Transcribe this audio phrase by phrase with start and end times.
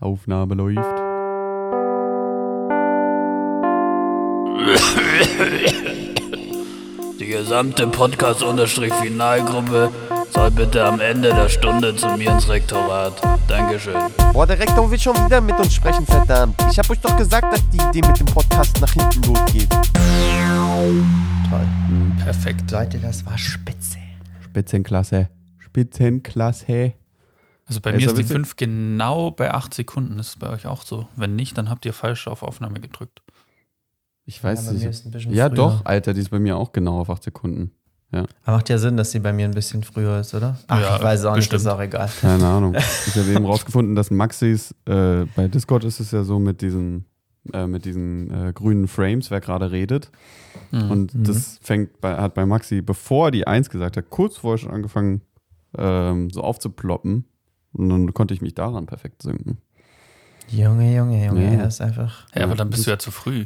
[0.00, 1.02] Aufnahme läuft.
[7.20, 9.90] Die gesamte Podcast-Finalgruppe
[10.30, 13.14] soll bitte am Ende der Stunde zu mir ins Rektorat.
[13.48, 13.94] Dankeschön.
[14.32, 16.54] Boah, der Rektor will schon wieder mit uns sprechen, verdammt.
[16.70, 19.70] Ich hab euch doch gesagt, dass die Idee mit dem Podcast nach hinten losgeht.
[21.50, 21.66] Toll.
[22.22, 22.70] Perfekt.
[22.70, 23.98] Leute, das war spitze.
[24.42, 25.28] Spitzenklasse.
[25.58, 26.92] Spitzenklasse.
[27.68, 30.18] Also bei Ja, mir ist die aber 5 genau bei 8 Sekunden.
[30.18, 31.06] Ist es bei euch auch so?
[31.16, 33.22] Wenn nicht, dann habt ihr falsch auf Aufnahme gedrückt.
[34.24, 35.04] Ich weiß ja, nicht.
[35.30, 35.56] Ja, früher.
[35.56, 37.72] doch, Alter, die ist bei mir auch genau auf 8 Sekunden.
[38.10, 40.58] Aber macht ja Sinn, dass sie bei mir ein bisschen früher ist, oder?
[40.66, 41.60] Ach, Ja, ich weiß auch nicht, bestimmt.
[41.60, 42.08] ist auch egal.
[42.22, 42.74] Keine Ahnung.
[43.06, 47.04] Ich habe eben rausgefunden, dass Maxis, äh, bei Discord ist es ja so mit diesen,
[47.52, 50.10] äh, mit diesen äh, grünen Frames, wer gerade redet.
[50.70, 50.90] Mhm.
[50.90, 51.24] Und Mhm.
[51.24, 54.70] das fängt bei, hat bei Maxi, bevor er die 1 gesagt hat, kurz vorher schon
[54.70, 55.20] angefangen,
[55.76, 57.26] ähm, so aufzuploppen.
[57.72, 59.58] Und dann konnte ich mich daran perfekt sinken.
[60.48, 61.60] Junge, Junge, Junge, Ja.
[61.60, 62.24] er ist einfach.
[62.34, 63.44] ja, aber dann bist du ja zu früh.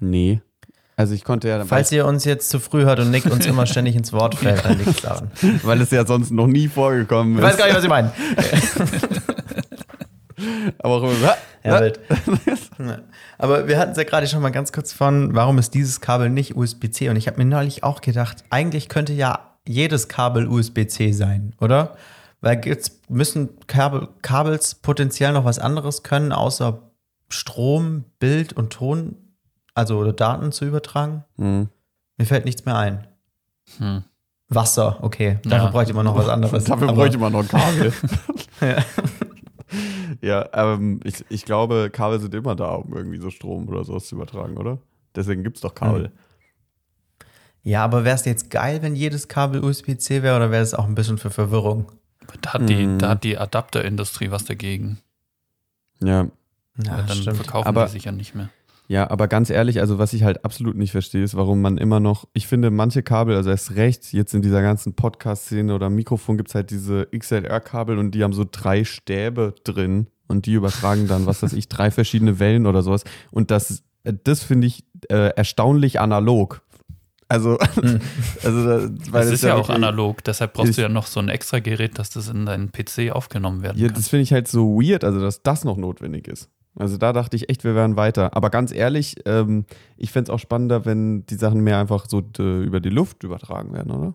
[0.00, 0.40] Nee.
[0.98, 3.66] Also ich konnte ja, Falls ihr uns jetzt zu früh hört und Nick uns immer
[3.66, 5.30] ständig ins Wort fällt, dann liegt es daran.
[5.62, 7.44] weil es ja sonst noch nie vorgekommen Ich ist.
[7.44, 8.10] weiß gar nicht, was Sie meinen.
[10.78, 12.00] Aber auch immer, Ja, wild.
[13.38, 16.28] Aber wir hatten es ja gerade schon mal ganz kurz von, warum ist dieses Kabel
[16.30, 17.08] nicht USB-C?
[17.08, 21.96] Und ich habe mir neulich auch gedacht, eigentlich könnte ja jedes Kabel USB-C sein, oder?
[22.46, 26.80] Weil jetzt müssen Kabel, Kabels potenziell noch was anderes können, außer
[27.28, 29.16] Strom, Bild und Ton,
[29.74, 31.24] also oder Daten zu übertragen.
[31.38, 31.70] Mhm.
[32.16, 33.08] Mir fällt nichts mehr ein.
[33.78, 34.04] Hm.
[34.48, 35.40] Wasser, okay.
[35.42, 35.70] Dafür Ja.
[35.72, 36.62] bräuchte man noch was anderes.
[36.66, 37.92] Dafür Aber- bräuchte man noch ein Kabel.
[38.60, 38.76] Ja.
[40.22, 44.06] ja, ähm, ich, ich glaube, Kabel sind immer da, um irgendwie so Strom oder sowas
[44.06, 44.78] zu übertragen, oder?
[45.16, 46.12] Deswegen gibt es doch Kabel.
[47.64, 50.86] Ja, aber wäre es jetzt geil, wenn jedes Kabel USB-C wäre oder wäre es auch
[50.86, 51.90] ein bisschen für Verwirrung?
[52.42, 52.98] Da hat die, Mhm.
[52.98, 54.98] da hat die Adapterindustrie was dagegen.
[56.02, 56.28] Ja.
[56.84, 58.50] Ja, dann verkaufen Aber- die sich ja nicht mehr.
[58.88, 61.98] Ja, aber ganz ehrlich, also was ich halt absolut nicht verstehe, ist, warum man immer
[61.98, 66.36] noch, ich finde, manche Kabel, also erst recht, jetzt in dieser ganzen Podcast-Szene oder Mikrofon
[66.36, 71.08] gibt es halt diese XLR-Kabel und die haben so drei Stäbe drin und die übertragen
[71.08, 73.02] dann, was weiß ich, drei verschiedene Wellen oder sowas.
[73.32, 76.62] Und das, das finde ich äh, erstaunlich analog.
[77.28, 77.58] Also,
[78.44, 81.06] also da- weil Das ist ja auch wirklich- analog, deshalb brauchst ist- du ja noch
[81.06, 83.96] so ein extra Gerät, dass das in deinen PC aufgenommen werden Ja, kann.
[83.96, 86.48] das finde ich halt so weird, also dass das noch notwendig ist.
[86.78, 88.36] Also da dachte ich echt, wir wären weiter.
[88.36, 89.64] Aber ganz ehrlich, ähm,
[89.96, 93.72] ich fände es auch spannender, wenn die Sachen mehr einfach so über die Luft übertragen
[93.72, 94.14] werden, oder?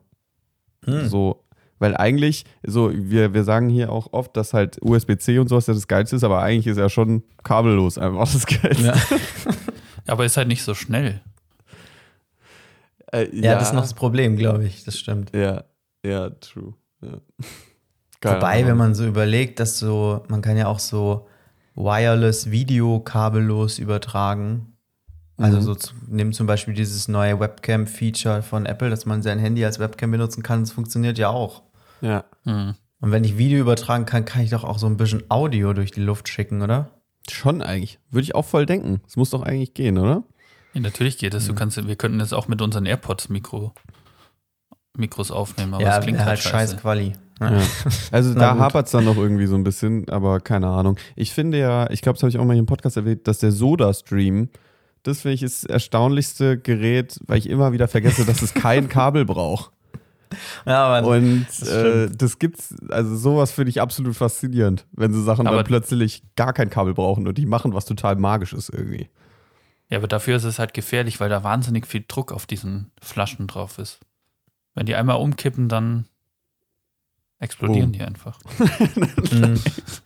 [0.85, 1.07] Hm.
[1.09, 1.44] So,
[1.79, 5.73] weil eigentlich, so, wir, wir sagen hier auch oft, dass halt USB-C und sowas ja
[5.73, 8.83] das Geilste ist, aber eigentlich ist ja schon kabellos einfach das Geilste.
[8.85, 8.94] Ja.
[10.07, 11.21] Aber ist halt nicht so schnell.
[13.11, 14.83] Äh, Ja, das ist noch das Problem, glaube ich.
[14.83, 15.31] Das stimmt.
[15.35, 15.63] Ja,
[16.05, 16.73] ja, true.
[17.01, 17.19] Ja.
[18.23, 18.67] Wobei, Ahnung.
[18.69, 21.27] wenn man so überlegt, dass so, man kann ja auch so
[21.75, 24.67] wireless Video kabellos übertragen.
[25.38, 25.61] Also Mhm.
[25.63, 25.75] so,
[26.07, 30.44] nimm zum Beispiel dieses neue Webcam-Feature von Apple, dass man sein Handy als Webcam benutzen
[30.44, 30.59] kann.
[30.61, 31.63] Das funktioniert ja auch.
[32.01, 32.25] Ja.
[32.44, 32.75] Hm.
[33.00, 35.89] Und wenn ich Video übertragen kann, kann ich doch auch so ein bisschen Audio durch
[35.91, 36.91] die Luft schicken, oder?
[37.27, 37.97] Schon eigentlich.
[38.11, 39.01] Würde ich auch voll denken.
[39.07, 40.23] Es muss doch eigentlich gehen, oder?
[40.73, 41.37] Ja, natürlich geht Mhm.
[41.37, 41.47] es.
[41.47, 43.73] Du kannst, wir könnten jetzt auch mit unseren AirPods Mikro,
[44.97, 46.77] Mikros aufnehmen, aber ja, es klingt halt, halt scheiß scheiße.
[46.77, 47.13] Quali.
[47.39, 47.59] Ja.
[48.11, 50.97] Also da hapert es dann noch irgendwie so ein bisschen, aber keine Ahnung.
[51.15, 53.39] Ich finde ja, ich glaube, das habe ich auch mal hier im Podcast erwähnt, dass
[53.39, 54.49] der Soda-Stream,
[55.03, 58.89] das finde ich ist das erstaunlichste Gerät, weil ich immer wieder vergesse, dass es kein
[58.89, 59.71] Kabel braucht.
[60.65, 65.21] Ja, aber Und Das äh, das gibt's, also sowas finde ich absolut faszinierend, wenn so
[65.23, 69.09] Sachen Aber- dann plötzlich gar kein Kabel brauchen und die machen was total Magisches irgendwie.
[69.91, 73.46] Ja, aber dafür ist es halt gefährlich, weil da wahnsinnig viel Druck auf diesen Flaschen
[73.47, 74.00] drauf ist.
[74.74, 76.06] Wenn die einmal umkippen, dann
[77.40, 77.94] explodieren Oh.
[77.97, 78.40] die einfach.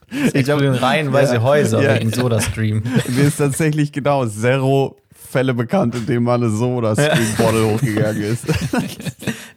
[0.10, 1.32] Sie explodieren rein, weil Ja.
[1.32, 1.96] sie Häuser Ja.
[2.00, 2.84] wegen Soda-Stream.
[3.10, 8.46] Mir ist tatsächlich genau zero Fälle bekannt, in denen mal eine Soda-Stream-Bottle hochgegangen ist.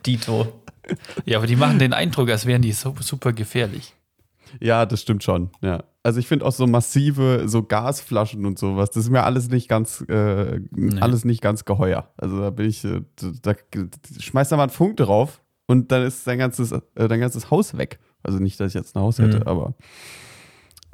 [0.04, 0.52] Dito.
[1.24, 3.94] Ja, aber die machen den Eindruck, als wären die so super gefährlich.
[4.60, 5.50] Ja, das stimmt schon.
[5.60, 5.84] Ja.
[6.08, 9.68] Also ich finde auch so massive, so Gasflaschen und sowas, das ist mir alles nicht
[9.68, 10.58] ganz, äh,
[11.02, 12.08] alles nicht ganz geheuer.
[12.16, 13.02] Also da bin ich, äh,
[13.42, 13.52] da,
[14.18, 17.76] schmeißt da mal einen Funk drauf und dann ist dein ganzes, äh, dein ganzes Haus
[17.76, 17.98] weg.
[18.22, 19.42] Also nicht, dass ich jetzt ein Haus hätte, Mhm.
[19.48, 19.74] aber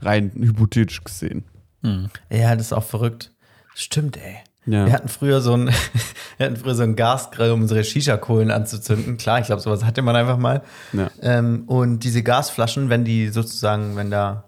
[0.00, 1.44] rein hypothetisch gesehen.
[1.84, 2.08] Hm.
[2.28, 3.32] Ja, das ist auch verrückt.
[3.76, 4.38] Stimmt, ey.
[4.67, 4.87] Ja.
[4.87, 5.69] Wir hatten früher so einen,
[6.38, 9.17] wir hatten früher so einen Gasgrill, um unsere Shisha-Kohlen anzuzünden.
[9.17, 10.62] Klar, ich glaube, sowas hatte man einfach mal.
[10.93, 11.08] Ja.
[11.22, 14.44] Ähm, und diese Gasflaschen, wenn die sozusagen, wenn da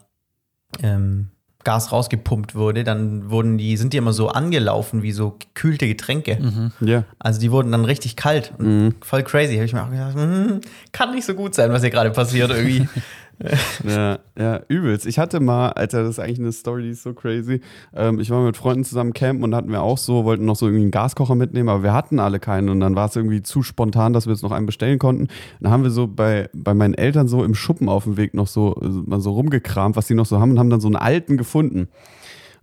[0.82, 1.28] ähm,
[1.64, 6.38] Gas rausgepumpt wurde, dann wurden die, sind die immer so angelaufen wie so gekühlte Getränke.
[6.40, 6.72] Mhm.
[6.86, 7.02] ja.
[7.18, 8.94] Also die wurden dann richtig kalt und Mhm.
[9.00, 9.54] voll crazy.
[9.54, 10.60] Habe ich mir auch gedacht, hm,
[10.92, 12.88] kann nicht so gut sein, was hier gerade passiert irgendwie.
[13.84, 15.06] ja, ja, übelst.
[15.06, 17.60] Ich hatte mal, Alter, das ist eigentlich eine Story, die ist so crazy.
[17.94, 20.66] Ähm, ich war mit Freunden zusammen campen und hatten wir auch so, wollten noch so
[20.66, 23.62] irgendwie einen Gaskocher mitnehmen, aber wir hatten alle keinen und dann war es irgendwie zu
[23.62, 25.28] spontan, dass wir jetzt noch einen bestellen konnten.
[25.60, 28.46] Dann haben wir so bei, bei meinen Eltern so im Schuppen auf dem Weg noch
[28.46, 28.74] so,
[29.06, 31.88] mal so rumgekramt, was die noch so haben und haben dann so einen alten gefunden.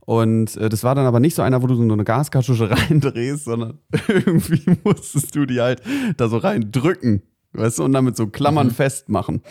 [0.06, 3.46] Und äh, das war dann aber nicht so einer, wo du so eine Gaskartusche reindrehst,
[3.46, 5.82] sondern irgendwie musstest du die halt
[6.18, 7.22] da so reindrücken,
[7.54, 8.72] weißt du, und damit so Klammern mhm.
[8.72, 9.42] festmachen.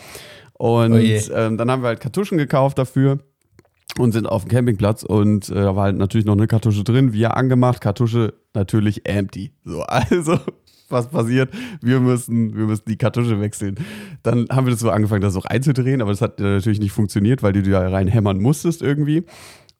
[0.63, 3.19] Und oh ähm, dann haben wir halt Kartuschen gekauft dafür
[3.99, 7.11] und sind auf dem Campingplatz und äh, da war halt natürlich noch eine Kartusche drin,
[7.11, 9.51] wir angemacht, Kartusche natürlich empty.
[9.65, 10.39] So, also
[10.87, 11.53] was passiert?
[11.81, 13.75] Wir müssen, wir müssen die Kartusche wechseln.
[14.23, 17.43] Dann haben wir das so angefangen, das so reinzudrehen, aber das hat natürlich nicht funktioniert,
[17.43, 19.25] weil du da reinhämmern musstest irgendwie.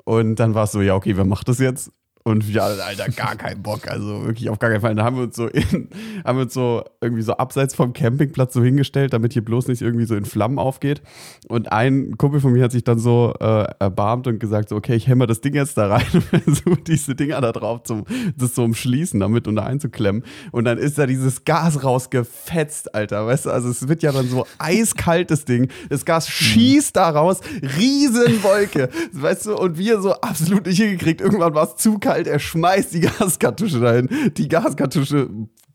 [0.03, 1.93] Und dann war es so, ja, okay, wer macht das jetzt?
[2.25, 3.89] Und wir, Alter, gar keinen Bock.
[3.89, 4.95] Also wirklich auf gar keinen Fall.
[4.95, 5.89] Da haben wir uns so in,
[6.23, 9.81] haben wir uns so irgendwie so abseits vom Campingplatz so hingestellt, damit hier bloß nicht
[9.81, 11.01] irgendwie so in Flammen aufgeht.
[11.49, 14.95] Und ein Kumpel von mir hat sich dann so äh, erbarmt und gesagt: so, okay,
[14.95, 18.05] ich hämmer das Ding jetzt da rein und versuche diese Dinger da drauf zum,
[18.37, 20.23] das so umschließen, damit und da einzuklemmen.
[20.53, 23.27] Und dann ist da dieses Gas rausgefetzt, Alter.
[23.27, 25.67] Weißt du, also es wird ja dann so eiskaltes Ding.
[25.89, 27.41] Das Gas schießt da raus,
[27.77, 28.87] Riesenwolke.
[29.11, 31.19] Weißt du, und wir so absolut nicht hingekriegt.
[31.19, 34.09] Irgendwann war es zu kalt kalt, er schmeißt die Gaskartusche rein.
[34.37, 35.29] Die Gaskartusche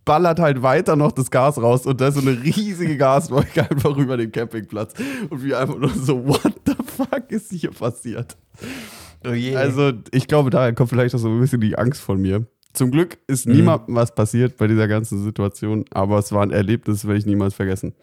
[0.04, 3.96] ballert halt weiter noch das Gas raus und da ist so eine riesige Gaswolke einfach
[3.96, 4.94] über den Campingplatz.
[5.28, 8.36] Und wir einfach nur so, what the fuck ist hier passiert?
[9.26, 12.46] Oh also, ich glaube, daher kommt vielleicht auch so ein bisschen die Angst von mir.
[12.72, 13.56] Zum Glück ist mhm.
[13.56, 17.26] niemandem was passiert bei dieser ganzen Situation, aber es war ein Erlebnis, das werde ich
[17.26, 17.94] niemals vergessen.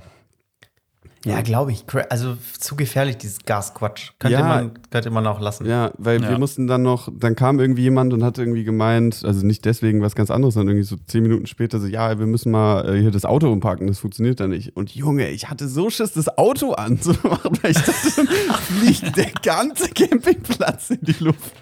[1.26, 1.84] Ja, glaube ich.
[2.10, 4.12] Also zu gefährlich, dieses Gasquatsch.
[4.20, 5.66] Könnte, ja, man, könnte man auch lassen.
[5.66, 6.30] Ja, weil ja.
[6.30, 10.02] wir mussten dann noch, dann kam irgendwie jemand und hat irgendwie gemeint, also nicht deswegen
[10.02, 13.02] was ganz anderes, sondern irgendwie so zehn Minuten später so, ja, wir müssen mal äh,
[13.02, 14.78] hier das Auto umparken, das funktioniert dann nicht.
[14.78, 19.32] Und Junge, ich hatte so Schiss, das Auto anzumachen, weil ich dachte, dann fliegt der
[19.42, 21.54] ganze Campingplatz in die Luft.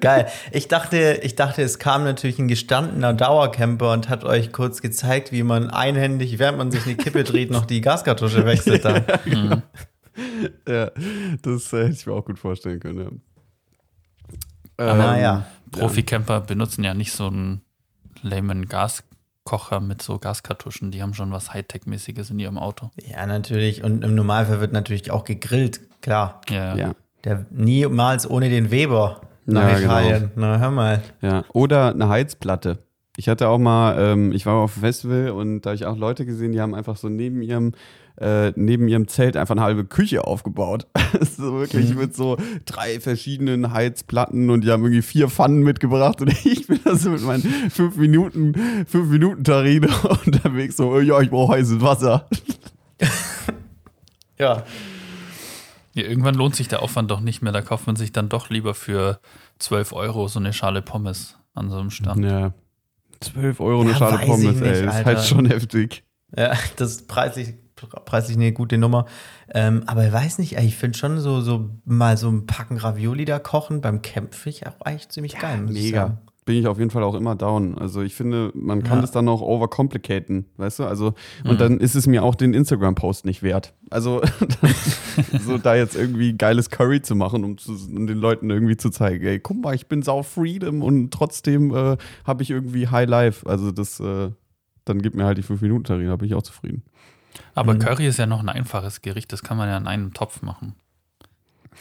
[0.00, 0.28] Geil.
[0.50, 5.32] Ich dachte, ich dachte, es kam natürlich ein gestandener Dauercamper und hat euch kurz gezeigt,
[5.32, 8.84] wie man einhändig, während man sich eine Kippe dreht, noch die Gaskartusche wechselt.
[8.84, 9.62] ja, genau.
[10.68, 10.90] ja,
[11.42, 13.22] das äh, hätte ich mir auch gut vorstellen können.
[14.78, 14.86] Ja.
[14.86, 15.46] Aber ähm, ja.
[15.70, 17.62] Profi-Camper benutzen ja nicht so einen
[18.22, 20.90] lamen Gaskocher mit so Gaskartuschen.
[20.90, 22.90] Die haben schon was Hightech-mäßiges in ihrem Auto.
[22.96, 23.82] Ja, natürlich.
[23.82, 26.40] Und im Normalfall wird natürlich auch gegrillt, klar.
[26.50, 26.76] Ja.
[26.76, 26.94] ja.
[27.24, 29.84] Der niemals ohne den Weber nach ja, genau.
[29.84, 30.30] Italien.
[30.34, 30.46] Genau.
[30.46, 31.02] Na, hör mal.
[31.20, 32.78] Ja, oder eine Heizplatte.
[33.16, 35.96] Ich hatte auch mal, ähm, ich war auf einem Festival und da habe ich auch
[35.96, 37.72] Leute gesehen, die haben einfach so neben ihrem
[38.20, 40.86] äh, neben ihrem Zelt einfach eine halbe Küche aufgebaut.
[41.20, 42.00] so wirklich mhm.
[42.00, 42.36] mit so
[42.66, 47.10] drei verschiedenen Heizplatten und die haben irgendwie vier Pfannen mitgebracht und ich bin da so
[47.10, 48.54] mit meinen fünf Minuten,
[48.86, 49.88] fünf Minuten Tarine
[50.26, 52.28] unterwegs so, ja, ich brauche heißes Wasser.
[54.38, 54.64] ja.
[55.94, 57.52] Ja, irgendwann lohnt sich der Aufwand doch nicht mehr.
[57.52, 59.20] Da kauft man sich dann doch lieber für
[59.58, 62.24] 12 Euro so eine Schale Pommes an so einem Stand.
[62.24, 62.54] Ja.
[63.20, 64.84] 12 Euro eine ja, Schale Pommes, nicht, ey.
[64.84, 66.04] Das ist halt schon heftig.
[66.36, 67.54] Ja, das ist preislich,
[68.04, 69.06] preislich eine gute Nummer.
[69.52, 73.24] Ähm, aber ich weiß nicht, ich finde schon so, so mal so ein Packen Ravioli
[73.24, 75.58] da kochen beim Camp finde ich auch eigentlich ziemlich ja, geil.
[75.58, 77.78] Mega bin ich auf jeden Fall auch immer down.
[77.78, 79.02] Also ich finde, man kann ja.
[79.02, 80.84] das dann auch overcomplicaten, weißt du?
[80.84, 81.58] Also, und mhm.
[81.58, 83.74] dann ist es mir auch den Instagram-Post nicht wert.
[83.90, 84.22] Also,
[85.40, 88.90] so da jetzt irgendwie geiles Curry zu machen, um, zu, um, den Leuten irgendwie zu
[88.90, 93.08] zeigen, ey, guck mal, ich bin sau Freedom und trotzdem äh, habe ich irgendwie High
[93.08, 93.48] Life.
[93.48, 94.30] Also das, äh,
[94.84, 96.82] dann gib mir halt die 5 Minuten Tarine, da bin ich auch zufrieden.
[97.54, 97.78] Aber mhm.
[97.78, 100.74] Curry ist ja noch ein einfaches Gericht, das kann man ja in einem Topf machen.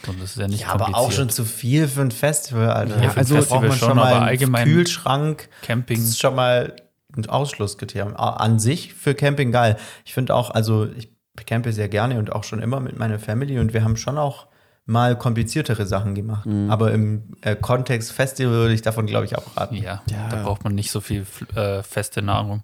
[0.08, 3.01] Und das ist ja nicht ja, aber auch schon zu viel für ein Festival, Alter.
[3.01, 5.98] Ja, also braucht man schon, schon mal allgemein Kühlschrank, Camping.
[5.98, 6.75] Das ist schon mal
[7.15, 8.15] ein Ausschlusskriterium.
[8.15, 9.77] An sich für Camping geil.
[10.05, 11.12] Ich finde auch, also ich
[11.46, 14.48] campe sehr gerne und auch schon immer mit meiner Family und wir haben schon auch
[14.86, 16.46] mal kompliziertere Sachen gemacht.
[16.46, 16.70] Mhm.
[16.70, 19.75] Aber im äh, Kontext Festival würde ich davon, glaube ich, auch raten.
[19.75, 22.63] Ja, ja, da braucht man nicht so viel äh, feste Nahrung.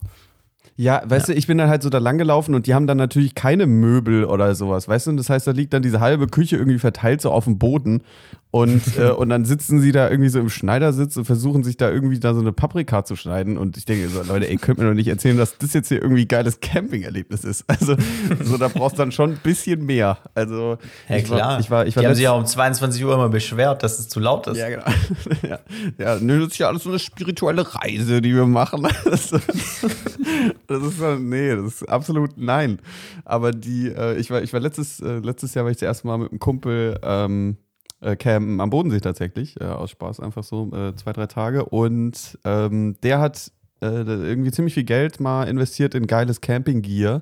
[0.80, 1.34] Ja, weißt ja.
[1.34, 3.66] du, ich bin dann halt so da lang gelaufen und die haben dann natürlich keine
[3.66, 5.12] Möbel oder sowas, weißt du?
[5.12, 8.04] Und das heißt, da liegt dann diese halbe Küche irgendwie verteilt so auf dem Boden
[8.50, 11.92] und, äh, und dann sitzen sie da irgendwie so im Schneidersitz und versuchen sich da
[11.92, 13.58] irgendwie da so eine Paprika zu schneiden.
[13.58, 16.02] Und ich denke so, Leute, ey, könnt mir doch nicht erzählen, dass das jetzt hier
[16.02, 17.66] irgendwie geiles Campingerlebnis ist.
[17.68, 17.96] Also,
[18.44, 20.18] so, da brauchst du dann schon ein bisschen mehr.
[20.34, 20.78] Also,
[21.10, 21.40] ja, klar.
[21.40, 24.00] War, ich war, ich war Die haben sich ja um 22 Uhr immer beschwert, dass
[24.00, 24.58] es zu laut ist.
[24.58, 24.86] Ja, genau.
[25.48, 25.60] ja,
[25.98, 28.88] ja nö, das ist ja alles so eine spirituelle Reise, die wir machen.
[29.04, 29.30] Das,
[30.68, 32.80] das ist, nee, das ist absolut nein.
[33.26, 36.08] Aber die, äh, ich war, ich war letztes, äh, letztes Jahr war ich das erste
[36.08, 37.58] Mal mit einem Kumpel, ähm,
[38.02, 41.66] äh, campen am Bodensee tatsächlich, äh, aus Spaß einfach so äh, zwei, drei Tage.
[41.66, 43.52] Und ähm, der hat
[43.82, 47.22] äh, irgendwie ziemlich viel Geld mal investiert in geiles Camping-Gear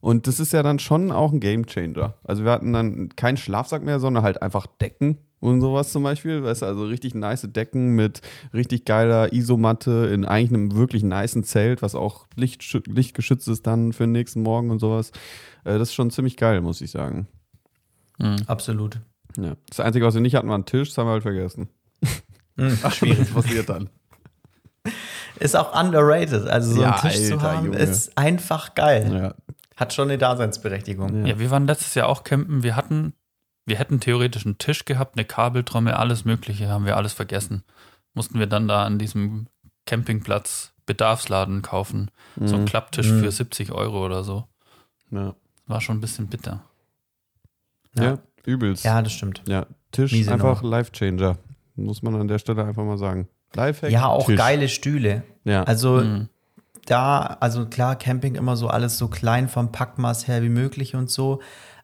[0.00, 2.14] Und das ist ja dann schon auch ein Gamechanger.
[2.24, 6.42] Also wir hatten dann keinen Schlafsack mehr, sondern halt einfach Decken und sowas zum Beispiel.
[6.42, 8.20] Weißt du, also richtig nice Decken mit
[8.52, 13.92] richtig geiler Isomatte in eigentlich einem wirklich niceen Zelt, was auch Licht, lichtgeschützt ist dann
[13.92, 15.10] für den nächsten Morgen und sowas.
[15.64, 17.26] Äh, das ist schon ziemlich geil, muss ich sagen.
[18.18, 18.36] Mhm.
[18.46, 19.00] Absolut.
[19.36, 19.56] Ja.
[19.68, 21.68] Das Einzige, was wir nicht hatten, war ein Tisch, das haben wir halt vergessen.
[22.56, 23.34] Mhm, schwierig.
[23.34, 23.90] was passiert dann?
[25.40, 26.46] Ist auch underrated.
[26.46, 27.78] Also so Ja, einen Tisch zu Alter, haben, Junge.
[27.78, 29.12] ist einfach geil.
[29.12, 29.34] Ja.
[29.76, 31.26] Hat schon eine Daseinsberechtigung.
[31.26, 32.62] Ja, wir waren letztes Jahr auch campen.
[32.62, 33.12] Wir hatten,
[33.66, 37.64] wir hätten theoretisch einen Tisch gehabt, eine Kabeltrommel, alles Mögliche, haben wir alles vergessen.
[38.12, 39.48] Mussten wir dann da an diesem
[39.86, 42.12] Campingplatz Bedarfsladen kaufen.
[42.36, 43.20] So einen Klapptisch Mhm.
[43.24, 44.44] für 70 Euro oder so.
[45.10, 45.34] Ja.
[45.66, 46.62] War schon ein bisschen bitter.
[47.98, 48.18] Ja.
[48.46, 48.84] Übelst.
[48.84, 49.42] Ja, das stimmt.
[49.48, 50.62] Ja, Tisch Miese einfach.
[50.62, 51.36] Life-Changer.
[51.76, 53.28] Muss man an der Stelle einfach mal sagen.
[53.54, 53.90] Lifehack.
[53.90, 54.36] Ja, auch Tisch.
[54.36, 55.22] geile Stühle.
[55.44, 55.62] Ja.
[55.64, 56.28] Also Mhm.
[56.86, 61.10] da, also klar, Camping immer so alles so klein vom Packmaß her wie möglich und
[61.10, 61.40] so.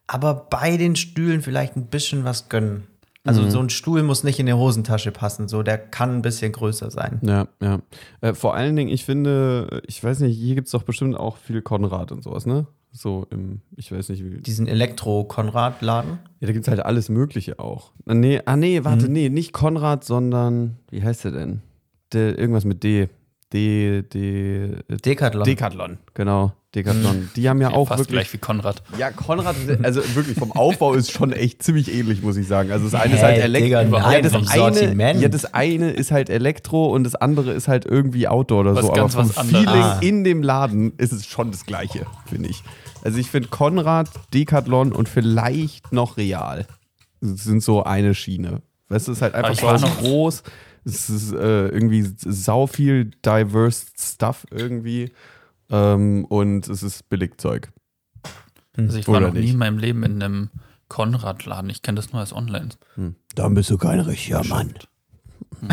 [0.07, 2.87] Aber bei den Stühlen vielleicht ein bisschen was gönnen.
[3.25, 3.50] Also Mhm.
[3.50, 6.90] so ein Stuhl muss nicht in die Hosentasche passen, so der kann ein bisschen größer
[6.90, 7.19] sein.
[7.23, 7.81] Ja, ja.
[8.23, 11.37] Äh, vor allen Dingen, ich finde, ich weiß nicht, hier gibt es doch bestimmt auch
[11.37, 12.67] viel Konrad und sowas, ne?
[12.92, 14.40] So im, ich weiß nicht, wie.
[14.42, 16.18] Diesen Elektro-Konrad-Laden.
[16.40, 17.92] Ja, da gibt es halt alles Mögliche auch.
[18.06, 19.12] Ah, Nee, ah, nee, warte, Mhm.
[19.12, 21.61] nee, nicht Konrad, sondern, wie heißt der denn?
[22.12, 23.09] Der, irgendwas mit D.
[23.52, 25.45] D, D, äh, Decathlon.
[25.45, 26.52] Decathlon, genau.
[26.73, 27.28] Decathlon.
[27.35, 28.14] Die haben ja, Ja, auch fast wirklich.
[28.14, 28.80] gleich wie Konrad.
[28.97, 32.71] Ja, Konrad, ist- also wirklich vom Aufbau ist schon echt ziemlich ähnlich, muss ich sagen.
[32.71, 33.69] Also das eine ist Hä, halt Elektro.
[33.99, 38.28] Ja, das eine, ja, das eine ist halt Elektro und das andere ist halt irgendwie
[38.28, 38.92] Outdoor oder Was so.
[38.95, 39.28] Aber vom.
[39.30, 39.99] Feeling Ah.
[40.00, 42.62] in dem Laden ist es schon das Gleiche, finde ich.
[43.02, 46.66] Also ich finde Konrad, Decathlon und vielleicht noch Real
[47.21, 48.62] sind so eine Schiene.
[48.88, 50.42] Weißt du, es ist halt einfach so aus noch- groß.
[50.84, 55.12] Es ist äh, irgendwie sau viel diverse Stuff irgendwie.
[55.70, 57.70] Ähm, und es ist Billigzeug.
[58.76, 59.52] Also ich war Oder noch nie nicht?
[59.52, 60.50] in meinem Leben in einem
[60.88, 61.70] Konrad-Laden.
[61.70, 62.70] Ich kenne das nur als Online.
[63.34, 64.75] Dann bist du kein richtiger Mann.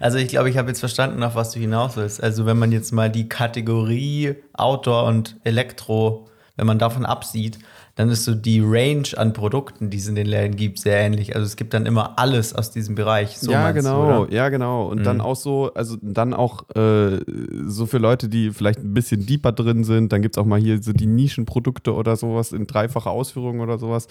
[0.00, 2.22] Also ich glaube, ich habe jetzt verstanden, auf was du hinaus willst.
[2.22, 7.58] Also wenn man jetzt mal die Kategorie Outdoor und Elektro, wenn man davon absieht,
[7.96, 11.34] dann ist so die Range an Produkten, die es in den Läden gibt, sehr ähnlich.
[11.34, 13.38] Also es gibt dann immer alles aus diesem Bereich.
[13.38, 14.32] So ja, du, genau, oder?
[14.32, 14.86] ja, genau.
[14.86, 17.20] Und dann auch so, also dann auch äh,
[17.66, 20.60] so für Leute, die vielleicht ein bisschen deeper drin sind, dann gibt es auch mal
[20.60, 24.08] hier so die Nischenprodukte oder sowas in dreifacher Ausführung oder sowas.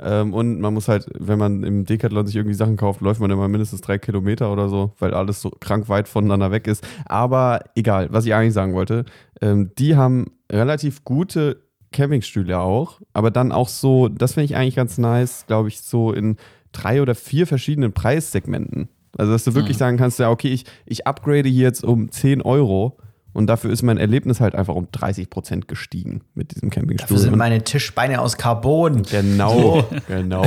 [0.00, 3.30] Ähm, und man muss halt, wenn man im Decathlon sich irgendwie Sachen kauft, läuft man
[3.30, 6.82] immer mindestens drei Kilometer oder so, weil alles so krank weit voneinander weg ist.
[7.04, 9.04] Aber egal, was ich eigentlich sagen wollte,
[9.42, 14.76] ähm, die haben relativ gute Campingstühle auch, aber dann auch so, das finde ich eigentlich
[14.76, 16.36] ganz nice, glaube ich, so in
[16.72, 18.88] drei oder vier verschiedenen Preissegmenten.
[19.16, 22.42] Also, dass du wirklich sagen kannst, ja, okay, ich, ich upgrade hier jetzt um 10
[22.42, 22.98] Euro
[23.36, 27.06] und dafür ist mein Erlebnis halt einfach um 30 Prozent gestiegen mit diesem Campingstuhl.
[27.06, 29.02] Dafür sind meine Tischbeine aus Carbon.
[29.02, 30.46] Genau, genau.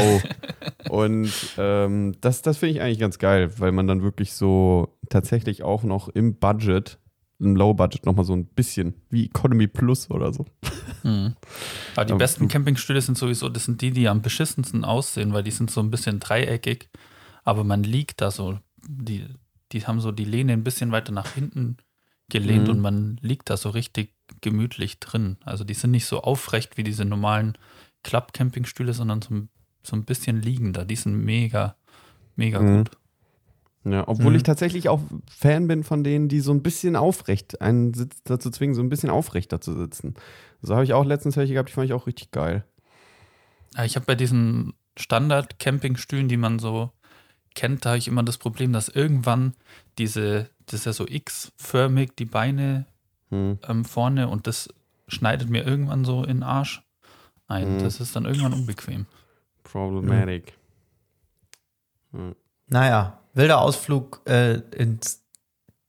[0.90, 5.62] Und ähm, das, das finde ich eigentlich ganz geil, weil man dann wirklich so tatsächlich
[5.62, 6.98] auch noch im Budget,
[7.40, 10.46] im Low Budget nochmal so ein bisschen wie Economy Plus oder so.
[11.04, 11.36] Mhm.
[11.96, 15.44] Aber die Aber besten Campingstühle sind sowieso, das sind die, die am beschissensten aussehen, weil
[15.44, 16.90] die sind so ein bisschen dreieckig,
[17.46, 19.26] aber man liegt da so, die,
[19.72, 21.78] die haben so die Lehne ein bisschen weiter nach hinten
[22.30, 22.70] gelehnt Mhm.
[22.72, 25.38] und man liegt da so richtig gemütlich drin.
[25.46, 27.58] Also die sind nicht so aufrecht wie diese normalen
[28.04, 29.50] Klapp-Campingstühle, sondern so, ein-
[29.84, 30.86] so ein bisschen liegender.
[30.86, 31.76] Die sind mega,
[32.36, 32.78] mega Mhm.
[32.84, 32.92] gut.
[33.86, 34.36] Ja, obwohl Mhm.
[34.36, 38.50] ich tatsächlich auch Fan bin von denen, die so ein bisschen aufrecht einen Sitz dazu
[38.52, 40.16] zwingen, so ein bisschen aufrechter zu sitzen.
[40.62, 42.66] So habe ich auch letztens welche gehabt, die fand ich auch richtig geil.
[43.78, 46.92] Ja, Ich habe bei diesen Standard-Campingstühlen, die man so
[47.56, 49.54] kennt, da habe ich immer das Problem, dass irgendwann
[49.98, 52.86] diese, das ist ja so X-förmig, die Beine
[53.30, 53.60] Hm.
[53.68, 54.70] ähm, vorne und das
[55.08, 56.82] schneidet mir irgendwann so in den Arsch
[57.48, 57.76] ein.
[57.78, 57.84] Mhm.
[57.84, 59.06] Das ist dann irgendwann unbequem.
[59.64, 60.54] Problematic.
[62.68, 65.24] Naja, wilder Ausflug äh, ins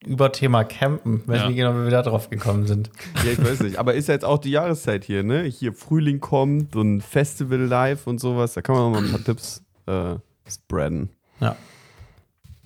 [0.05, 1.23] Überthema Campen.
[1.27, 1.47] Weiß Ja.
[1.49, 2.91] nicht genau, wie wir da drauf gekommen sind.
[3.25, 3.77] Ja, ich weiß nicht.
[3.79, 5.43] Aber ist ja jetzt auch die Jahreszeit hier, ne?
[5.43, 8.55] Hier Frühling kommt, so ein Festival live und sowas.
[8.55, 10.15] Da kann man mal ein paar Tipps äh,
[10.49, 11.11] spreaden.
[11.41, 11.55] Ja.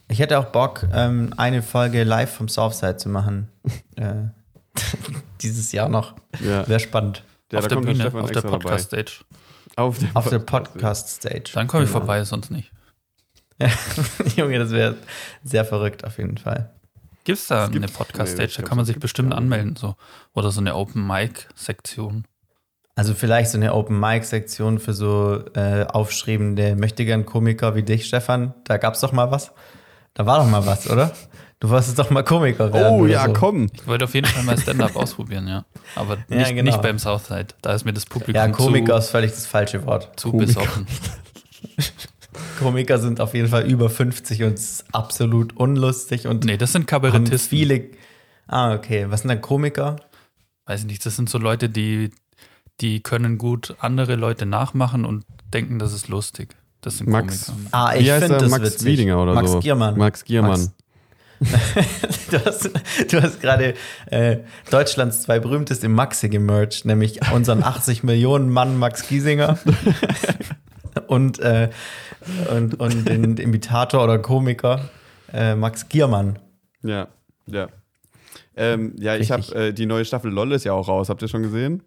[0.08, 3.48] Ich hätte auch Bock, ähm, eine Folge live vom Southside zu machen.
[3.96, 4.14] äh,
[5.40, 6.14] dieses Jahr noch.
[6.40, 7.24] Ja, Wäre spannend.
[7.50, 8.42] ja auf der Bühne, auf der.
[8.42, 9.24] Podcast-Stage.
[9.76, 11.50] Auf der, Auf der Podcast-Stage.
[11.54, 11.98] Dann komme ich Genau.
[12.00, 12.70] vorbei, sonst nicht.
[14.36, 14.96] Junge, das wäre
[15.42, 16.70] sehr verrückt auf jeden Fall.
[17.24, 18.52] Gibt es da Es gibt- eine Podcast-Stage?
[18.56, 19.38] nee, da kann man sich gibt's bestimmt nicht.
[19.38, 19.76] anmelden.
[19.76, 19.96] So.
[20.34, 22.24] Oder so eine Open-Mic-Sektion.
[22.96, 28.54] Also vielleicht so eine Open-Mic-Sektion für so äh, aufstrebende Möchtegern-Komiker wie dich, Stefan.
[28.64, 29.52] Da gab's doch mal was.
[30.14, 31.12] Da war doch mal was, oder?
[31.60, 33.00] Du wolltest doch mal Komiker werden.
[33.00, 33.32] Oh ja, so.
[33.32, 33.68] komm.
[33.72, 35.64] Ich wollte auf jeden Fall mal Stand-up ausprobieren, ja.
[35.96, 36.62] Aber Ja, nicht, genau.
[36.70, 37.48] nicht beim Southside.
[37.62, 40.10] Da ist mir das Publikum Ja, Komiker zu, ist völlig das falsche Wort.
[40.20, 40.60] zu Komiker.
[40.60, 40.86] besoffen.
[42.58, 46.72] Komiker sind auf jeden Fall über 50 und es ist absolut unlustig und Nee, das
[46.72, 47.48] sind Kabarettisten.
[47.48, 47.84] viele.
[48.46, 49.06] Ah, okay.
[49.08, 49.96] Was sind dann Komiker?
[50.66, 52.10] Weiß ich nicht, das sind so Leute, die,
[52.80, 56.54] die können gut andere Leute nachmachen und denken, das ist lustig.
[56.80, 57.68] Das sind Max, Komiker.
[57.72, 58.86] Ah, ich finde das Max witzig.
[58.86, 59.60] Wiedinger oder Max so.
[59.60, 59.96] Giermann.
[59.96, 60.70] Max Giermann.
[62.30, 62.70] Du hast,
[63.10, 63.74] du hast gerade
[64.06, 64.38] äh,
[64.70, 69.58] Deutschlands zwei berühmteste Maxi gemerged, nämlich unseren 80 Millionen Mann Max Giesinger
[71.08, 71.70] und, äh,
[72.54, 74.88] und, und den Imitator oder Komiker
[75.32, 76.38] äh, Max Giermann.
[76.82, 77.08] Ja,
[77.46, 77.68] ja.
[78.56, 79.56] Ähm, ja, ich habe Richtig.
[79.56, 81.08] äh, die neue Staffel LOL ist ja auch raus.
[81.08, 81.82] Habt ihr schon gesehen?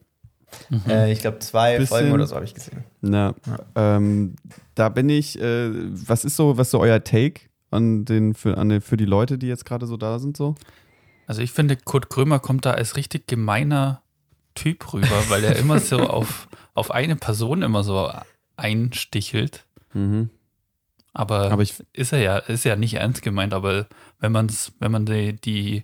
[0.87, 2.83] Äh, ich glaube, zwei Bisschen- Folgen oder so habe ich gesehen.
[3.01, 3.33] Na,
[3.75, 4.35] ähm,
[4.75, 5.39] da bin ich.
[5.39, 5.69] Äh,
[6.07, 9.05] was ist so, was ist so euer Take an den für, an den, für die
[9.05, 10.55] Leute, die jetzt gerade so da sind so?
[11.25, 14.01] Also ich finde, Kurt Krömer kommt da als richtig gemeiner
[14.55, 18.09] Typ rüber, weil er immer so auf, auf eine Person immer so
[18.57, 19.65] einstichelt.
[19.93, 20.29] Mhm.
[21.13, 23.87] Aber, Aber ich, ist er ja, ist ja nicht ernst gemeint, aber
[24.19, 25.83] wenn man's, wenn man die, die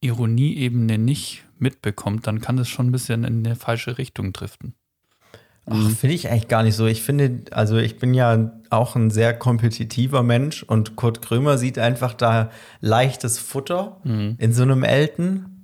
[0.00, 4.74] Ironieebene nicht mitbekommt, dann kann das schon ein bisschen in eine falsche Richtung driften.
[5.68, 6.86] Ach, finde ich eigentlich gar nicht so.
[6.86, 11.78] Ich finde, also ich bin ja auch ein sehr kompetitiver Mensch und Kurt Krömer sieht
[11.78, 14.00] einfach da leichtes Futter
[14.38, 15.55] in so einem Elten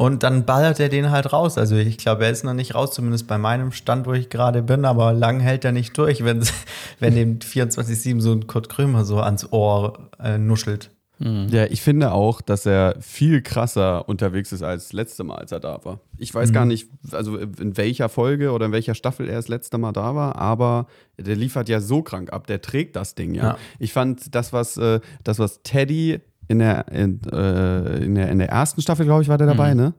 [0.00, 1.58] und dann ballert er den halt raus.
[1.58, 4.62] Also ich glaube, er ist noch nicht raus, zumindest bei meinem Stand, wo ich gerade
[4.62, 6.42] bin, aber lang hält er nicht durch, wenn,
[7.00, 10.90] wenn dem 24-7 so ein Kurt Krömer so ans Ohr äh, nuschelt.
[11.18, 15.60] ja, ich finde auch, dass er viel krasser unterwegs ist als letzte Mal, als er
[15.60, 16.00] da war.
[16.16, 19.76] Ich weiß gar nicht, also in welcher Folge oder in welcher Staffel er das letzte
[19.76, 20.86] Mal da war, aber
[21.18, 23.42] der liefert ja so krank ab, der trägt das Ding ja.
[23.42, 23.58] Ja.
[23.78, 28.38] Ich fand das, was, äh, das, was Teddy in der, in, äh, in der, in
[28.38, 29.94] der ersten Staffel, glaube ich, war der dabei, ne?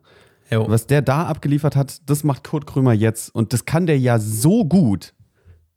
[0.51, 0.69] Jo.
[0.69, 3.33] Was der da abgeliefert hat, das macht Kurt Krömer jetzt.
[3.33, 5.13] Und das kann der ja so gut.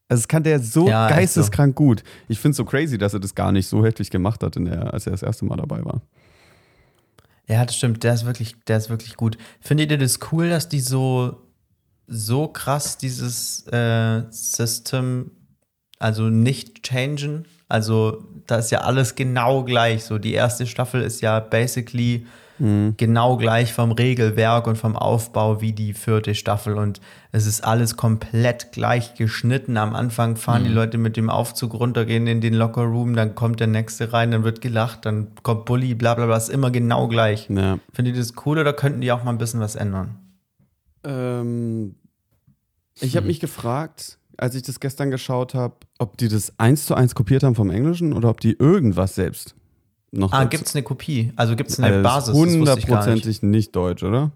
[0.08, 2.02] Also das kann der so Ja, geisteskrank gut.
[2.26, 4.64] Ich finde es so crazy, dass er das gar nicht so heftig gemacht hat, in
[4.64, 6.02] der, als er das erste Mal dabei war.
[7.46, 8.02] Ja, das stimmt.
[8.02, 9.38] Der ist wirklich, der ist wirklich gut.
[9.60, 11.40] Findet ihr das cool, dass die so,
[12.08, 15.30] so krass dieses äh, System,
[16.00, 17.46] also nicht changen?
[17.68, 20.04] Also, da ist ja alles genau gleich.
[20.04, 22.26] So, die erste Staffel ist ja basically
[22.58, 26.78] genau gleich vom Regelwerk und vom Aufbau wie die vierte Staffel.
[26.78, 27.00] Und
[27.32, 29.76] es ist alles komplett gleich geschnitten.
[29.76, 33.58] Am Anfang fahren die Leute mit dem Aufzug runter, gehen in den Lockerroom, dann kommt
[33.58, 36.36] der nächste rein, dann wird gelacht, dann kommt Bully, bla bla bla.
[36.36, 37.48] Ist immer genau gleich.
[37.50, 37.80] Ja.
[37.92, 40.16] Findet ihr das cool oder könnten die auch mal ein bisschen was ändern?
[41.02, 41.96] Ähm,
[43.00, 46.94] ich habe mich gefragt, als ich das gestern geschaut habe, ob die das eins zu
[46.94, 49.54] eins kopiert haben vom Englischen oder ob die irgendwas selbst
[50.16, 51.32] noch Ah, gibt es eine Kopie?
[51.36, 52.34] Also gibt es eine Also das ist Basis?
[52.34, 52.58] Gar nicht.
[52.58, 54.32] Hundertprozentig nicht deutsch, oder?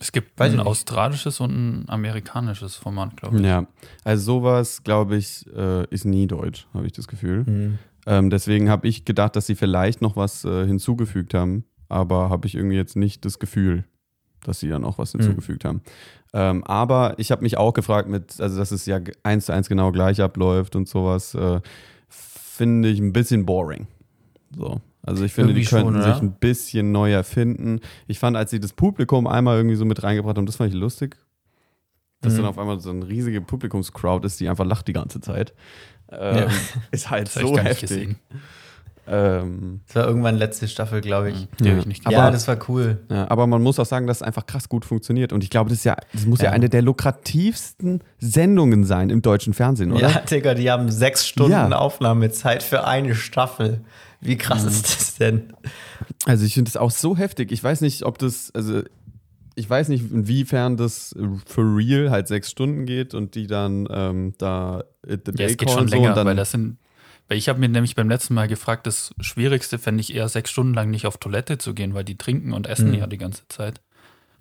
[0.00, 3.44] Es gibt Weiß ein australisches und ein amerikanisches Format, glaube ich.
[3.44, 3.66] Ja.
[4.02, 7.46] Also sowas, glaube ich, äh, ist nie deutsch, habe ich das Gefühl.
[7.46, 7.78] Hm.
[8.06, 12.46] Ähm, deswegen habe ich gedacht, dass sie vielleicht noch was äh, hinzugefügt haben, aber habe
[12.46, 13.84] ich irgendwie jetzt nicht das Gefühl,
[14.48, 15.82] dass sie dann auch was hinzugefügt haben.
[16.32, 19.68] Ähm, aber ich habe mich auch gefragt, mit, also dass es ja eins zu eins
[19.68, 21.60] genau gleich abläuft und sowas, äh,
[22.08, 23.86] finde ich ein bisschen boring.
[24.56, 24.80] So.
[25.02, 26.14] Also ich finde, die Irgendwie schon, könnten oder?
[26.14, 27.80] sich ein bisschen neu erfinden.
[28.06, 30.78] Ich fand, als sie das Publikum einmal irgendwie so mit reingebracht haben, das fand ich
[30.80, 31.16] lustig.
[32.20, 32.36] Dass Mhm.
[32.38, 35.52] dann auf einmal so eine riesige Publikumscrowd ist, die einfach lacht die ganze Zeit.
[36.10, 36.46] Ähm, Ja.
[36.90, 37.80] Ist halt so heftig.
[37.90, 38.16] gesehen.
[39.06, 41.48] Ähm, Das war irgendwann letzte Staffel, glaube ich.
[41.58, 41.70] Die Ja.
[41.70, 42.98] habe ich nicht Aber- ja, das war cool.
[43.10, 45.32] ja, aber man muss auch sagen, dass es einfach krass gut funktioniert.
[45.32, 46.46] Und ich glaube, das, ist ja, das muss ja.
[46.46, 46.50] Ja.
[46.52, 50.08] eine der lukrativsten Sendungen sein im deutschen Fernsehen, oder?
[50.10, 51.68] Ja, Digga, die haben sechs Stunden Ja.
[51.72, 53.80] Aufnahmezeit für eine Staffel.
[54.20, 54.68] Wie krass Mhm.
[54.68, 55.52] ist das denn?
[56.24, 57.52] Also ich finde das auch so heftig.
[57.52, 58.82] Ich weiß nicht, ob das, also
[59.54, 61.14] ich weiß nicht, inwiefern das
[61.46, 65.56] für real halt sechs Stunden geht und die dann ähm, da It the Ja, es
[65.58, 66.78] geht schon so länger, und dann, weil das sind,
[67.28, 70.50] weil ich habe mir nämlich beim letzten Mal gefragt, das Schwierigste fände ich eher sechs
[70.50, 72.98] Stunden lang nicht auf Toilette zu gehen, weil die trinken und essen Mhm.
[72.98, 73.80] ja die ganze Zeit.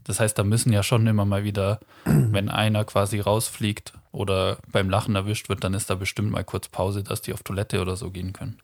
[0.03, 4.89] Das heißt, da müssen ja schon immer mal wieder, wenn einer quasi rausfliegt oder beim
[4.89, 7.95] Lachen erwischt wird, dann ist da bestimmt mal kurz Pause, dass die auf Toilette oder
[7.95, 8.57] so gehen können.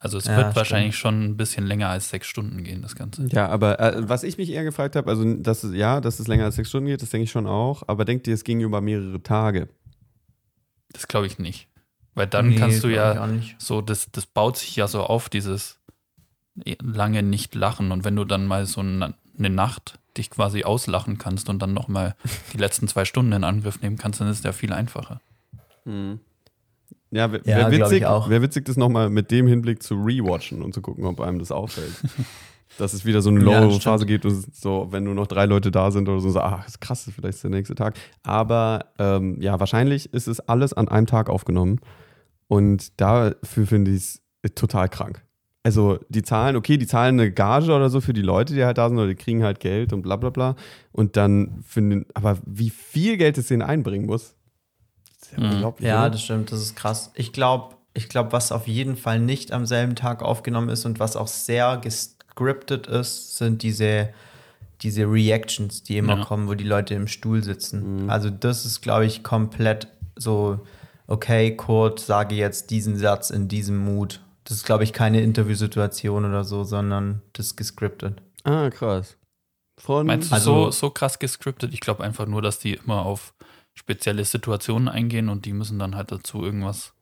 [0.00, 0.56] Also es Ja, wird stimmt.
[0.56, 3.26] wahrscheinlich schon ein bisschen länger als sechs Stunden gehen, das Ganze.
[3.30, 6.28] Ja, aber äh, was ich mich eher gefragt habe, also dass es, ja, dass es
[6.28, 8.60] länger als sechs Stunden geht, das denke ich schon auch, aber denkt ihr, es ging
[8.60, 9.68] über mehrere Tage?
[10.92, 11.68] Das glaube ich nicht.
[12.16, 15.78] Weil dann Nee, kannst du ja so, das, das baut sich ja so auf, dieses
[16.80, 17.92] lange nicht lachen.
[17.92, 22.16] Und wenn du dann mal so eine Nacht dich quasi auslachen kannst und dann nochmal
[22.54, 25.20] die letzten zwei Stunden in Angriff nehmen kannst, dann ist es ja viel einfacher.
[27.10, 30.62] Ja, wär, Ja, wär glaub witzig, wär witzig, das nochmal mit dem Hinblick zu rewatchen
[30.62, 31.92] und zu gucken, ob einem das auffällt.
[32.78, 35.26] Dass es wieder so eine Ja, low das Phase gibt, und so, wenn nur noch
[35.26, 37.94] drei Leute da sind oder so, so ach, ist krass, vielleicht ist der nächste Tag.
[38.22, 41.80] Aber ähm, ja, wahrscheinlich ist es alles an einem Tag aufgenommen.
[42.48, 45.22] Und dafür finde ich es total krank.
[45.64, 48.78] Also die zahlen, okay, die zahlen eine Gage oder so für die Leute, die halt
[48.78, 50.54] da sind, oder die kriegen halt Geld und bla bla bla.
[50.92, 54.34] Und dann finden, aber wie viel Geld es denen einbringen muss,
[55.20, 55.50] ist ja Mhm.
[55.52, 55.88] unglaublich.
[55.88, 56.10] Ja, oder?
[56.10, 57.10] das stimmt, das ist krass.
[57.14, 61.00] Ich glaube, ich glaub, was auf jeden Fall nicht am selben Tag aufgenommen ist und
[61.00, 64.10] was auch sehr gescriptet ist, sind diese,
[64.82, 66.24] diese Reactions, die immer Ja.
[66.24, 68.08] kommen, wo die Leute im Stuhl sitzen.
[68.08, 70.60] Also das ist, glaube ich, komplett so,
[71.06, 74.20] okay, Kurt, sage jetzt diesen Satz in diesem Mut.
[74.44, 78.22] Das ist, glaube ich, keine Interviewsituation oder so, sondern das ist gescriptet.
[78.44, 79.16] Ah, krass.
[79.78, 81.74] Von, Meinst du Also- so, so krass gescriptet?
[81.74, 83.34] Ich glaube einfach nur, dass die immer auf
[83.74, 86.92] spezielle Situationen eingehen und die müssen dann halt dazu irgendwas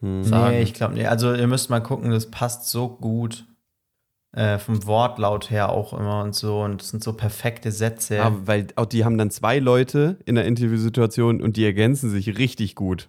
[0.00, 0.24] Hm.
[0.24, 0.56] sagen.
[0.56, 1.08] Nee, ich glaube nicht.
[1.08, 3.44] Also ihr müsst mal gucken, das passt so gut.
[4.36, 6.60] Äh, vom Wortlaut her auch immer und so.
[6.60, 8.22] Und es sind so perfekte Sätze.
[8.22, 12.36] Ah, weil auch die haben dann zwei Leute in der Interviewsituation und die ergänzen sich
[12.36, 13.08] richtig gut.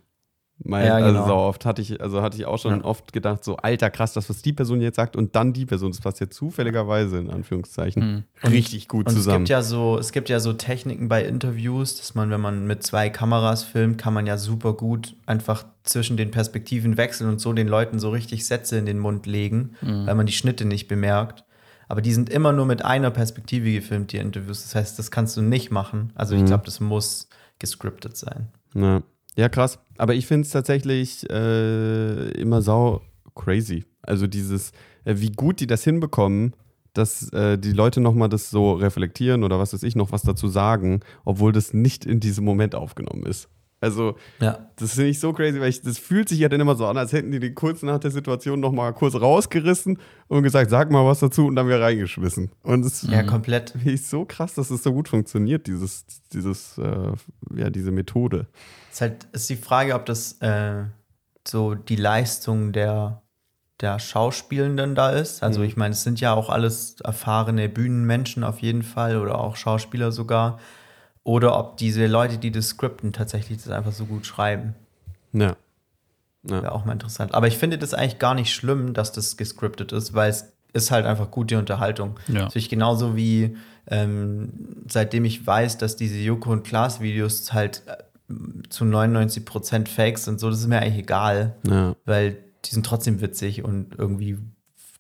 [0.64, 1.28] Mein, Ja, Also genau.
[1.28, 2.84] so oft hatte ich, also hatte ich auch schon Ja.
[2.84, 5.92] oft gedacht, so, alter, krass, das, was die Person jetzt sagt und dann die Person,
[5.92, 8.50] das passt jetzt zufälligerweise, in Anführungszeichen, Hm.
[8.52, 9.38] richtig gut und es zusammen.
[9.40, 12.82] gibt ja so, es gibt ja so Techniken bei Interviews, dass man, wenn man mit
[12.82, 17.54] zwei Kameras filmt, kann man ja super gut einfach zwischen den Perspektiven wechseln und so
[17.54, 21.44] den Leuten so richtig Sätze in den Mund legen, weil man die Schnitte nicht bemerkt.
[21.88, 24.64] Aber die sind immer nur mit einer Perspektive gefilmt, die Interviews.
[24.64, 26.12] Das heißt, das kannst du nicht machen.
[26.16, 26.48] Also ich Mhm.
[26.48, 28.48] glaube, das muss gescriptet sein.
[28.74, 29.02] Ja.
[29.38, 29.80] Ja, krass.
[29.98, 33.02] Aber ich finde es tatsächlich äh, immer sau
[33.36, 33.86] crazy.
[34.02, 34.72] Also dieses,
[35.06, 36.54] äh, wie gut die das hinbekommen,
[36.94, 40.48] dass äh, die Leute nochmal das so reflektieren oder was weiß ich, noch was dazu
[40.48, 43.48] sagen, obwohl das nicht in diesem Moment aufgenommen ist.
[43.80, 44.70] Also, Ja.
[44.78, 46.98] das finde ich so crazy, weil ich, das fühlt sich ja dann immer so an,
[46.98, 51.06] als hätten die den kurz nach der Situation nochmal kurz rausgerissen und gesagt, sag mal
[51.06, 52.50] was dazu und dann wieder reingeschmissen.
[52.64, 53.70] Und das Ja, komplett.
[53.72, 57.12] finde ich so krass, dass es so gut funktioniert, dieses, dieses, äh,
[57.56, 58.48] ja, diese Methode.
[58.98, 60.84] Ist halt ist die Frage, ob das äh,
[61.48, 63.22] so die Leistung der,
[63.80, 65.44] der Schauspielenden da ist.
[65.44, 65.66] Also Mhm.
[65.68, 70.12] ich meine, es sind ja auch alles erfahrene Bühnenmenschen auf jeden Fall oder auch Schauspieler
[70.12, 70.60] sogar.
[71.24, 74.74] Oder ob diese Leute, die das skripten, tatsächlich das einfach so gut schreiben.
[75.34, 75.56] Ja.
[76.44, 77.36] Wäre auch mal interessant.
[77.36, 80.92] Aber ich finde das eigentlich gar nicht schlimm, dass das gescriptet ist, weil es ist
[80.92, 82.18] halt einfach gute Unterhaltung.
[82.28, 82.44] Ja.
[82.44, 83.58] Natürlich genauso wie
[83.90, 87.98] ähm, seitdem ich weiß, dass diese Joko und Klaas Videos halt äh,
[88.70, 91.96] zu 99% Fakes sind, so, das ist mir eigentlich egal, Ja.
[92.06, 94.38] weil die sind trotzdem witzig und irgendwie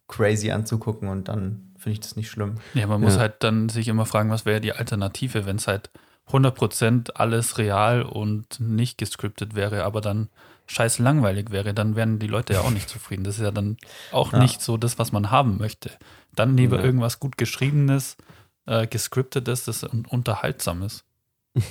[0.07, 2.55] crazy anzugucken und dann finde ich das nicht schlimm.
[2.73, 3.21] Ja, man muss Ja.
[3.21, 5.89] halt dann sich immer fragen, was wäre die Alternative, wenn es halt
[6.31, 10.29] 100% alles real und nicht gescriptet wäre, aber dann
[10.67, 13.23] scheiß langweilig wäre, dann wären die Leute ja auch nicht zufrieden.
[13.23, 13.77] Das ist ja dann
[14.11, 14.39] auch Ja.
[14.39, 15.91] nicht so das, was man haben möchte.
[16.35, 16.83] Dann lieber Ja.
[16.83, 18.17] irgendwas gut geschriebenes,
[18.65, 21.05] äh, gescriptetes, das un unterhaltsam ist.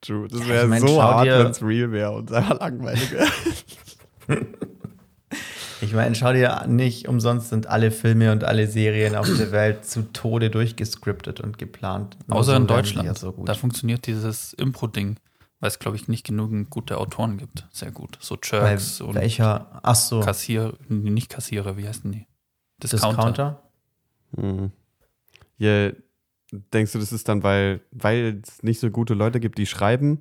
[0.00, 0.28] True.
[0.28, 3.28] Das Ja, wäre ich mein, so hart, wenn es real wäre und einfach langweilig wäre.
[5.82, 9.84] Ich meine, schau dir nicht umsonst sind alle Filme und alle Serien auf der Welt
[9.84, 12.16] zu Tode durchgescriptet und geplant.
[12.28, 13.06] Nur Außer so in Deutschland.
[13.06, 13.48] Ja so gut.
[13.48, 15.16] da funktioniert dieses Impro-Ding,
[15.58, 17.66] weil es, glaube ich, nicht genügend gute Autoren gibt.
[17.72, 18.16] Sehr gut.
[18.20, 19.80] So Bei Jerks und welcher?
[19.82, 22.28] Ach so, Kassierer, nee, nicht Kassierer, wie heißen die?
[22.80, 23.60] Discounter.
[24.36, 24.70] Mhm.
[25.58, 25.90] Ja,
[26.72, 30.20] denkst du, das ist dann, weil weil es nicht so gute Leute gibt, die schreiben?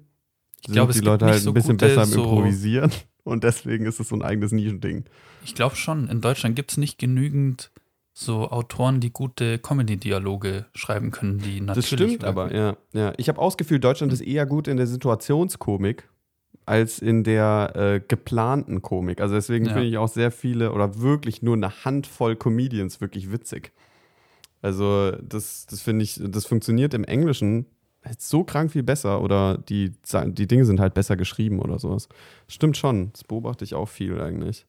[0.61, 2.91] Ich glaube, es die Leute halt so ein bisschen gute, besser im so- Improvisieren
[3.23, 5.05] und deswegen ist es so ein eigenes Nischending.
[5.43, 7.71] Ich glaube schon, in Deutschland gibt es nicht genügend
[8.13, 12.25] so Autoren, die gute Comedy-Dialoge schreiben können, die natürlich Das stimmt wirken.
[12.25, 12.77] aber, ja.
[12.93, 13.13] ja.
[13.17, 16.07] Ich habe ausgefühlt, Deutschland ist eher gut in der Situationskomik
[16.65, 19.19] als in der äh, geplanten Komik.
[19.21, 19.73] Also deswegen Ja.
[19.73, 23.71] finde ich auch sehr viele oder wirklich nur eine Handvoll Comedians wirklich witzig.
[24.61, 27.65] Also das, das finde ich, das funktioniert im Englischen
[28.03, 32.09] halt so krank viel besser oder die, die Dinge sind halt besser geschrieben oder sowas.
[32.47, 34.65] Stimmt schon, das beobachte ich auch viel eigentlich.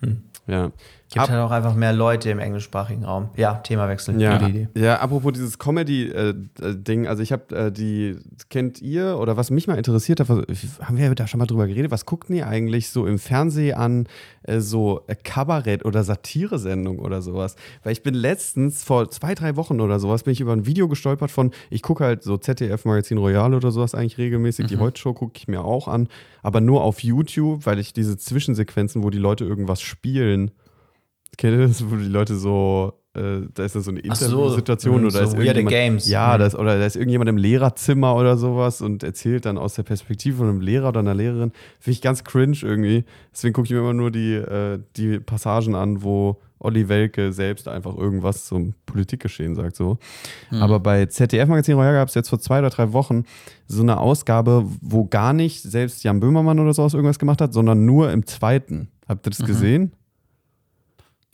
[0.00, 0.22] Hm.
[0.46, 0.72] Ja.
[1.14, 3.28] Gibt halt auch einfach mehr Leute im englischsprachigen Raum.
[3.36, 4.20] Ja, Themawechsel.
[4.20, 4.68] Ja, Gute Idee.
[4.74, 8.16] ja, apropos dieses Comedy-Ding, also ich habe äh, die,
[8.50, 11.90] kennt ihr oder was mich mal interessiert hat, haben wir da schon mal drüber geredet,
[11.90, 14.08] was guckt ihr eigentlich so im Fernsehen an,
[14.42, 17.54] äh, so äh, Kabarett- oder Satiresendung oder sowas?
[17.84, 20.88] Weil ich bin letztens, vor zwei, drei Wochen oder sowas, bin ich über ein Video
[20.88, 25.14] gestolpert von, ich gucke halt so ZDF Magazin Royal oder sowas eigentlich regelmäßig, die Heute-Show
[25.14, 26.08] gucke ich mir auch an,
[26.42, 30.50] aber nur auf YouTube, weil ich diese Zwischensequenzen, wo die Leute irgendwas spielen,
[31.36, 35.00] Kennt ihr das, wo die Leute so äh, da ist da so eine so, Interviewsituation
[35.02, 36.08] mhm, oder so ist irgendjemand, Games.
[36.08, 36.40] Ja, Mhm.
[36.40, 40.38] das, oder da ist irgendjemand im Lehrerzimmer oder sowas und erzählt dann aus der Perspektive
[40.38, 41.52] von einem Lehrer oder einer Lehrerin.
[41.78, 43.04] Finde ich ganz cringe irgendwie.
[43.32, 47.68] Deswegen gucke ich mir immer nur die, äh, die Passagen an, wo Olli Welke selbst
[47.68, 49.76] einfach irgendwas zum Politikgeschehen sagt.
[49.76, 49.98] So.
[50.48, 50.60] Hm.
[50.62, 53.24] Aber bei ZDF Magazin Royal gab es jetzt vor zwei oder drei Wochen
[53.68, 57.84] so eine Ausgabe, wo gar nicht selbst Jan Böhmermann oder sowas irgendwas gemacht hat, sondern
[57.86, 58.88] nur im zweiten.
[59.06, 59.46] Habt ihr das Mhm.
[59.46, 59.92] gesehen?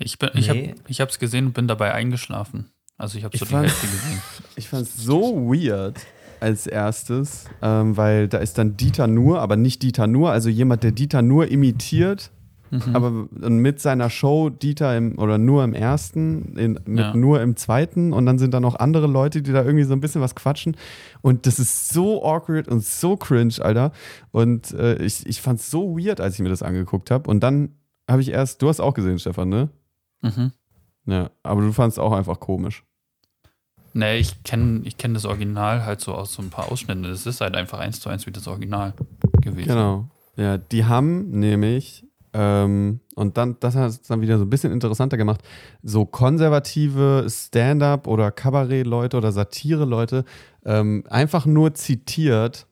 [0.02, 0.68] Ich, bin, ich Nee.
[0.70, 2.66] habe ich hab's gesehen und bin dabei eingeschlafen.
[2.96, 4.22] Also ich habe so Ich die fand- Hälfte gesehen.
[4.56, 5.98] Ich fand es so weird
[6.40, 10.82] als erstes, ähm, weil da ist dann Dieter Nur, aber nicht Dieter Nur, also jemand,
[10.82, 12.30] der Dieter Nur imitiert,
[12.72, 12.94] Mhm.
[12.94, 13.10] aber
[13.50, 17.14] mit seiner Show Dieter im, oder nur im ersten, in, mit Ja.
[17.16, 20.00] nur im zweiten und dann sind da noch andere Leute, die da irgendwie so ein
[20.00, 20.76] bisschen was quatschen
[21.20, 23.90] und das ist so awkward und so cringe, Alter.
[24.30, 27.40] Und äh, ich, ich fand es so weird, als ich mir das angeguckt habe und
[27.40, 27.70] dann
[28.08, 29.68] habe ich erst, du hast auch gesehen, Stefan, ne?
[30.22, 30.52] Mhm.
[31.06, 32.85] Ja, aber du fandst auch einfach komisch.
[33.92, 37.02] Nee, ich kenne ich kenn das Original halt so aus so ein paar Ausschnitten.
[37.02, 38.94] Das ist halt einfach eins zu eins wie das Original
[39.40, 39.68] gewesen.
[39.68, 40.09] Genau.
[40.37, 44.72] Ja, die haben nämlich, ähm, und dann, das hat es dann wieder so ein bisschen
[44.72, 45.42] interessanter gemacht,
[45.83, 50.24] so konservative Stand-up oder Kabarett-Leute oder Satire-Leute
[50.64, 52.66] ähm, einfach nur zitiert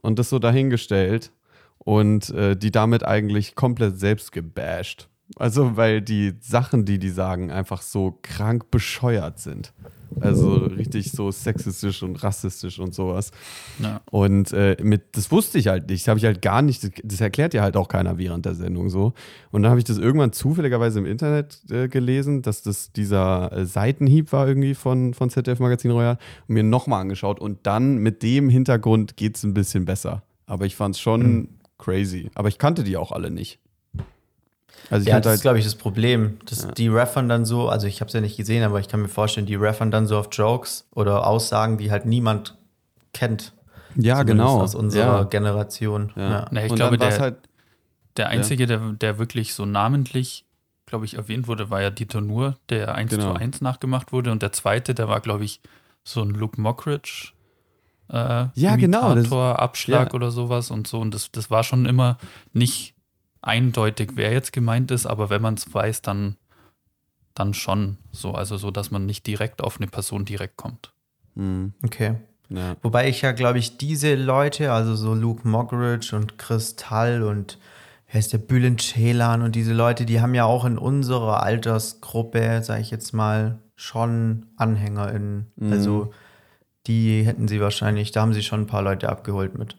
[0.00, 1.30] und das so dahingestellt
[1.78, 5.08] und äh, die damit eigentlich komplett selbst gebasht.
[5.36, 9.72] Also, weil die Sachen, die die sagen, einfach so krank bescheuert sind.
[10.20, 13.30] Also richtig so sexistisch und rassistisch und sowas.
[13.78, 14.00] Ja.
[14.10, 16.02] Und äh, mit, das wusste ich halt nicht.
[16.02, 18.88] Das habe ich halt gar nicht, das erklärt ja halt auch keiner während der Sendung
[18.88, 19.12] so.
[19.50, 23.66] Und dann habe ich das irgendwann zufälligerweise im Internet äh, gelesen, dass das dieser äh,
[23.66, 27.38] Seitenhieb war irgendwie von, von ZDF Magazin Royal und mir nochmal angeschaut.
[27.38, 30.22] Und dann mit dem Hintergrund geht es ein bisschen besser.
[30.46, 31.48] Aber ich fand es schon Mhm.
[31.76, 32.30] crazy.
[32.34, 33.60] Aber ich kannte die auch alle nicht.
[34.90, 36.38] Also ich Ja, hatte das ist, halt, glaube ich, das Problem.
[36.46, 36.70] Dass Ja.
[36.72, 39.08] Die Raffern dann so, also ich habe es ja nicht gesehen, aber ich kann mir
[39.08, 42.56] vorstellen, die Raffern dann so auf Jokes oder Aussagen, die halt niemand
[43.12, 43.52] kennt.
[43.96, 44.60] ja genau.
[44.60, 45.22] Aus unserer ja.
[45.24, 46.12] Generation.
[46.16, 46.30] Ja.
[46.30, 46.46] Ja.
[46.50, 47.36] Nee, ich und glaube, der- halt,
[48.16, 50.44] Der Einzige, der, der wirklich so namentlich,
[50.86, 53.32] glaube ich, erwähnt wurde, war ja Dieter Nur, der 1 Genau.
[53.34, 54.32] zu 1 nachgemacht wurde.
[54.32, 55.60] Und der zweite, der war, glaube ich,
[56.02, 57.32] so ein Luke Mockridge.
[58.10, 60.14] Äh, Ja, genau, das- Abschlag ja.
[60.14, 60.98] oder sowas und so.
[60.98, 62.16] Und das, das war schon immer
[62.52, 62.94] nicht
[63.48, 66.36] eindeutig, wer jetzt gemeint ist, aber wenn man es weiß, dann,
[67.34, 68.32] dann schon so.
[68.32, 70.92] Also so, dass man nicht direkt auf eine Person direkt kommt.
[71.34, 72.14] hm, Okay.
[72.48, 72.76] ja.
[72.82, 77.58] Wobei ich ja, glaube ich, diese Leute, also so Luke Moggridge und Kristall und
[78.10, 82.62] wer ist der Bülent Ceylan und diese Leute, die haben ja auch in unserer Altersgruppe,
[82.62, 85.52] sage ich jetzt mal, schon AnhängerInnen.
[85.56, 85.72] Mhm.
[85.72, 86.12] Also
[86.86, 89.76] die hätten sie wahrscheinlich, da haben sie schon ein paar Leute abgeholt mit.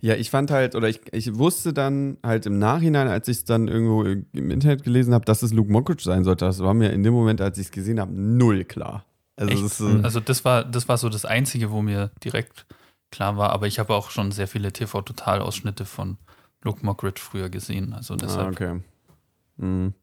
[0.00, 3.44] Ja, ich fand halt, oder ich, ich wusste dann halt im Nachhinein, als ich es
[3.44, 6.44] dann irgendwo im Internet gelesen habe, dass es Luke Mockridge sein sollte.
[6.44, 9.04] Das war mir in dem Moment, als ich es gesehen habe, null klar.
[9.36, 12.66] Also, das ist, Also das war, das war so das Einzige, wo mir direkt
[13.10, 16.18] klar war, aber ich habe auch schon sehr viele TV-Total-Ausschnitte von
[16.62, 17.92] Luke Mockridge früher gesehen.
[17.92, 18.52] Also ah, deshalb.
[18.52, 18.80] okay.
[19.56, 19.94] Mhm.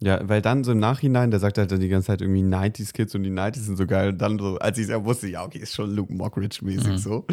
[0.00, 2.92] Ja, weil dann so im Nachhinein, der sagt halt dann die ganze Zeit irgendwie 90s
[2.92, 4.10] Kids und die 90s sind so geil.
[4.10, 6.98] Und dann so, als ich es ja wusste, ja, okay, ist schon Luke Mockridge-mäßig Mhm.
[6.98, 7.24] so.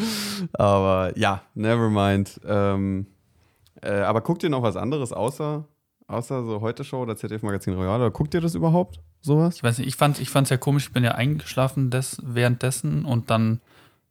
[0.54, 2.40] Aber ja, never mind.
[2.46, 3.08] Ähm,
[3.82, 5.66] äh, aber guckt ihr noch was anderes außer,
[6.08, 8.00] außer so Heute-Show oder ZDF Magazin Royal?
[8.00, 9.00] Oder guckt ihr das überhaupt?
[9.22, 9.58] Sowas?
[9.58, 13.04] Ich weiß nicht, ich fand es ich ja komisch, ich bin ja eingeschlafen des, währenddessen
[13.04, 13.60] und dann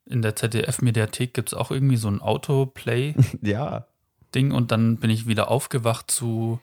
[0.05, 3.87] in der ZDF-Mediathek gibt es auch irgendwie so ein Autoplay-Ding Ja.
[4.35, 6.61] und dann bin ich wieder aufgewacht zu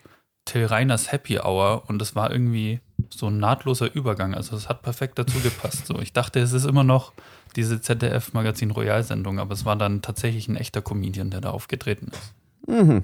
[0.49, 4.33] Till Reiners Happy Hour und es war irgendwie so ein nahtloser Übergang.
[4.33, 5.85] Also es hat perfekt dazu gepasst.
[5.85, 7.13] So, ich dachte, es ist immer noch
[7.55, 12.33] diese ZDF-Magazin Royal-Sendung, aber es war dann tatsächlich ein echter Comedian, der da aufgetreten ist.
[12.67, 13.03] Mhm.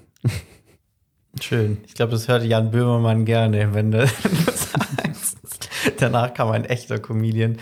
[1.42, 1.78] Schön.
[1.86, 4.00] Ich glaube, das hörte Jan Böhmermann gerne, wenn du
[4.46, 5.70] das sagst.
[6.00, 7.58] Danach kam ein echter Comedian.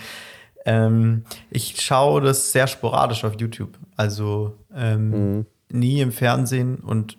[0.64, 3.76] Ähm, ich schaue das sehr sporadisch auf YouTube.
[3.96, 5.46] Also ähm, Mhm.
[5.70, 7.18] nie im Fernsehen und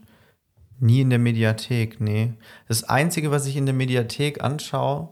[0.80, 2.00] nie in der Mediathek.
[2.02, 2.34] Nee.
[2.68, 5.10] Das Einzige, was ich in der Mediathek anschaue,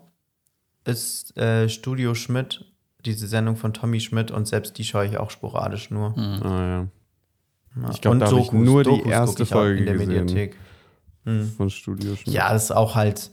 [0.86, 2.65] ist äh, Studio Schmidt,
[3.06, 6.10] diese Sendung von Tommy Schmidt und selbst die schaue ich auch sporadisch nur.
[6.12, 6.43] Mhm.
[6.43, 7.89] Ah, ja.
[7.91, 10.26] Ich glaub, Und da hab ich nur die Dokus guck erste Folge in der gesehen.
[10.26, 10.58] Mediathek.
[11.26, 11.52] Mhm.
[11.58, 12.34] Von Studio Schmidt.
[12.36, 13.32] Ja, das ist auch halt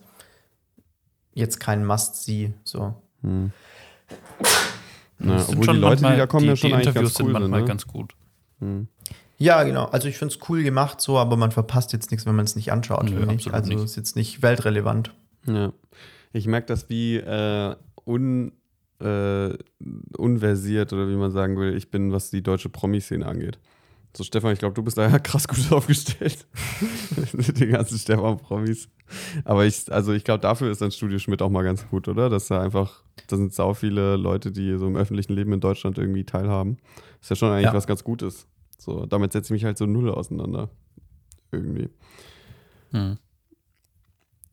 [1.34, 2.52] jetzt kein Must-See.
[2.64, 2.94] So.
[3.22, 3.52] Hm.
[5.18, 6.86] Na, Es sind obwohl schon die Leute, die da kommen, die, ja schon die eigentlich
[6.88, 7.50] Interviews ganz cool sind sind.
[7.50, 7.66] manchmal Ne?
[7.66, 8.14] ganz gut.
[8.60, 8.88] Hm.
[9.40, 9.86] Ja, genau.
[9.86, 12.56] Also ich finde es cool gemacht so, aber man verpasst jetzt nichts, wenn man es
[12.56, 13.10] nicht anschaut.
[13.10, 13.82] Nö, absolut Also nicht.
[13.84, 15.12] ist jetzt nicht weltrelevant.
[15.46, 15.72] Ja.
[16.32, 17.74] Ich merke das wie äh,
[18.06, 18.52] un,
[19.00, 19.50] äh,
[20.16, 23.58] unversiert oder wie man sagen will, ich bin, was die deutsche Promi-Szene angeht.
[24.16, 26.46] So, Stefan, ich glaube, du bist da ja krass gut aufgestellt.
[27.32, 28.88] Mit den ganzen Stefan-Promis.
[29.44, 32.28] Aber ich, also ich glaube, dafür ist dann Studio Schmidt auch mal ganz gut, oder?
[32.28, 35.96] Dass da einfach, da sind sau viele Leute, die so im öffentlichen Leben in Deutschland
[35.96, 36.78] irgendwie teilhaben.
[37.20, 37.74] Ist ja schon eigentlich Ja.
[37.74, 38.46] was ganz Gutes.
[38.80, 40.70] So, damit setze ich mich halt so null auseinander.
[41.52, 41.90] Irgendwie.
[42.92, 43.18] Hm.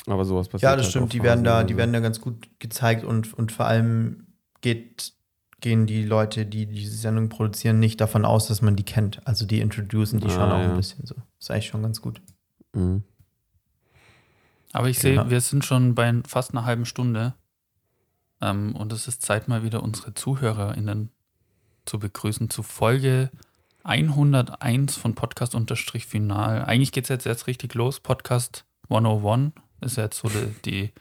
[0.06, 0.64] Aber sowas passiert.
[0.64, 1.14] Ja, das halt stimmt.
[1.14, 1.78] Die werden da, die also.
[1.78, 4.28] werden da ganz gut gezeigt und, und vor allem
[4.62, 5.14] geht,
[5.60, 9.26] gehen die Leute, die diese Sendung produzieren, nicht davon aus, dass man die kennt.
[9.28, 10.70] Also die introducen die Ah, schon auch ja.
[10.70, 11.16] ein bisschen so.
[11.40, 12.22] Ist eigentlich schon ganz gut.
[12.74, 13.04] Mhm.
[14.74, 15.30] Aber ich sehe, Ja.
[15.30, 17.34] wir sind schon bei fast einer halben Stunde.
[18.42, 21.12] Ähm, und es ist Zeit, mal wieder unsere ZuhörerInnen
[21.86, 23.32] zu begrüßen zu Folge
[23.84, 26.66] 101 von Podcast-Final.
[26.66, 28.00] Eigentlich geht es jetzt erst richtig los.
[28.00, 30.94] Podcast 101 ist jetzt so die, die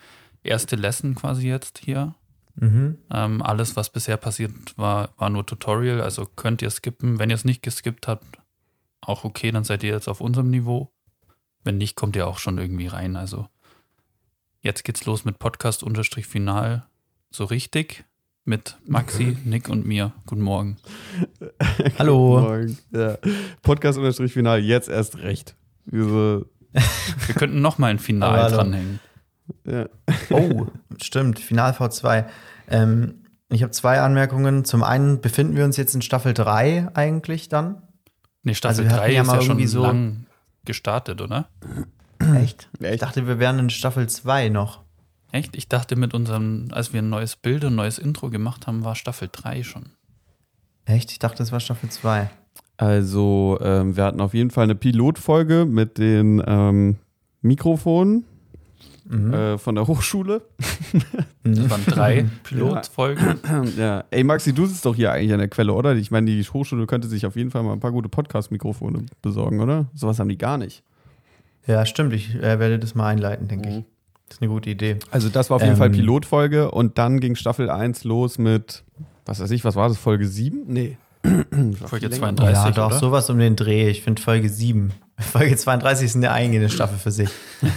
[0.42, 2.14] erste Lesson quasi jetzt hier.
[2.54, 2.98] Mhm.
[3.10, 6.00] Ähm, alles, was bisher passiert war, war nur Tutorial.
[6.00, 7.18] Also könnt ihr skippen.
[7.18, 8.38] Wenn ihr es nicht geskippt habt,
[9.00, 10.90] auch okay, dann seid ihr jetzt auf unserem Niveau.
[11.64, 13.16] Wenn nicht, kommt ihr auch schon irgendwie rein.
[13.16, 13.48] Also
[14.60, 16.86] jetzt geht's los mit Podcast-Final.
[17.30, 18.04] So richtig.
[18.48, 20.12] Mit Maxi, Nick und mir.
[20.24, 20.76] Guten Morgen.
[21.98, 22.36] Hallo.
[22.36, 22.78] Guten Morgen.
[22.92, 23.18] Ja.
[23.62, 25.56] Podcast-Final, jetzt erst recht.
[25.86, 29.00] Diese, Wir könnten noch mal ein Final Aber dranhängen.
[29.66, 29.86] ja.
[30.30, 30.66] Oh,
[31.02, 31.40] stimmt.
[31.40, 32.26] Final V2.
[32.70, 34.64] Ähm, ich habe zwei Anmerkungen.
[34.64, 37.82] Zum einen befinden wir uns jetzt in Staffel 3 eigentlich dann.
[38.44, 40.26] Nee, Staffel Also wir hatten 3 ja ist mal ja schon so- lang
[40.64, 41.48] gestartet, oder?
[42.36, 42.68] Echt?
[42.78, 44.84] Ich dachte, wir wären in Staffel 2 noch.
[45.36, 45.56] Echt?
[45.56, 48.84] Ich dachte mit unserem, als wir ein neues Bild und ein neues Intro gemacht haben,
[48.84, 49.84] war Staffel 3 schon.
[50.86, 51.10] Echt?
[51.12, 52.30] Ich dachte, das war Staffel 2.
[52.78, 56.96] Also, ähm, wir hatten auf jeden Fall eine Pilotfolge mit den ähm,
[57.42, 58.24] Mikrofonen
[59.08, 59.32] Mhm.
[59.32, 60.42] äh, von der Hochschule.
[61.44, 63.38] Das waren drei Pilotfolgen.
[63.78, 64.02] ja.
[64.10, 65.94] Ey, Maxi, du sitzt doch hier eigentlich an der Quelle, oder?
[65.94, 69.60] Ich meine, die Hochschule könnte sich auf jeden Fall mal ein paar gute Podcast-Mikrofone besorgen,
[69.60, 69.86] oder?
[69.94, 70.82] Sowas haben die gar nicht.
[71.68, 72.12] Ja, stimmt.
[72.14, 73.74] Ich äh, werde das mal einleiten, denke Mhm.
[73.78, 73.84] ich.
[74.28, 74.98] Das ist eine gute Idee.
[75.10, 75.78] Also, das war auf jeden Ähm.
[75.78, 78.82] Fall Pilotfolge und dann ging Staffel 1 los mit,
[79.24, 80.64] was weiß ich, was war das, Folge 7?
[80.66, 80.96] Nee.
[81.86, 82.36] Folge Länger.
[82.36, 82.98] 32, ja, doch, oder?
[82.98, 83.88] sowas um den Dreh.
[83.88, 84.92] Ich finde Folge 7.
[85.18, 87.30] Folge 32 ist eine eigene Staffel für sich.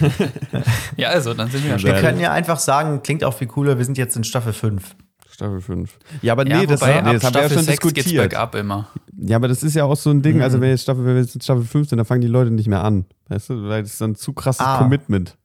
[0.96, 1.90] Ja, also, dann sind wir schon.
[1.90, 4.94] Wir können ja einfach sagen, klingt auch viel cooler, wir sind jetzt in Staffel 5.
[5.30, 5.90] Staffel 5.
[6.20, 7.94] Ja, aber nee, Ja, das, wobei nee, das haben wir ja Staffel schon 6 geht's
[7.94, 8.22] diskutiert.
[8.30, 8.88] bergab immer.
[9.16, 10.42] Ja, aber das ist ja auch so ein Ding, Mhm.
[10.42, 12.50] also wenn jetzt Staffel, wenn wir jetzt in Staffel 5 sind, dann fangen die Leute
[12.50, 13.06] nicht mehr an.
[13.28, 14.78] Weißt du, weil das ist dann zu krasses Ah.
[14.78, 15.36] Commitment.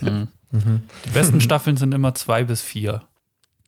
[0.00, 0.28] Mhm.
[0.52, 0.82] Mhm.
[1.04, 3.02] Die besten Staffeln sind immer zwei bis vier,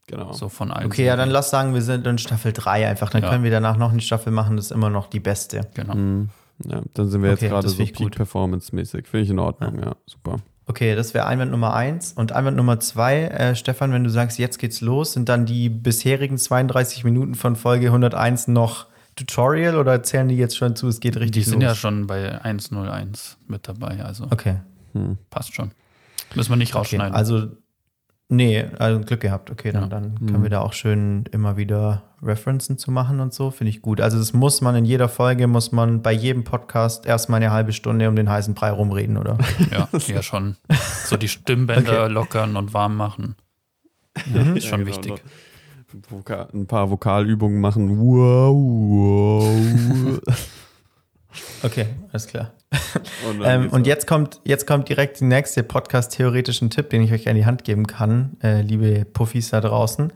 [0.07, 0.33] Genau.
[0.33, 0.87] so von allen.
[0.87, 3.11] Okay, ja, dann lass sagen, wir sind in Staffel 3 einfach.
[3.11, 3.31] Dann Ja.
[3.31, 5.63] können wir danach noch eine Staffel machen, das ist immer noch die beste.
[5.75, 5.95] Genau.
[5.95, 6.29] Mhm.
[6.65, 7.95] Ja, dann sind wir jetzt Okay, gerade das so gut.
[7.95, 9.07] Peak-Performance-mäßig.
[9.07, 10.37] Finde ich in Ordnung, ja, super.
[10.67, 12.13] Okay, das wäre Einwand Nummer 1.
[12.15, 15.69] Und Einwand Nummer 2, äh, Stefan, wenn du sagst, jetzt geht's los, sind dann die
[15.69, 18.87] bisherigen 32 Minuten von Folge 101 noch
[19.17, 21.71] Tutorial oder zählen die jetzt schon zu, es geht richtig Die sind los?
[21.71, 24.57] ja schon bei 101 mit dabei, also Okay.
[24.93, 25.17] Hm.
[25.31, 25.71] passt schon.
[26.35, 27.15] Müssen wir nicht Okay, rausschneiden.
[27.15, 27.47] also,
[28.29, 29.51] nee, also Glück gehabt.
[29.51, 29.89] Okay, dann, Ja.
[29.89, 30.27] dann Mhm.
[30.27, 33.51] können wir da auch schön immer wieder Referenzen zu machen und so.
[33.51, 34.01] Finde ich gut.
[34.01, 37.73] Also, das muss man in jeder Folge, muss man bei jedem Podcast erstmal eine halbe
[37.73, 39.39] Stunde um den heißen Brei rumreden, oder?
[39.71, 40.57] ja, ja, schon.
[41.05, 42.13] So die Stimmbänder Okay.
[42.13, 43.37] lockern und warm machen.
[44.35, 45.23] Ja, ist schon Ja, genau, wichtig.
[46.11, 47.99] Voka ein paar Vokalübungen machen.
[47.99, 50.21] Wow, wow.
[51.63, 52.53] Okay, alles klar.
[53.45, 57.37] Ähm, und jetzt kommt, jetzt kommt direkt der nächste Podcast-theoretischen Tipp, den ich euch an
[57.37, 60.13] die Hand geben kann, äh, liebe Puffis da draußen.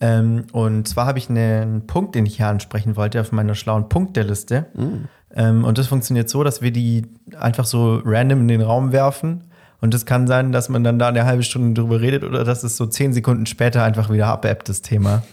[0.00, 3.88] Ähm, und zwar habe ich einen Punkt, den ich hier ansprechen wollte, auf meiner schlauen
[3.88, 4.66] Punkteliste.
[4.74, 5.08] Mm.
[5.34, 7.06] Ähm, und das funktioniert so, dass wir die
[7.38, 9.44] einfach so random in den Raum werfen.
[9.80, 12.62] Und es kann sein, dass man dann da eine halbe Stunde drüber redet oder dass
[12.64, 15.22] es so zehn Sekunden später einfach wieder abebbt, das Thema.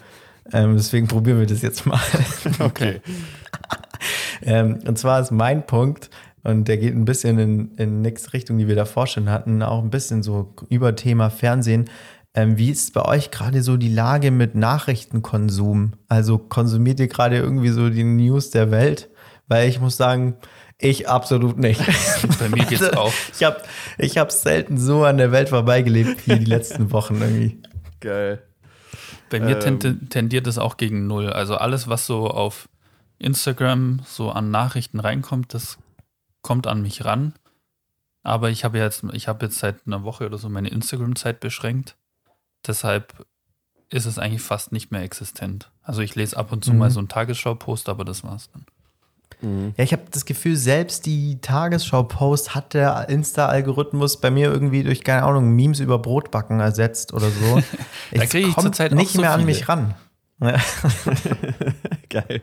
[0.54, 2.00] Ähm, deswegen probieren wir das jetzt mal.
[2.60, 3.00] Okay.
[4.44, 6.10] Ähm, und zwar ist mein Punkt,
[6.44, 9.84] und der geht ein bisschen in, in nächste Richtung, die wir davor schon hatten, auch
[9.84, 11.90] ein bisschen so über Thema Fernsehen.
[12.34, 15.94] Ähm, wie ist bei euch gerade so die Lage mit Nachrichtenkonsum?
[16.08, 19.10] Also konsumiert ihr gerade irgendwie so die News der Welt?
[19.48, 20.36] Weil ich muss sagen,
[20.78, 21.82] ich absolut nicht.
[22.40, 23.14] Bei mir geht's Also, auch.
[23.38, 23.58] Ich habe
[23.98, 27.62] ich hab selten so an der Welt vorbeigelebt wie die letzten Wochen irgendwie.
[28.00, 28.42] Geil.
[29.30, 29.80] Bei mir Ähm.
[29.80, 31.30] tend- tendiert es auch gegen null.
[31.30, 32.68] Also alles, was so auf
[33.20, 35.78] Instagram so an Nachrichten reinkommt, das
[36.42, 37.34] kommt an mich ran.
[38.24, 41.96] Aber ich habe jetzt, ich habe jetzt seit einer Woche oder so meine Instagram-Zeit beschränkt.
[42.68, 43.26] Deshalb
[43.90, 45.72] ist es eigentlich fast nicht mehr existent.
[45.82, 46.78] Also ich lese ab und zu Mhm.
[46.80, 48.66] mal so einen Tagesschau-Post, aber das war's dann.
[49.42, 49.74] Mhm.
[49.76, 55.04] Ja, ich habe das Gefühl, selbst die Tagesschau-Post hat der Insta-Algorithmus bei mir irgendwie durch,
[55.04, 57.62] keine Ahnung, Memes über Brotbacken ersetzt oder so.
[58.12, 59.52] Da kriege ich zurzeit nicht so mehr an viele.
[59.52, 59.96] mich ran.
[62.10, 62.42] Geil.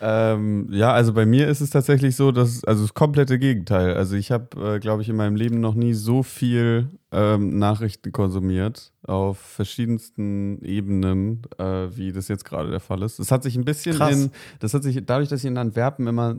[0.00, 3.94] Ähm, ja, also bei mir ist es tatsächlich so, dass, also das komplette Gegenteil.
[3.94, 8.12] Also ich habe, äh, glaube ich, in meinem Leben noch nie so viel ähm, Nachrichten
[8.12, 13.18] konsumiert auf verschiedensten Ebenen, äh, wie das jetzt gerade der Fall ist.
[13.18, 14.12] Das hat sich ein bisschen Krass.
[14.12, 16.36] in, das hat sich dadurch, dass ich in Antwerpen immer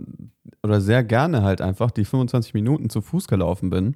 [0.61, 3.95] oder sehr gerne halt einfach die 25 Minuten zu Fuß gelaufen bin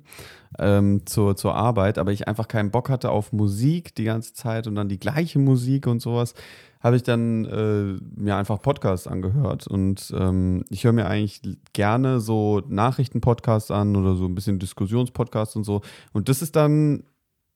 [0.57, 4.67] ähm, zur, zur Arbeit, aber ich einfach keinen Bock hatte auf Musik die ganze Zeit
[4.67, 6.33] und dann die gleiche Musik und sowas,
[6.81, 11.41] habe ich dann äh, mir einfach Podcasts angehört und ähm, ich höre mir eigentlich
[11.73, 15.81] gerne so Nachrichtenpodcasts an oder so ein bisschen Diskussionspodcasts und so.
[16.11, 17.03] Und das ist dann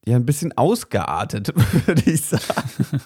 [0.08, 1.54] ja ein bisschen ausgeartet,
[1.86, 3.02] würde ich sagen.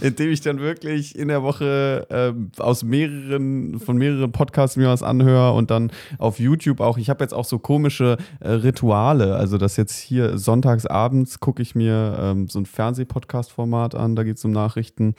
[0.00, 5.02] Indem ich dann wirklich in der Woche ähm, aus mehreren, von mehreren Podcasts mir was
[5.02, 6.98] anhöre und dann auf YouTube auch.
[6.98, 9.36] Ich habe jetzt auch so komische äh, Rituale.
[9.36, 14.22] Also, dass jetzt hier sonntags abends gucke ich mir ähm, so ein Fernsehpodcast-Format an, da
[14.22, 15.14] geht es um Nachrichten.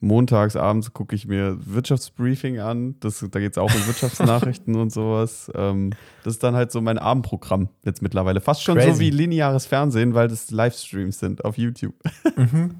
[0.00, 2.96] Montags abends gucke ich mir Wirtschaftsbriefing an.
[2.98, 5.50] Das, da geht es auch um Wirtschaftsnachrichten und sowas.
[5.54, 5.90] Ähm,
[6.24, 8.40] das ist dann halt so mein Abendprogramm jetzt mittlerweile.
[8.40, 9.00] Fast schon so Crazy.
[9.00, 11.94] wie lineares Fernsehen, weil das Livestreams sind auf YouTube.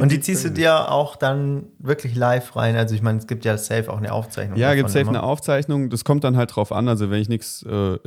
[0.00, 2.74] Und die ziehst du dir auch dann wirklich live rein?
[2.74, 4.58] Also ich meine, es gibt ja safe auch eine Aufzeichnung.
[4.58, 5.10] Ja, gibt safe immer.
[5.10, 5.88] eine Aufzeichnung.
[5.88, 6.88] Das kommt dann halt drauf an.
[6.88, 7.98] Also, wenn ich nichts äh,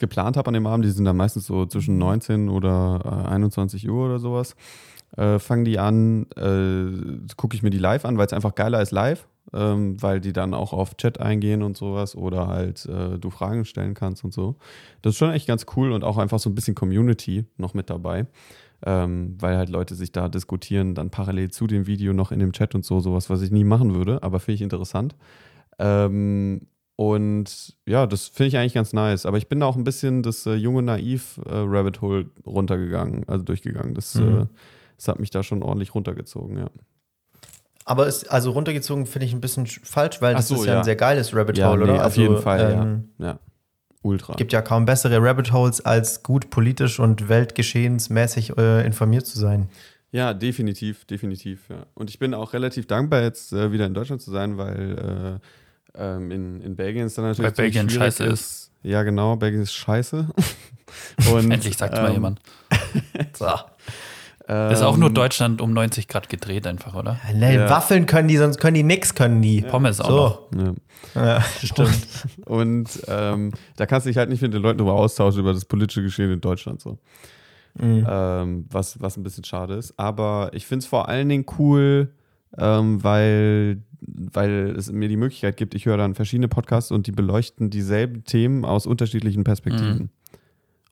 [0.00, 3.90] geplant habe an dem Abend, die sind dann meistens so zwischen 19 oder äh, 21
[3.90, 4.56] Uhr oder sowas,
[5.18, 8.80] äh, fangen die an, äh, gucke ich mir die live an, weil es einfach geiler
[8.80, 13.18] ist live, ähm, weil die dann auch auf Chat eingehen und sowas oder halt äh,
[13.18, 14.56] du Fragen stellen kannst und so.
[15.02, 17.90] Das ist schon echt ganz cool und auch einfach so ein bisschen Community noch mit
[17.90, 18.26] dabei.
[18.84, 22.52] Ähm, weil halt Leute sich da diskutieren, dann parallel zu dem Video noch in dem
[22.52, 25.16] Chat und so, sowas, was ich nie machen würde, aber finde ich interessant.
[25.78, 26.66] Ähm,
[26.96, 29.26] und ja, das finde ich eigentlich ganz nice.
[29.26, 33.28] Aber ich bin da auch ein bisschen das äh, junge Naiv äh, Rabbit Hole runtergegangen,
[33.28, 33.94] also durchgegangen.
[33.94, 34.40] Das, Mhm.
[34.42, 34.46] äh,
[34.96, 36.70] das hat mich da schon ordentlich runtergezogen, ja.
[37.88, 40.72] Aber ist, also runtergezogen finde ich ein bisschen sch- falsch, weil das so, ist ja,
[40.72, 40.78] ja.
[40.80, 42.00] ein sehr geiles Rabbit Ja, Hole, nee, oder?
[42.00, 43.26] auf also, jeden Fall, ähm, ja.
[43.26, 43.38] Ja.
[44.02, 44.34] Ultra.
[44.34, 49.68] Gibt ja kaum bessere Rabbit Holes, als gut politisch und weltgeschehensmäßig äh, informiert zu sein.
[50.10, 51.86] Ja, definitiv, definitiv, ja.
[51.94, 55.40] Und ich bin auch relativ dankbar, jetzt äh, wieder in Deutschland zu sein, weil
[55.94, 57.56] äh, ähm, in, in Belgien ist dann natürlich.
[57.56, 58.70] Weil Belgien scheiße schwierig ist.
[58.82, 60.26] Ja, genau, Belgien ist scheiße.
[61.32, 62.40] Und, Endlich sagt mal ähm, jemand.
[63.32, 63.48] So.
[64.46, 67.18] Das ist auch nur ähm, Deutschland um 90 Grad gedreht einfach, oder?
[67.34, 67.68] Nee, Ja.
[67.68, 69.62] Waffeln können die, sonst können die nix, können die.
[69.62, 70.42] Pommes auch noch.
[70.52, 70.58] So.
[70.62, 70.74] Ja.
[71.14, 72.06] Ja, stimmt.
[72.46, 75.64] Und ähm, da kannst du dich halt nicht mit den Leuten darüber austauschen, über das
[75.64, 76.98] politische Geschehen in Deutschland so.
[77.78, 78.06] Mhm.
[78.08, 79.98] Ähm, was, was ein bisschen schade ist.
[79.98, 82.12] Aber ich finde es vor allen Dingen cool,
[82.56, 87.12] ähm, weil, weil es mir die Möglichkeit gibt, ich höre dann verschiedene Podcasts und die
[87.12, 90.10] beleuchten dieselben Themen aus unterschiedlichen Perspektiven.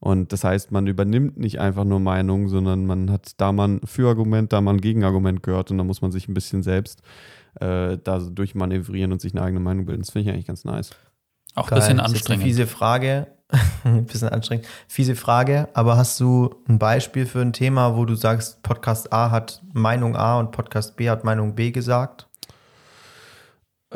[0.01, 3.81] Und das heißt, man übernimmt nicht einfach nur Meinungen, sondern man hat da mal ein
[3.85, 7.01] Für-Argument, da mal ein Gegenargument gehört und dann muss man sich ein bisschen selbst
[7.61, 10.03] äh, da so durchmanövrieren und sich eine eigene Meinung bilden.
[10.03, 10.91] Das finde ich eigentlich ganz nice.
[11.55, 12.43] Auch ein bisschen anstrengend.
[12.43, 13.29] Eine fiese Frage.
[13.85, 14.67] ein bisschen anstrengend.
[14.89, 19.31] Fiese Frage, aber hast du ein Beispiel für ein Thema, wo du sagst, Podcast A
[19.31, 22.27] hat Meinung A und Podcast B hat Meinung B gesagt?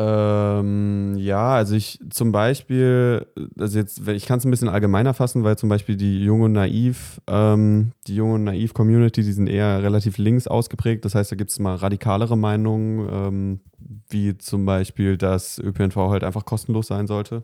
[0.01, 3.26] Ähm, ja, also ich zum Beispiel,
[3.59, 7.20] also jetzt, ich kann es ein bisschen allgemeiner fassen, weil zum Beispiel die junge Naiv,
[7.26, 11.05] ähm, die junge Naiv-Community, die sind eher relativ links ausgeprägt.
[11.05, 13.61] Das heißt, da gibt es mal radikalere Meinungen, ähm,
[14.09, 17.42] wie zum Beispiel, dass ÖPNV halt einfach kostenlos sein sollte.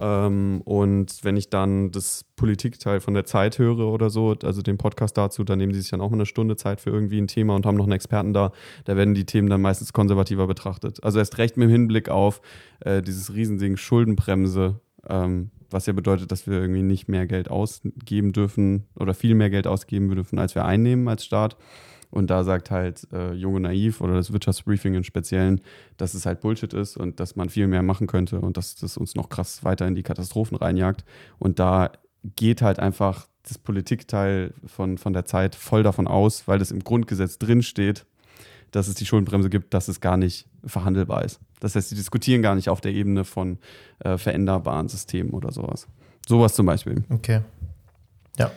[0.00, 4.78] Ähm, und wenn ich dann das Politikteil von der Zeit höre oder so, also den
[4.78, 7.28] Podcast dazu, dann nehmen die sich dann auch mal eine Stunde Zeit für irgendwie ein
[7.28, 8.52] Thema und haben noch einen Experten da.
[8.84, 11.02] Da werden die Themen dann meistens konservativer betrachtet.
[11.02, 12.40] Also erst recht mit dem Hinblick auf
[12.80, 18.32] äh, dieses Riesending Schuldenbremse, ähm, was ja bedeutet, dass wir irgendwie nicht mehr Geld ausgeben
[18.32, 21.56] dürfen oder viel mehr Geld ausgeben dürfen, als wir einnehmen als Staat.
[22.14, 25.60] Und da sagt halt äh, Junge Naiv oder das Wirtschaftsbriefing im Speziellen,
[25.96, 28.96] dass es halt Bullshit ist und dass man viel mehr machen könnte und dass das
[28.96, 31.04] uns noch krass weiter in die Katastrophen reinjagt.
[31.40, 31.90] Und da
[32.36, 36.84] geht halt einfach das Politikteil von, von der Zeit voll davon aus, weil das im
[36.84, 38.06] Grundgesetz drinsteht,
[38.70, 41.40] dass es die Schuldenbremse gibt, dass es gar nicht verhandelbar ist.
[41.58, 43.58] Das heißt, sie diskutieren gar nicht auf der Ebene von
[43.98, 45.88] äh, veränderbaren Systemen oder sowas.
[46.28, 47.02] Sowas zum Beispiel.
[47.10, 47.40] Okay.
[48.38, 48.52] Ja.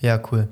[0.00, 0.48] Ja, cool.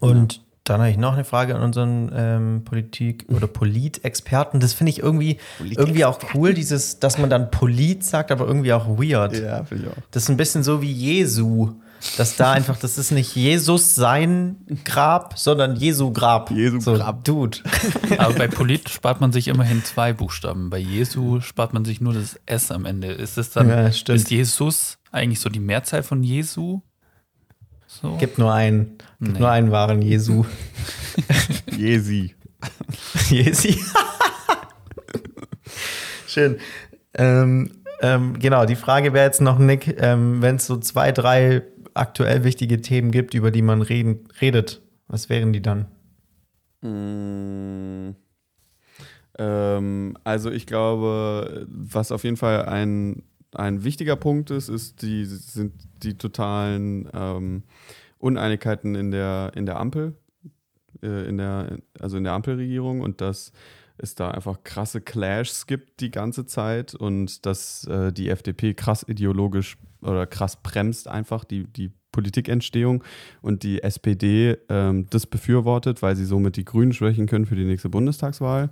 [0.00, 4.58] Und dann habe ich noch eine Frage an unseren ähm, Politik- oder Politexperten.
[4.58, 8.72] Das finde ich irgendwie, irgendwie auch cool, dieses, dass man dann Polit sagt, aber irgendwie
[8.72, 9.38] auch weird.
[9.38, 10.02] Ja, finde ich auch.
[10.10, 11.74] Das ist ein bisschen so wie Jesu.
[12.18, 16.50] Dass da einfach, das ist nicht Jesus sein Grab, sondern Jesu Grab.
[16.50, 17.24] Jesu so, Grab.
[17.24, 17.58] Dude.
[18.18, 20.68] Aber bei Polit spart man sich immerhin zwei Buchstaben.
[20.68, 23.08] Bei Jesu spart man sich nur das S am Ende.
[23.08, 26.82] Ist es dann, Ja, ist Jesus eigentlich so die Mehrzahl von Jesu?
[28.00, 28.16] So?
[28.18, 29.38] Gibt nur einen, gibt Nee.
[29.38, 30.44] nur einen wahren Jesu.
[31.76, 32.34] Jesi.
[33.30, 33.78] Jesi.
[36.26, 36.58] Schön.
[37.14, 37.70] Ähm,
[38.02, 41.62] ähm, genau, die Frage wäre jetzt noch, Nick, ähm, wenn es so zwei, drei
[41.94, 45.86] aktuell wichtige Themen gibt, über die man reden, redet, was wären die dann?
[46.82, 48.14] Mm,
[49.38, 53.22] ähm, also ich glaube, was auf jeden Fall ein,
[53.54, 55.72] ein wichtiger Punkt ist, ist die, sind
[56.02, 57.62] die totalen ähm,
[58.18, 60.14] Uneinigkeiten in der, in der Ampel,
[61.02, 63.52] äh, in der, also in der Ampelregierung und dass
[63.98, 69.04] es da einfach krasse Clashs gibt die ganze Zeit und dass äh, die FDP krass
[69.08, 73.04] ideologisch oder krass bremst einfach die, die Politikentstehung
[73.42, 77.64] und die SPD ähm, das befürwortet, weil sie somit die Grünen schwächen können für die
[77.64, 78.70] nächste Bundestagswahl.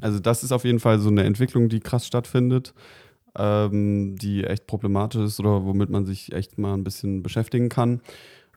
[0.00, 2.74] Also das ist auf jeden Fall so eine Entwicklung, die krass stattfindet,
[3.38, 8.00] ähm, die echt problematisch ist oder womit man sich echt mal ein bisschen beschäftigen kann.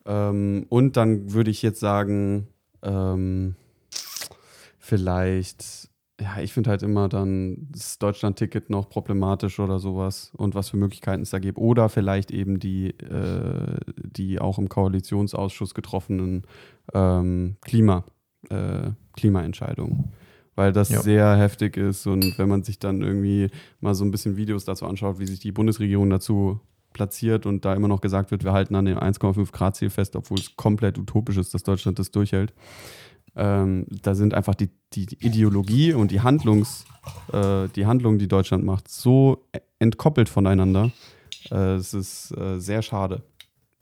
[0.06, 2.48] Ähm, und dann würde ich jetzt sagen,
[2.82, 3.56] ähm,
[4.78, 10.68] vielleicht ja, ich finde halt immer dann das Deutschland-Ticket noch problematisch oder sowas und was
[10.68, 11.58] für Möglichkeiten es da gibt.
[11.58, 16.42] Oder vielleicht eben die, äh, die auch im Koalitionsausschuss getroffenen
[16.92, 18.04] ähm, Klima,
[18.50, 20.12] äh, Klimaentscheidungen.
[20.60, 21.00] Weil das ja.
[21.00, 23.48] sehr heftig ist und wenn man sich dann irgendwie
[23.80, 26.60] mal so ein bisschen Videos dazu anschaut, wie sich die Bundesregierung dazu
[26.92, 30.16] platziert und da immer noch gesagt wird, wir halten an dem 1,5 Grad Ziel fest,
[30.16, 32.52] obwohl es komplett utopisch ist, dass Deutschland das durchhält
[33.36, 36.84] ähm, da sind einfach die, die, Ideologie und die Handlungs,
[37.32, 39.46] äh, die Handlungen, die Deutschland macht, so
[39.78, 40.90] entkoppelt voneinander.
[41.50, 43.22] Äh, es ist äh, sehr schade,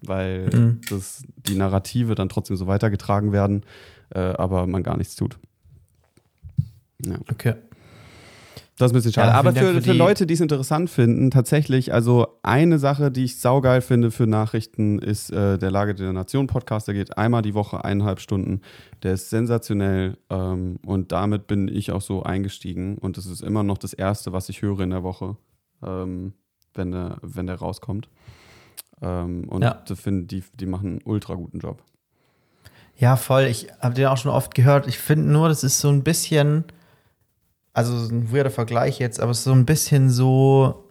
[0.03, 0.81] weil mhm.
[0.91, 3.64] das, die Narrative dann trotzdem so weitergetragen werden,
[4.11, 5.39] äh, aber man gar nichts tut.
[7.05, 7.19] Ja.
[7.31, 7.55] Okay.
[8.79, 9.29] Das ist ein bisschen schade.
[9.29, 13.25] Ja, Aber für, für, für Leute, die es interessant finden, tatsächlich, also eine Sache, die
[13.25, 16.87] ich saugeil finde für Nachrichten, ist äh, der Lage der Nation Podcast.
[16.87, 18.61] Der geht einmal die Woche, eineinhalb Stunden.
[19.03, 22.99] Der ist sensationell ähm, und damit bin ich auch so eingestiegen.
[22.99, 25.37] Und das ist immer noch das Erste, was ich höre in der Woche,
[25.85, 26.35] ähm,
[26.75, 28.09] wenn, der, wenn der rauskommt.
[29.03, 29.83] Ähm, und ja.
[29.97, 31.83] find, die, die machen einen ultra guten Job.
[32.97, 33.45] Ja, voll.
[33.45, 34.87] Ich habe den auch schon oft gehört.
[34.87, 36.65] Ich finde nur, das ist so ein bisschen
[37.79, 40.89] also ein weirder Vergleich jetzt, aber es ist so ein bisschen so,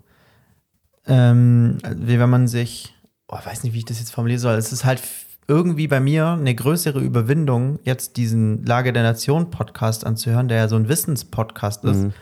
[1.05, 2.95] ähm, wie wenn man sich,
[3.27, 4.55] oh, weiß nicht, wie ich das jetzt formulieren soll.
[4.55, 5.01] Es ist halt
[5.49, 10.67] irgendwie bei mir eine größere Überwindung, jetzt diesen Lage der Nation Podcast anzuhören, der ja
[10.69, 12.13] so ein Wissenspodcast ist, mhm.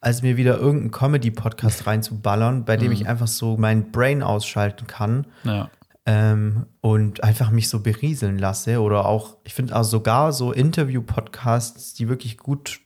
[0.00, 2.94] als mir wieder irgendeinen Comedy-Podcast reinzuballern, bei dem mhm.
[2.94, 5.26] ich einfach so mein Brain ausschalten kann.
[5.42, 5.68] Ja.
[6.06, 8.80] Ähm, und einfach mich so berieseln lasse.
[8.80, 12.82] Oder auch, ich finde auch sogar so Interview-Podcasts, die wirklich gut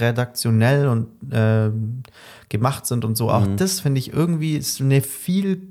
[0.00, 1.70] redaktionell und äh,
[2.48, 3.30] gemacht sind und so.
[3.30, 3.56] Auch mhm.
[3.56, 5.68] das finde ich irgendwie ist eine viel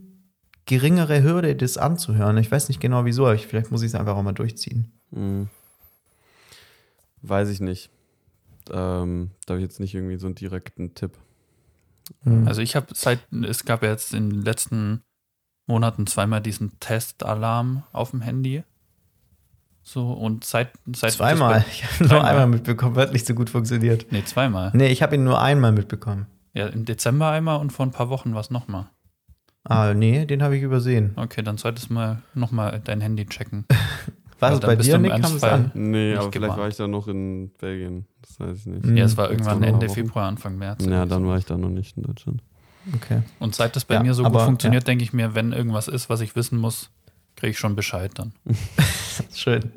[0.65, 2.37] geringere Hürde, das anzuhören.
[2.37, 4.91] Ich weiß nicht genau wieso, aber ich, vielleicht muss ich es einfach auch mal durchziehen.
[5.11, 5.47] Mhm.
[7.21, 7.89] Weiß ich nicht.
[8.71, 11.11] Ähm, da habe ich jetzt nicht irgendwie so einen direkten Tipp.
[12.23, 12.47] Mhm.
[12.47, 15.01] Also ich habe seit, es gab ja jetzt in den letzten
[15.67, 18.63] Monaten zweimal diesen Testalarm auf dem Handy.
[19.87, 21.63] So, und seit, seit Zweimal.
[21.71, 24.07] Ich habe nur einmal mitbekommen, hat nicht so gut funktioniert.
[24.09, 24.71] Nee, zweimal.
[24.73, 26.25] Nee, ich habe ihn nur einmal mitbekommen.
[26.53, 28.87] Ja, im Dezember einmal und vor ein paar Wochen war es nochmal.
[29.63, 31.13] Ah, nee, den habe ich übersehen.
[31.15, 33.65] Okay, dann solltest du mal nochmal dein Handy checken.
[34.39, 35.69] war es bei dir, Nick, kam es an?
[35.75, 38.07] Nee, aber vielleicht war ich da noch in Belgien.
[38.21, 38.97] Das weiß ich nicht.
[38.97, 40.83] Ja, es war irgendwann Ende Februar, Anfang März.
[40.83, 42.41] Ja, dann war ich da noch nicht in Deutschland.
[42.95, 43.21] Okay.
[43.37, 44.85] Und seit das bei ja, mir so gut aber, funktioniert, ja.
[44.85, 46.89] denke ich mir, wenn irgendwas ist, was ich wissen muss,
[47.35, 48.33] kriege ich schon Bescheid dann.
[49.33, 49.71] Schön.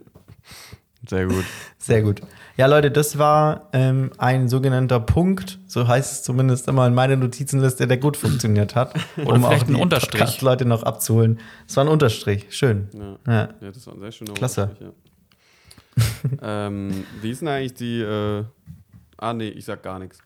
[1.09, 1.45] Sehr gut.
[1.79, 2.21] Sehr gut.
[2.57, 7.17] Ja, Leute, das war ähm, ein sogenannter Punkt, so heißt es zumindest immer in meiner
[7.17, 8.95] Notizenliste, der gut funktioniert hat.
[9.17, 10.41] Oder um vielleicht auch die ein Unterstrich.
[10.43, 11.39] Leute noch abzuholen.
[11.69, 12.47] Es war ein Unterstrich.
[12.51, 12.89] Schön.
[12.93, 13.49] Ja, ja.
[13.61, 14.63] ja das war ein sehr schöner Klasse.
[14.63, 14.89] Unterstrich.
[16.41, 16.67] Ja.
[16.67, 18.01] ähm, wie ist denn eigentlich die.
[18.01, 18.45] Äh
[19.19, 20.19] ah, nee, ich sag gar nichts.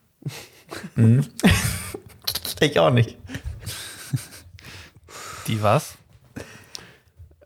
[0.96, 1.24] Mhm.
[2.60, 3.18] ich auch nicht.
[5.48, 5.98] Die was?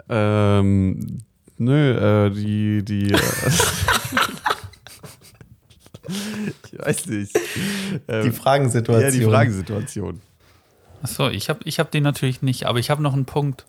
[0.09, 1.19] Ähm,
[1.59, 3.13] nö, äh, die, die.
[3.13, 3.19] Äh,
[6.73, 7.37] ich weiß nicht.
[8.09, 9.03] Ähm, die Fragensituation.
[9.03, 10.21] Ja, die Fragensituation.
[11.03, 13.67] Achso, ich habe ich hab den natürlich nicht, aber ich habe noch einen Punkt.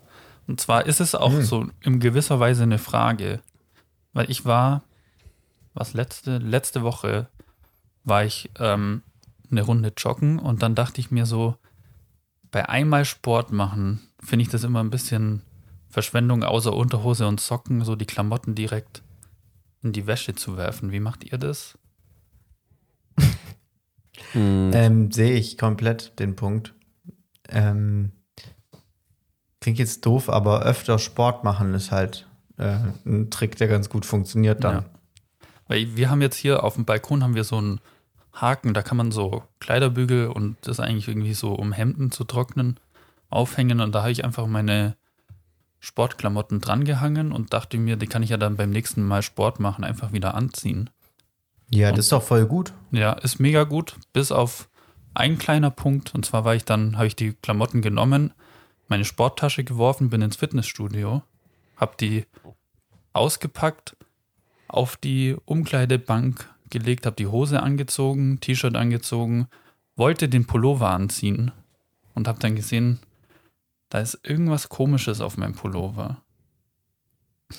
[0.47, 1.43] Und zwar ist es auch hm.
[1.43, 3.41] so in gewisser Weise eine Frage.
[4.13, 4.83] Weil ich war,
[5.73, 7.27] was letzte, letzte Woche
[8.03, 9.03] war ich ähm,
[9.51, 11.55] eine Runde joggen und dann dachte ich mir so,
[12.51, 15.41] bei einmal Sport machen finde ich das immer ein bisschen
[15.97, 19.01] Verschwendung außer Unterhose und Socken, so die Klamotten direkt
[19.81, 20.91] in die Wäsche zu werfen.
[20.91, 21.75] Wie macht ihr das?
[24.33, 24.69] hm.
[24.75, 26.75] ähm, Sehe ich komplett den Punkt.
[27.49, 28.11] Ähm,
[29.59, 32.27] klingt jetzt doof, aber öfter Sport machen ist halt
[32.57, 34.75] äh, ein Trick, der ganz gut funktioniert dann.
[34.75, 34.85] Ja.
[35.67, 37.81] Weil wir haben jetzt hier auf dem Balkon haben wir so einen
[38.33, 42.79] Haken, da kann man so Kleiderbügel und das eigentlich irgendwie so, um Hemden zu trocknen,
[43.31, 43.81] aufhängen.
[43.81, 44.95] Und da habe ich einfach meine
[45.79, 49.83] Sportklamotten drangehangen und dachte mir, die kann ich ja dann beim nächsten Mal Sport machen,
[49.83, 50.89] einfach wieder anziehen.
[51.69, 52.73] Ja, das ist doch voll gut.
[52.91, 54.69] Ja, ist mega gut, bis auf
[55.13, 56.13] ein kleiner Punkt.
[56.15, 58.33] Und zwar war ich dann, habe ich die Klamotten genommen,
[58.87, 61.23] meine Sporttasche geworfen, bin ins Fitnessstudio,
[61.75, 62.25] habe die
[63.13, 63.97] ausgepackt,
[64.67, 69.47] auf die Umkleidebank gelegt, habe die Hose angezogen, T-Shirt angezogen,
[69.95, 71.51] wollte den Pullover anziehen
[72.13, 72.99] und habe dann gesehen,
[73.89, 76.17] da ist irgendwas Komisches auf meinem Pullover.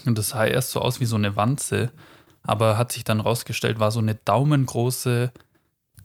[0.04, 1.90] Und das sah erst so aus wie so eine Wanze,
[2.42, 5.32] aber hat sich dann rausgestellt, war so eine daumengroße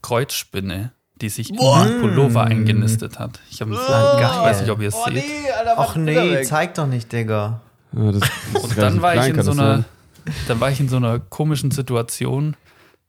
[0.02, 3.40] Kreuzspinne, die sich in den Pullover eingenistet hat.
[3.50, 5.16] Ich, hab, ich weiß nicht, ob ihr es Oh seht.
[5.16, 7.62] nee, Alter, Bilder nee, zeig doch nicht, Digga.
[7.94, 8.22] Ja, das,
[8.54, 9.86] das Und dann war ich in so einer,
[10.48, 12.56] dann war ich in so einer komischen Situation.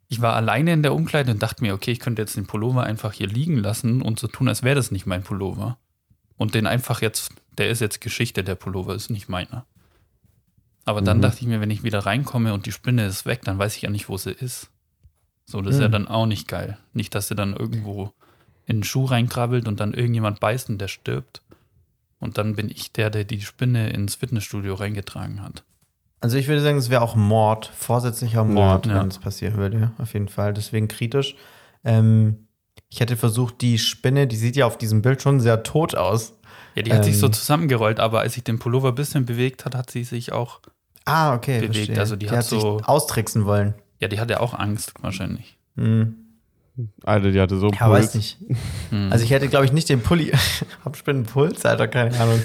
[0.08, 2.84] Ich war alleine in der Umkleide und dachte mir, okay, ich könnte jetzt den Pullover
[2.84, 5.78] einfach hier liegen lassen und so tun, als wäre das nicht mein Pullover.
[6.36, 9.66] Und den einfach jetzt, der ist jetzt Geschichte, der Pullover ist nicht meiner.
[10.84, 11.22] Aber dann Mhm.
[11.22, 13.82] dachte ich mir, wenn ich wieder reinkomme und die Spinne ist weg, dann weiß ich
[13.82, 14.70] ja nicht, wo sie ist.
[15.46, 15.92] So, das ist ja Mhm.
[15.92, 16.78] dann auch nicht geil.
[16.92, 18.12] Nicht, dass sie dann irgendwo
[18.66, 21.42] in den Schuh reinkrabbelt und dann irgendjemand beißt und der stirbt.
[22.18, 25.64] Und dann bin ich der, der die Spinne ins Fitnessstudio reingetragen hat.
[26.20, 29.00] Also ich würde sagen, es wäre auch Mord, vorsätzlicher Mord, Ja.
[29.00, 30.54] wenn es passieren würde, auf jeden Fall.
[30.54, 31.36] Deswegen kritisch.
[31.84, 32.43] Ähm,
[32.94, 36.34] ich hätte versucht, die Spinne, die sieht ja auf diesem Bild schon sehr tot aus.
[36.76, 37.20] Ja, die hat sich Ähm.
[37.22, 40.60] so zusammengerollt, aber als sich den Pullover ein bisschen bewegt hat, hat sie sich auch,
[41.04, 41.98] Ah, okay, Bewegt, verstehe.
[41.98, 43.74] also die hat sich so- austricksen wollen.
[43.98, 45.58] ja, die hatte auch Angst wahrscheinlich.
[45.76, 46.14] Hm.
[47.04, 47.98] Alter, die hatte so einen Ja, Puls.
[48.06, 48.38] weiß nicht.
[48.90, 49.10] Hm.
[49.12, 50.30] Also ich hätte, glaube ich, nicht den Pulli.
[50.84, 52.40] Hab Spinnenpuls, Alter, keine Ahnung.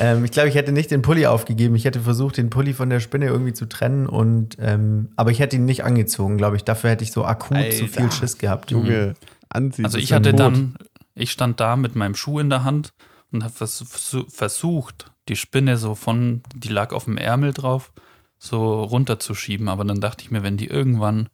[0.00, 1.74] ähm, ich glaube, ich hätte nicht den Pulli aufgegeben.
[1.76, 5.38] Ich hätte versucht, den Pulli von der Spinne irgendwie zu trennen und ähm, aber ich
[5.38, 6.64] hätte ihn nicht angezogen, glaube ich.
[6.64, 8.10] Dafür hätte ich so akut zu viel Alter.
[8.16, 8.70] Schiss gehabt.
[8.70, 9.14] Junge,
[9.48, 9.84] anziehen.
[9.84, 10.40] also ich hatte tot.
[10.40, 10.74] dann,
[11.14, 12.92] ich stand da mit meinem Schuh in der Hand
[13.32, 17.92] und habe vers versu- versucht, die Spinne so von, die lag auf dem Ärmel drauf,
[18.38, 19.68] so runterzuschieben.
[19.68, 21.28] Aber dann dachte ich mir, wenn die irgendwann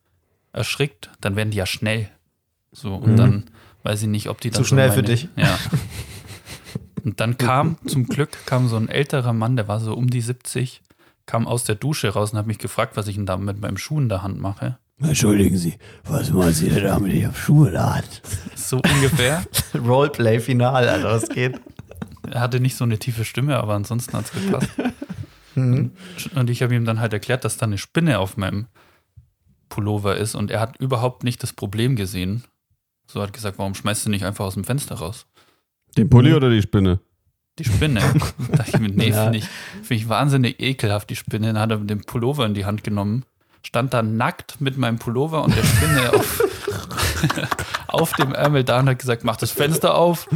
[0.53, 2.11] erschrickt, dann werden die ja schnell.
[2.73, 3.17] So, und Mhm.
[3.17, 3.45] dann
[3.85, 5.29] weiß ich nicht, ob die dann Zu so schnell für meine- dich.
[5.37, 5.59] Ja.
[7.07, 10.21] Und dann kam, zum Glück, kam so ein älterer Mann, der war so um die
[10.21, 10.83] 70,
[11.25, 13.77] kam aus der Dusche raus und hat mich gefragt, was ich denn da mit meinem
[13.77, 14.79] Schuh in der Hand mache.
[15.01, 18.11] Entschuldigen Sie, was machen Sie denn da mit Ihrem Schuhladen?
[18.57, 19.45] So ungefähr.
[19.75, 21.61] Roleplay-Final, Alter, was geht?
[22.29, 24.71] Er hatte nicht so eine tiefe Stimme, aber ansonsten hat es gepasst.
[25.55, 25.93] Mhm.
[26.35, 28.67] Und ich habe ihm dann halt erklärt, dass da eine Spinne auf meinem
[29.69, 32.43] Pullover ist und er hat überhaupt nicht das Problem gesehen.
[33.07, 35.27] So hat gesagt, warum schmeißt du nicht einfach aus dem Fenster raus?
[35.97, 37.01] Den Pulli oder die Spinne?
[37.59, 38.01] Die Spinne.
[38.51, 39.24] da dachte ich mir, nee, Ja.
[39.24, 39.44] finde ich,
[39.82, 41.49] find ich wahnsinnig ekelhaft, die Spinne.
[41.53, 43.24] Dann hat er den Pullover in die Hand genommen,
[43.62, 46.42] stand da nackt mit meinem Pullover und der Spinne auf,
[47.88, 50.28] auf dem Ärmel da und hat gesagt, mach das Fenster auf.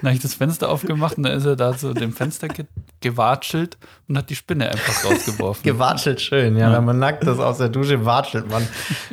[0.00, 2.66] Dann habe ich das Fenster aufgemacht und dann ist er da zu dem Fenster ge
[3.00, 3.78] gewatschelt
[4.08, 5.62] und hat die Spinne einfach rausgeworfen.
[5.62, 6.70] Gewatschelt schön, ja.
[6.70, 6.76] Ja.
[6.78, 8.66] Wenn man nackt ist aus der Dusche, watschelt man.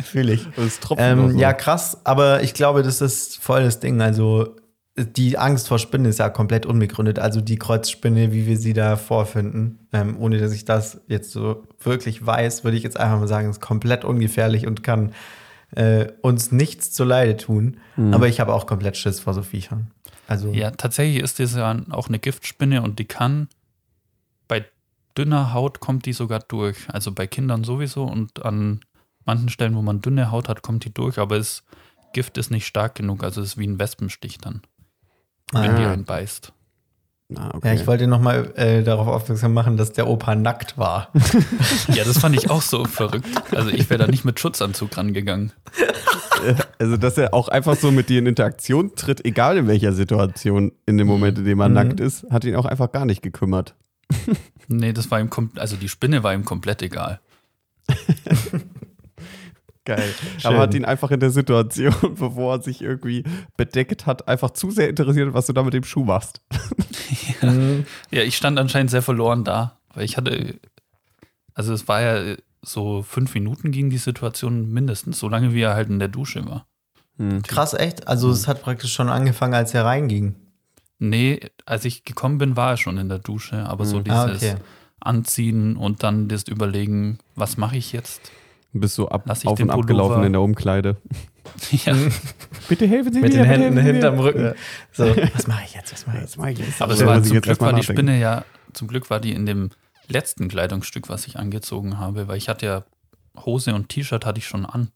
[0.03, 0.47] Fühle ich.
[0.55, 1.37] Das tropft noch Ähm, so.
[1.37, 4.01] ja, krass, aber ich glaube, das ist voll das Ding.
[4.01, 4.55] Also,
[4.97, 7.19] die Angst vor Spinnen ist ja komplett unbegründet.
[7.19, 11.63] Also, die Kreuzspinne, wie wir sie da vorfinden, ähm, ohne dass ich das jetzt so
[11.79, 15.13] wirklich weiß, würde ich jetzt einfach mal sagen, ist komplett ungefährlich und kann
[15.71, 17.77] äh, uns nichts zuleide tun.
[18.13, 19.91] Aber ich habe auch komplett Schiss vor so Viechern.
[20.27, 23.47] Also, Ja, tatsächlich ist das ja auch eine Giftspinne und die kann
[24.47, 24.65] bei
[25.17, 26.77] dünner Haut kommt die sogar durch.
[26.87, 28.81] Also bei Kindern sowieso und an
[29.25, 31.63] manchen Stellen, wo man dünne Haut hat, kommt die durch, aber das
[32.13, 33.23] Gift ist nicht stark genug.
[33.23, 34.61] Also es ist wie ein Wespenstich dann,
[35.51, 35.77] wenn Ah.
[35.77, 36.51] die einen beißt.
[37.35, 37.69] Ah, okay.
[37.69, 41.09] ja, ich wollte noch mal äh, darauf aufmerksam machen, dass der Opa nackt war.
[41.87, 43.27] Ja, das fand ich auch so verrückt.
[43.51, 45.51] Also ich wäre da nicht mit Schutzanzug rangegangen.
[46.77, 50.71] Also, dass er auch einfach so mit dir in Interaktion tritt, egal in welcher Situation,
[50.85, 51.73] in dem Moment, in dem er Mhm.
[51.75, 53.73] nackt ist, hat ihn auch einfach gar nicht gekümmert.
[54.67, 57.19] Nee, das war ihm, kom also die Spinne war ihm komplett egal.
[59.85, 60.13] Geil.
[60.39, 60.41] Schön.
[60.51, 63.23] Aber hat ihn einfach in der Situation, bevor er sich irgendwie
[63.55, 66.41] bedeckt hat, einfach zu sehr interessiert, was du da mit dem Schuh machst.
[67.41, 67.85] Mhm.
[68.11, 70.55] Ja, ich stand anscheinend sehr verloren da, weil ich hatte,
[71.53, 75.75] also es war ja so fünf Minuten ging die Situation mindestens, so lange wie er
[75.75, 76.65] halt in der Dusche war.
[77.43, 78.07] Krass, echt?
[78.07, 80.35] Also, es hat praktisch schon angefangen, als er reinging.
[80.97, 84.33] Nee, als ich gekommen bin, war er schon in der Dusche, aber so dieses Ah,
[84.33, 84.55] okay.
[84.99, 88.31] Anziehen und dann das Überlegen, was mache ich jetzt?
[88.79, 90.97] Bist so ab, Lass ich auf den und ab gelaufen in der Umkleide.
[91.71, 91.95] ja,
[92.67, 94.43] Bitte helfen Sie Mit mir, den bitte Händen hinterm Rücken.
[94.43, 94.53] Ja.
[94.91, 95.05] So,
[95.35, 95.93] was mache ich jetzt?
[95.93, 96.37] Was mache ich jetzt?
[96.37, 96.81] Mach ich jetzt.
[96.81, 97.83] aber es Ja, war zum jetzt Glück war die.
[97.83, 99.69] Spinne ja, zum Glück war die in dem
[100.07, 102.83] letzten Kleidungsstück, was ich angezogen habe, weil ich hatte ja
[103.45, 104.89] Hose und T-Shirt hatte ich schon an.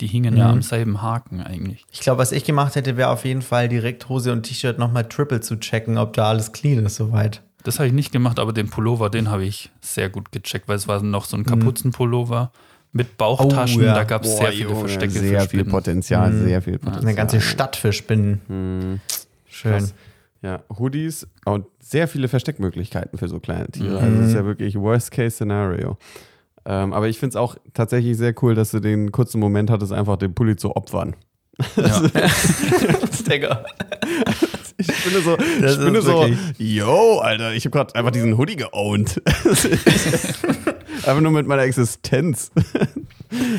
[0.00, 0.54] Die hingen ja Mhm.
[0.54, 1.84] am selben Haken eigentlich.
[1.92, 5.04] Ich glaube, was ich gemacht hätte, wäre auf jeden Fall direkt Hose und T-Shirt nochmal
[5.08, 7.42] triple zu checken, ob da alles clean ist soweit.
[7.62, 10.76] Das habe ich nicht gemacht, aber den Pullover, den habe ich sehr gut gecheckt, weil
[10.76, 12.50] es war noch so ein Kapuzenpullover
[12.94, 13.82] mit Bauchtaschen.
[13.82, 13.94] Oh, ja.
[13.94, 15.64] Da gab es sehr viele Junge, Verstecke Sehr für viel.
[15.64, 16.44] Potenzial, Mhm.
[16.46, 17.04] sehr viel Potenzial.
[17.06, 18.40] Eine ganze Stadt für Spinnen.
[18.48, 19.00] Mhm.
[19.46, 19.72] Schön.
[19.72, 19.94] Krass.
[20.42, 23.98] Ja, Hoodies und sehr viele Versteckmöglichkeiten für so kleine Tiere.
[23.98, 24.04] Mhm.
[24.04, 25.96] Also das ist ja wirklich Worst-Case-Szenario.
[26.66, 29.92] Ähm, aber ich finde es auch tatsächlich sehr cool, dass du den kurzen Moment hattest,
[29.92, 31.14] einfach den Pulli zu opfern.
[31.76, 32.00] Ja.
[33.30, 33.64] Digga.
[34.76, 38.56] Ich bin so, Das ich bin so, yo, Alter, ich habe gerade einfach diesen Hoodie
[38.56, 39.22] geowned.
[41.06, 42.50] einfach nur mit meiner Existenz.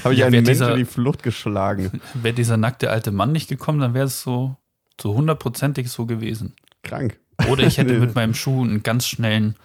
[0.03, 2.01] habe ich Ja, einen Mensch in die Flucht geschlagen.
[2.13, 4.57] Wäre dieser nackte alte Mann nicht gekommen, dann wäre es so,
[5.01, 6.55] so hundertprozentig so gewesen.
[6.83, 7.19] Krank.
[7.49, 9.55] Oder ich hätte mit meinem Schuh einen ganz schnellen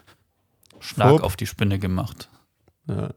[0.80, 1.22] Schlag Fupp.
[1.22, 2.28] auf die Spinne gemacht.
[2.88, 3.11] Ja.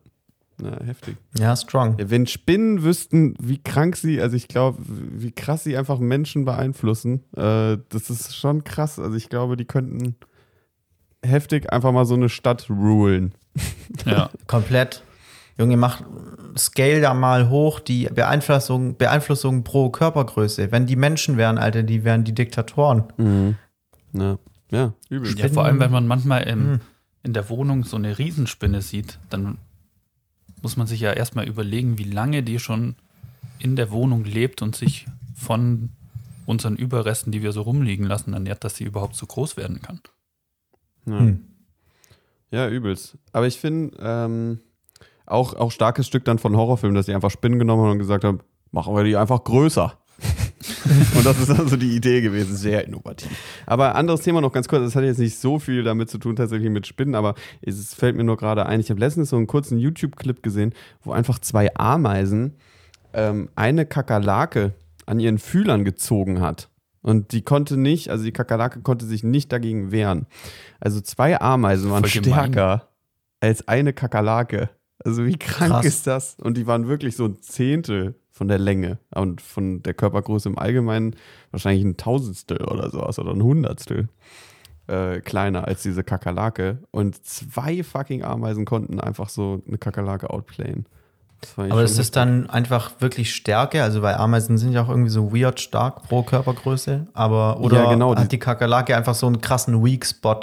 [0.57, 1.17] Na, heftig.
[1.37, 1.95] Ja, strong.
[1.97, 7.23] Wenn Spinnen wüssten, wie krank sie, also ich glaube, wie krass sie einfach Menschen beeinflussen,
[7.35, 8.99] äh, das ist schon krass.
[8.99, 10.15] Also ich glaube, die könnten
[11.25, 13.33] heftig einfach mal so eine Stadt rulen.
[14.05, 14.29] Ja.
[14.47, 15.03] Komplett.
[15.57, 16.01] Junge, mach
[16.57, 20.71] Scale da mal hoch, die Beeinflussung, Beeinflussung pro Körpergröße.
[20.71, 23.03] Wenn die Menschen wären, Alter, die wären die Diktatoren.
[24.13, 24.37] Ja,
[24.71, 25.37] ja übel.
[25.37, 26.79] ja, vor allem, wenn man manchmal im, Hm.
[27.21, 29.59] in der Wohnung so eine Riesenspinne sieht, dann
[30.63, 32.95] muss man sich ja erstmal überlegen, wie lange die schon
[33.59, 35.05] in der Wohnung lebt und sich
[35.35, 35.89] von
[36.45, 40.01] unseren Überresten, die wir so rumliegen lassen, ernährt, dass sie überhaupt so groß werden kann.
[41.05, 41.19] Ja.
[41.19, 41.45] Hm.
[42.51, 43.17] Ja, übelst.
[43.31, 44.59] Aber ich finde ähm,
[45.25, 48.23] auch, auch starkes Stück dann von Horrorfilmen, dass sie einfach Spinnen genommen haben und gesagt
[48.23, 48.39] haben,
[48.71, 49.97] machen wir die einfach größer.
[51.15, 53.29] und das ist also die Idee gewesen, sehr innovativ.
[53.65, 56.35] Aber anderes Thema noch ganz kurz, das hat jetzt nicht so viel damit zu tun
[56.35, 59.47] tatsächlich mit Spinnen, aber es fällt mir nur gerade ein, ich habe letztens so einen
[59.47, 62.53] kurzen YouTube-Clip gesehen, wo einfach zwei Ameisen
[63.13, 64.73] ähm, eine Kakerlake
[65.05, 66.69] an ihren Fühlern gezogen hat.
[67.01, 70.25] Und die konnte nicht, also die Kakerlake konnte sich nicht dagegen wehren.
[70.79, 72.87] Also zwei Ameisen waren stärker
[73.41, 74.69] als eine Kakerlake.
[75.03, 75.85] Also wie krank Krass.
[75.85, 76.37] ist das?
[76.41, 80.57] Und die waren wirklich so ein Zehntel von der Länge und von der Körpergröße im
[80.57, 81.15] Allgemeinen
[81.51, 84.09] wahrscheinlich ein Tausendstel oder sowas oder ein Hundertstel
[84.87, 86.79] äh, kleiner als diese Kakerlake.
[86.89, 90.87] Und zwei fucking Ameisen konnten einfach so eine Kakerlake outplayen.
[91.57, 93.83] Aber ist das dann einfach wirklich Stärke?
[93.83, 97.07] Also, weil Ameisen sind ja auch irgendwie so weird stark pro Körpergröße.
[97.13, 100.39] Aber, oder Ja, genau, hat die Kakerlake einfach so einen krassen Weak Spot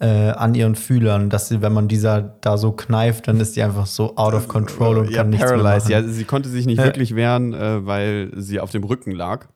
[0.00, 3.62] äh, an ihren Fühlern, dass sie, wenn man dieser da so kneift, dann ist die
[3.62, 5.90] einfach so out of control und ja, kann nichts mehr paralyzed.
[5.90, 6.06] machen.
[6.06, 6.84] Ja, sie konnte sich nicht Ja.
[6.84, 9.46] wirklich wehren, äh, weil sie auf dem Rücken lag.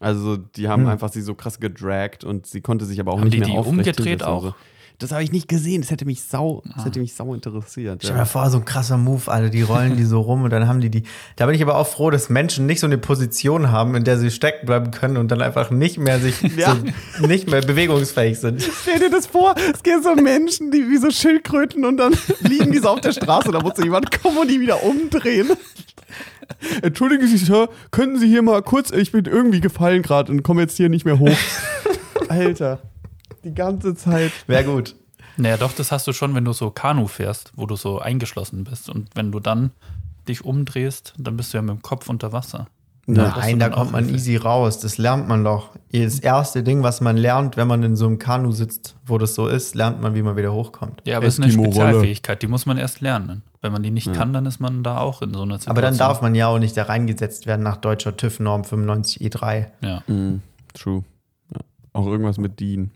[0.00, 0.88] Also die haben Hm.
[0.88, 3.48] einfach sie so krass gedragt und sie konnte sich aber auch Haben nicht die mehr
[3.50, 4.54] die aufrecht umgedreht auch?
[5.02, 5.82] Das habe ich nicht gesehen.
[5.82, 8.00] Das hätte mich sau, das hätte mich sau interessiert.
[8.02, 8.24] Stell dir mal Ja.
[8.24, 10.90] vor, so ein krasser Move, Alter, die rollen die so rum und dann haben die
[10.90, 11.02] die.
[11.36, 14.18] Da bin ich aber auch froh, dass Menschen nicht so eine Position haben, in der
[14.18, 16.76] sie stecken bleiben können und dann einfach nicht mehr sich Ja.
[17.18, 18.62] so, nicht mehr bewegungsfähig sind.
[18.82, 22.70] Stell dir das vor, es gibt so Menschen, die wie so Schildkröten und dann liegen
[22.72, 25.50] die so auf der Straße, da muss so jemand kommen und die wieder umdrehen.
[26.82, 30.60] Entschuldigen Sie, Sir, könnten Sie hier mal kurz, ich bin irgendwie gefallen gerade und komme
[30.62, 31.36] jetzt hier nicht mehr hoch.
[32.28, 32.80] Alter,
[33.44, 34.32] die ganze Zeit.
[34.46, 34.96] Wäre gut.
[35.36, 38.64] Naja, doch, das hast du schon, wenn du so Kanu fährst, wo du so eingeschlossen
[38.64, 38.88] bist.
[38.88, 39.70] Und wenn du dann
[40.28, 42.66] dich umdrehst, dann bist du ja mit dem Kopf unter Wasser.
[43.08, 44.78] Ja, Nein, da kommt man easy raus.
[44.78, 45.70] Das lernt man doch.
[45.90, 49.34] Das erste Ding, was man lernt, wenn man in so einem Kanu sitzt, wo das
[49.34, 51.02] so ist, lernt man, wie man wieder hochkommt.
[51.04, 51.52] Ja, aber es ist eine.
[51.52, 53.42] Spezialfähigkeit, die muss man erst lernen.
[53.60, 55.70] Wenn man die nicht kann, dann ist man da auch in so einer Situation.
[55.70, 59.66] Aber dann darf man ja auch nicht da reingesetzt werden nach deutscher TÜV-Norm 95E3.
[59.80, 60.02] Ja.
[60.74, 61.04] True.
[61.52, 61.60] Ja.
[61.92, 62.90] Auch irgendwas mit DIN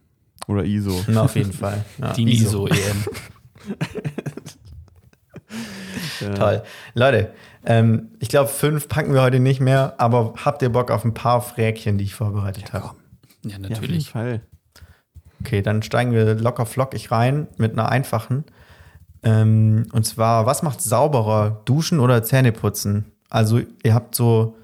[0.47, 1.05] oder ISO.
[1.09, 1.85] Na, auf jeden Fall.
[1.99, 2.77] Ja, Die ISO EM.
[6.21, 6.35] Ja.
[6.35, 6.63] Toll.
[6.95, 7.33] Leute,
[7.65, 11.15] ähm, ich glaube, fünf packen wir heute nicht mehr, aber habt ihr Bock auf ein
[11.15, 12.93] paar Fräkchen, die ich vorbereitet habe?
[13.45, 14.11] Ja, Ja, auf jeden natürlich.
[14.11, 14.41] Fall.
[15.41, 18.45] Okay, dann steigen wir locker flockig rein mit einer einfachen.
[19.23, 23.13] Ähm, und zwar, was macht sauberer, duschen oder Zähneputzen?
[23.29, 24.57] Also, ihr habt so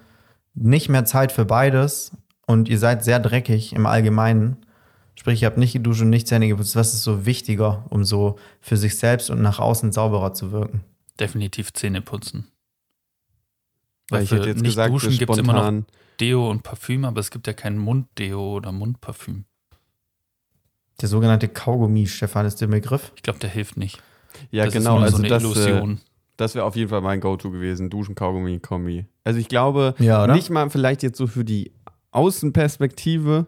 [0.55, 2.13] nicht mehr Zeit für beides
[2.47, 4.57] und ihr seid sehr dreckig im Allgemeinen.
[5.15, 6.75] Sprich, ihr habt nicht geduscht und nicht Zähne geputzt.
[6.75, 10.83] Was ist so wichtiger, um so für sich selbst und nach außen sauberer zu wirken?
[11.21, 12.49] Definitiv Zähne putzen.
[14.09, 15.83] Weil Weil ich für hätte jetzt nicht gesagt, duschen so gibt es immer noch.
[16.21, 19.45] Deo und Parfüm, aber es gibt ja kein Munddeo oder Mundparfüm.
[21.01, 23.13] Der sogenannte Kaugummi, Stefan, ist der Begriff.
[23.17, 24.01] Ich glaube, der hilft nicht.
[24.51, 24.99] Ja, das genau.
[24.99, 26.01] ist also so eine das, äh, Illusion.
[26.37, 27.91] das wäre auf jeden Fall mein Go-To gewesen.
[27.91, 29.07] Duschen, Kaugummi, Kombi.
[29.25, 31.73] Also ich glaube, Ja, nicht mal vielleicht jetzt so für die
[32.13, 33.47] Außenperspektive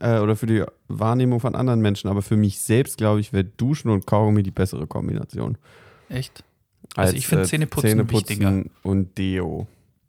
[0.00, 3.44] äh, oder für die Wahrnehmung von anderen Menschen, aber für mich selbst, glaube ich, wäre
[3.44, 5.58] Duschen und Kaugummi die bessere Kombination.
[6.08, 6.44] Echt?
[6.96, 8.62] Also Als, ich finde äh, Zähneputzen wichtiger.
[8.82, 9.66] und Deo.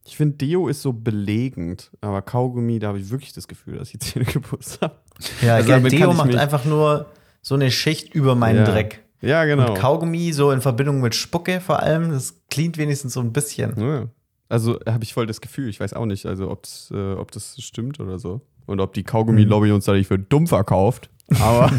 [0.07, 3.87] Ich finde, Deo ist so belegend, aber Kaugummi, da habe ich wirklich das Gefühl, dass
[3.93, 4.95] ich die Zähne geputzt habe.
[5.41, 7.07] Ja, Also gell, Deo macht mich- einfach nur
[7.41, 8.65] so eine Schicht über meinen Ja.
[8.65, 9.03] Dreck.
[9.21, 9.69] Ja, genau.
[9.71, 13.73] Und Kaugummi so in Verbindung mit Spucke vor allem, das cleant wenigstens so ein bisschen.
[13.79, 14.07] Ja.
[14.49, 17.59] Also habe ich voll das Gefühl, ich weiß auch nicht, also ob's, äh, ob das
[17.59, 18.41] stimmt oder so.
[18.65, 21.09] Und ob die Kaugummi-Lobby uns da nicht für dumm verkauft.
[21.39, 21.71] Aber,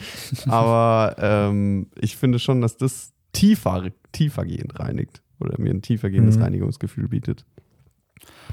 [0.46, 5.22] aber ähm, ich finde schon, dass das tiefer, tiefergehend reinigt.
[5.40, 6.42] Oder mir ein tiefergehendes Mhm.
[6.42, 7.44] Reinigungsgefühl bietet.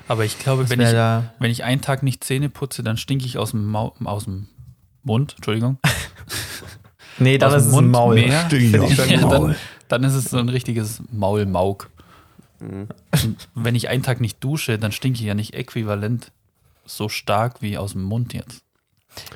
[0.07, 3.25] Aber ich glaube, wenn ich, da- wenn ich einen Tag nicht Zähne putze, dann stinke
[3.25, 4.47] ich aus dem, Mau aus dem
[5.03, 5.77] Mund, Entschuldigung.
[7.19, 8.15] Nee, dann aus ist es ein Maul.
[8.15, 8.45] mehr.
[8.47, 9.47] Stinke ich dem Ja, Maul.
[9.49, 9.55] dann,
[9.89, 11.89] dann ist es so ein richtiges Maulmauk.
[12.59, 12.87] Mhm.
[13.53, 16.31] Wenn ich einen Tag nicht dusche, dann stinke ich ja nicht äquivalent
[16.95, 18.63] so stark wie aus dem Mund jetzt.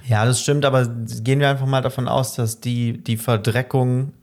[0.08, 4.14] Ja, das stimmt, aber gehen wir einfach mal davon aus, dass die, die Verdreckung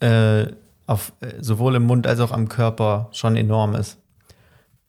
[0.00, 0.46] äh,
[0.86, 3.98] auf, äh, sowohl im Mund als auch am Körper schon enorm ist.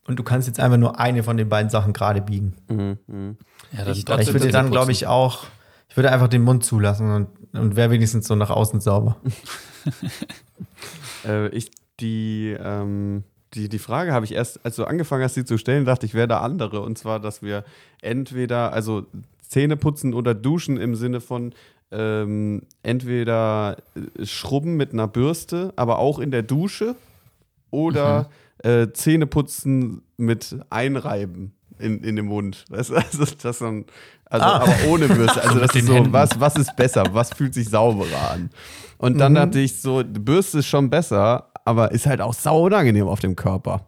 [0.07, 2.55] Und du kannst jetzt einfach nur eine von den beiden Sachen gerade biegen.
[3.71, 5.45] Ja, dann Ich, trotzdem ich würde dann, glaube ich, auch,
[5.89, 9.17] ich würde einfach den Mund zulassen und, und wäre wenigstens so nach außen sauber.
[11.23, 13.23] Äh, ich, die, ähm,
[13.53, 16.13] die, die Frage habe ich erst, als du angefangen hast, sie zu stellen, dachte ich,
[16.13, 16.81] wäre da andere.
[16.81, 17.63] Und zwar, dass wir
[18.01, 19.05] entweder, also
[19.41, 21.53] Zähne putzen oder duschen im Sinne von
[21.91, 26.95] ähm, entweder äh, schrubben mit einer Bürste, aber auch in der Dusche
[27.69, 28.29] oder
[28.59, 32.65] äh, Zähne putzen mit Einreiben in, in den Mund.
[32.69, 33.85] Weißt du, also, das dann,
[34.25, 34.61] also Ah.
[34.61, 35.41] aber ohne Bürste.
[35.43, 36.13] Also das ist so, Händen.
[36.13, 37.03] was, was ist besser?
[37.11, 38.49] Was fühlt sich sauberer an?
[38.97, 42.65] Und dann dachte ich so, die Bürste ist schon besser, aber ist halt auch sau
[42.65, 43.87] unangenehm auf dem Körper.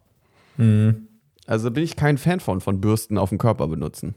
[1.47, 4.15] Also bin ich kein Fan von, von Bürsten auf dem Körper benutzen.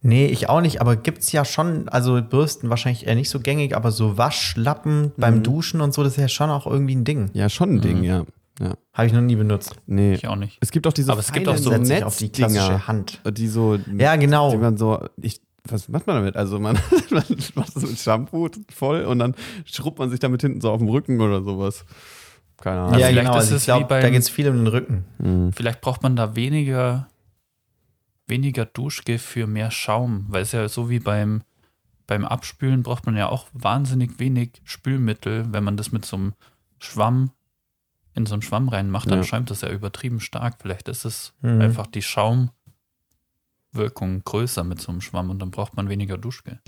[0.00, 3.40] Nee, ich auch nicht, aber gibt es ja schon, also Bürsten wahrscheinlich eher nicht so
[3.40, 7.04] gängig, aber so Waschlappen beim Duschen und so, das ist ja schon auch irgendwie ein
[7.04, 7.30] Ding.
[7.32, 8.24] Ja, schon ein Ding, ja.
[8.60, 8.76] Ja.
[8.92, 9.76] Habe ich noch nie benutzt.
[9.86, 10.14] Nee.
[10.14, 10.58] Ich auch nicht.
[10.60, 13.20] Es gibt auch diese Aber es gibt auch so ich auf die klassische Hand.
[13.32, 14.50] die so, Ja, genau.
[14.50, 16.36] die man so, ich, was macht man damit?
[16.36, 16.78] Also man,
[17.10, 19.34] man macht so mit Shampoo voll und dann
[19.64, 21.84] schrubbt man sich damit hinten so auf dem Rücken oder sowas.
[22.56, 22.94] Keine Ahnung.
[22.94, 23.38] Ja, ja, vielleicht genau.
[23.38, 25.52] ist Also ich glaube, da geht es viel um den Rücken.
[25.54, 27.08] Vielleicht braucht man da weniger,
[28.26, 31.42] weniger Duschgel für mehr Schaum, weil es ja so wie beim,
[32.08, 35.46] beim Abspülen braucht man ja auch wahnsinnig wenig Spülmittel.
[35.52, 36.32] Wenn man das mit so einem
[36.80, 37.30] Schwamm
[38.18, 39.24] in so einen Schwamm reinmacht, dann Ja.
[39.24, 40.56] schäumt das ja übertrieben stark.
[40.60, 41.60] Vielleicht ist es Mhm.
[41.62, 42.52] einfach die Schaumwirkung
[44.24, 46.60] größer mit so einem Schwamm und dann braucht man weniger Duschgel.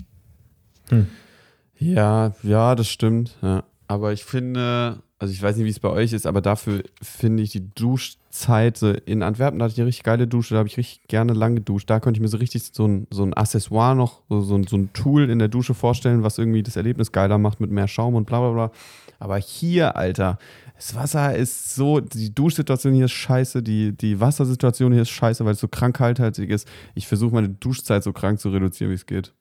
[1.77, 3.37] Ja, ja, das stimmt.
[3.41, 3.63] Ja.
[3.87, 7.43] Aber ich finde, also ich weiß nicht, wie es bei euch ist, aber dafür finde
[7.43, 10.77] ich die Duschzeit in Antwerpen, da hatte ich eine richtig geile Dusche, da habe ich
[10.77, 11.87] richtig gerne lang geduscht.
[11.91, 14.63] Da konnte ich mir so richtig so ein, so ein Accessoire noch, so, so, ein,
[14.65, 17.87] so ein Tool in der Dusche vorstellen, was irgendwie das Erlebnis geiler macht mit mehr
[17.87, 18.71] Schaum und bla bla bla.
[19.19, 20.39] Aber hier, Alter,
[20.75, 25.45] das Wasser ist so, die Duschsituation hier ist scheiße, die, die Wassersituation hier ist scheiße,
[25.45, 26.67] weil es so krankhaltig ist.
[26.95, 29.35] Ich versuche meine Duschzeit so krank zu reduzieren, wie es geht.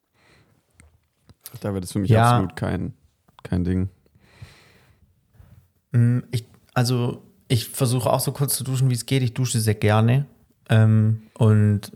[1.62, 2.32] Da wird es für mich Ja.
[2.32, 2.92] absolut kein,
[3.44, 3.88] kein Ding.
[5.92, 9.22] Mm, Ich, also, ich versuche auch so kurz zu duschen, wie es geht.
[9.22, 10.26] Ich dusche sehr gerne.
[10.68, 11.90] Ähm, und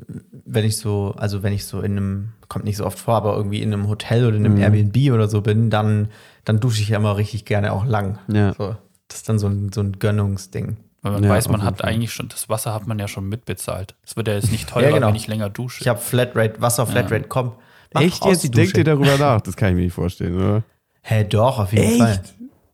[0.44, 3.36] wenn ich so, also wenn ich so in einem, kommt nicht so oft vor, aber
[3.36, 6.08] irgendwie in einem Hotel oder in einem Airbnb oder so bin, dann,
[6.44, 8.18] dann dusche ich ja immer richtig gerne auch lang.
[8.26, 8.52] Ja.
[8.54, 8.74] So,
[9.06, 10.76] das ist dann so ein, so ein Gönnungsding.
[11.02, 11.90] Weil man Ja, weiß, man hat Fall.
[11.90, 13.94] eigentlich schon, das Wasser hat man ja schon mitbezahlt.
[14.04, 15.08] Es wird ja jetzt nicht teurer, Ja, genau.
[15.08, 15.80] wenn ich länger dusche.
[15.82, 17.52] Ich habe Flatrate, Wasser Flatrate, komm.
[17.92, 18.42] mach Echt jetzt?
[18.42, 19.40] die Denkt ihr darüber nach?
[19.42, 20.64] Das kann ich mir nicht vorstellen, oder?
[21.02, 22.20] Hä, doch, auf jeden Fall.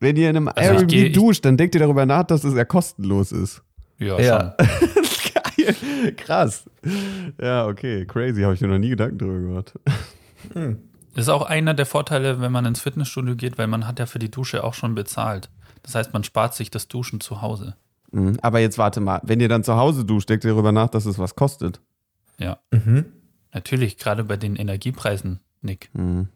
[0.00, 2.64] Wenn ihr in einem Also Airbnb duscht, dann denkt ihr darüber nach, dass es ja
[2.64, 3.62] kostenlos ist.
[3.98, 4.56] ja, Ja.
[4.58, 4.88] schon.
[5.56, 6.14] Geil.
[6.16, 6.64] Krass.
[7.40, 8.06] Ja, okay.
[8.06, 8.42] Crazy.
[8.42, 9.78] Habe ich mir noch nie Gedanken drüber gemacht.
[11.14, 14.06] Das ist auch einer der Vorteile, wenn man ins Fitnessstudio geht, weil man hat ja
[14.06, 15.50] für die Dusche auch schon bezahlt.
[15.82, 17.76] Das heißt, man spart sich das Duschen zu Hause.
[18.12, 18.38] Mhm.
[18.42, 19.20] Aber jetzt warte mal.
[19.22, 21.80] Wenn ihr dann zu Hause duscht, denkt ihr darüber nach, dass es was kostet.
[22.38, 22.58] Ja.
[22.70, 23.04] Mhm.
[23.52, 25.90] Natürlich, gerade bei den Energiepreisen, Nick.
[25.92, 26.28] Mhm.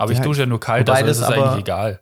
[0.00, 2.00] Aber ich dusche ja nur kalt, also ist das es aber- eigentlich egal.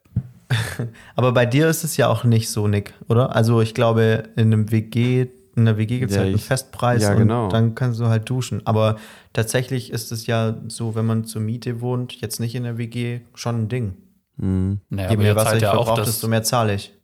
[1.14, 3.36] Aber bei dir ist es ja auch nicht so, Nick, oder?
[3.36, 5.26] Also ich glaube, in einem WG,
[5.56, 7.48] in einer WG gibt es Ja, halt einen ich- Festpreis ja, und genau.
[7.48, 8.66] dann kannst du halt duschen.
[8.66, 8.96] Aber
[9.34, 13.20] tatsächlich ist es ja so, wenn man zur Miete wohnt, jetzt nicht in der WG,
[13.34, 13.94] schon ein Ding.
[14.36, 14.80] Mhm.
[14.88, 16.94] Naja, Je mehr Wasser ich ja auch verbrauche, desto mehr zahle ich.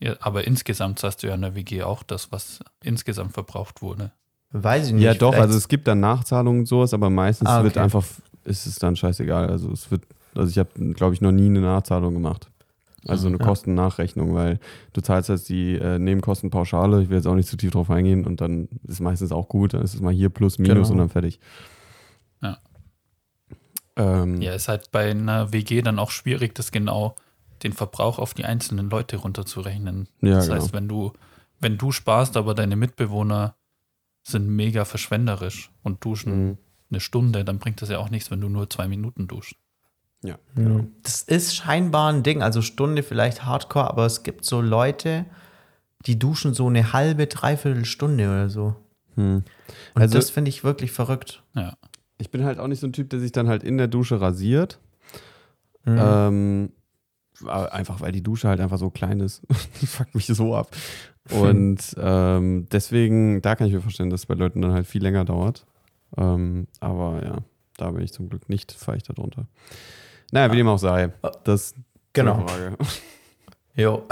[0.00, 4.12] ja, aber insgesamt zahlst du ja in der WG auch das, was insgesamt verbraucht wurde.
[4.52, 5.02] Weiß ich nicht.
[5.02, 5.30] Ja, doch.
[5.32, 7.82] vielleicht- Also es gibt dann Nachzahlungen und sowas, aber meistens Ah, wird okay.
[7.82, 8.04] einfach,
[8.44, 9.48] ist es dann scheißegal.
[9.50, 10.02] Also es wird,
[10.38, 12.50] also ich habe, glaube ich, noch nie eine Nachzahlung gemacht.
[13.06, 13.44] Also eine Ja.
[13.44, 14.58] Kostennachrechnung, weil
[14.92, 18.26] du zahlst jetzt die äh, Nebenkostenpauschale, ich will jetzt auch nicht zu tief drauf eingehen
[18.26, 20.90] und dann ist meistens auch gut, dann ist es mal hier plus, minus Genau.
[20.92, 21.38] und dann fertig.
[22.42, 22.58] Ja.
[23.96, 27.14] Ähm, Ja, ist halt bei einer WG dann auch schwierig, das genau
[27.62, 30.08] den Verbrauch auf die einzelnen Leute runterzurechnen.
[30.20, 30.60] Ja, das genau.
[30.60, 31.12] heißt, wenn du
[31.60, 33.56] wenn du sparst, aber deine Mitbewohner
[34.22, 36.58] sind mega verschwenderisch und duschen Mhm.
[36.90, 39.56] eine Stunde, dann bringt das ja auch nichts, wenn du nur zwei Minuten duschst.
[40.24, 40.36] Ja.
[41.02, 45.26] Das ist scheinbar ein Ding, also Stunde vielleicht Hardcore, aber es gibt so Leute,
[46.06, 48.74] die duschen so eine halbe, dreiviertel Stunde oder so.
[49.14, 49.44] Hm.
[49.94, 51.42] Und Also- das finde ich wirklich verrückt.
[51.54, 51.74] Ja.
[52.18, 54.20] Ich bin halt auch nicht so ein Typ, der sich dann halt in der Dusche
[54.20, 54.80] rasiert.
[55.84, 55.98] Mhm.
[56.00, 56.72] Ähm,
[57.46, 59.42] einfach weil die Dusche halt einfach so klein ist.
[59.80, 60.74] das fuckt mich so ab.
[61.30, 65.02] Und ähm, deswegen, da kann ich mir vorstellen, dass es bei Leuten dann halt viel
[65.02, 65.64] länger dauert.
[66.16, 67.36] Ähm, aber ja,
[67.76, 69.46] da bin ich zum Glück nicht feucht darunter.
[70.32, 71.12] Naja, wie dem auch sei.
[71.44, 71.74] Das
[72.12, 72.42] Genau.
[72.42, 72.76] die Frage.
[73.74, 74.08] Jo,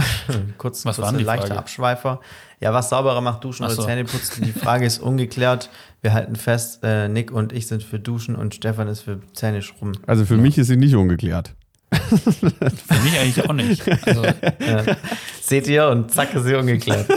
[0.58, 1.58] kurz, Was kurz waren ein die leichter Frage?
[1.58, 2.20] Abschweifer.
[2.60, 3.82] Ja, was sauberer macht, Duschen Ach oder so.
[3.84, 4.44] Zähneputzen?
[4.44, 5.70] Die Frage ist ungeklärt.
[6.02, 9.62] Wir halten fest, äh, Nick und ich sind für Duschen und Stefan ist für Zähne
[9.62, 9.98] schrubben.
[10.06, 11.56] Also für mich ist sie nicht ungeklärt.
[11.92, 13.88] Für mich eigentlich auch nicht.
[14.06, 14.96] Also, Ja.
[15.42, 15.88] Seht ihr?
[15.88, 17.08] Und zack, ist sie ungeklärt.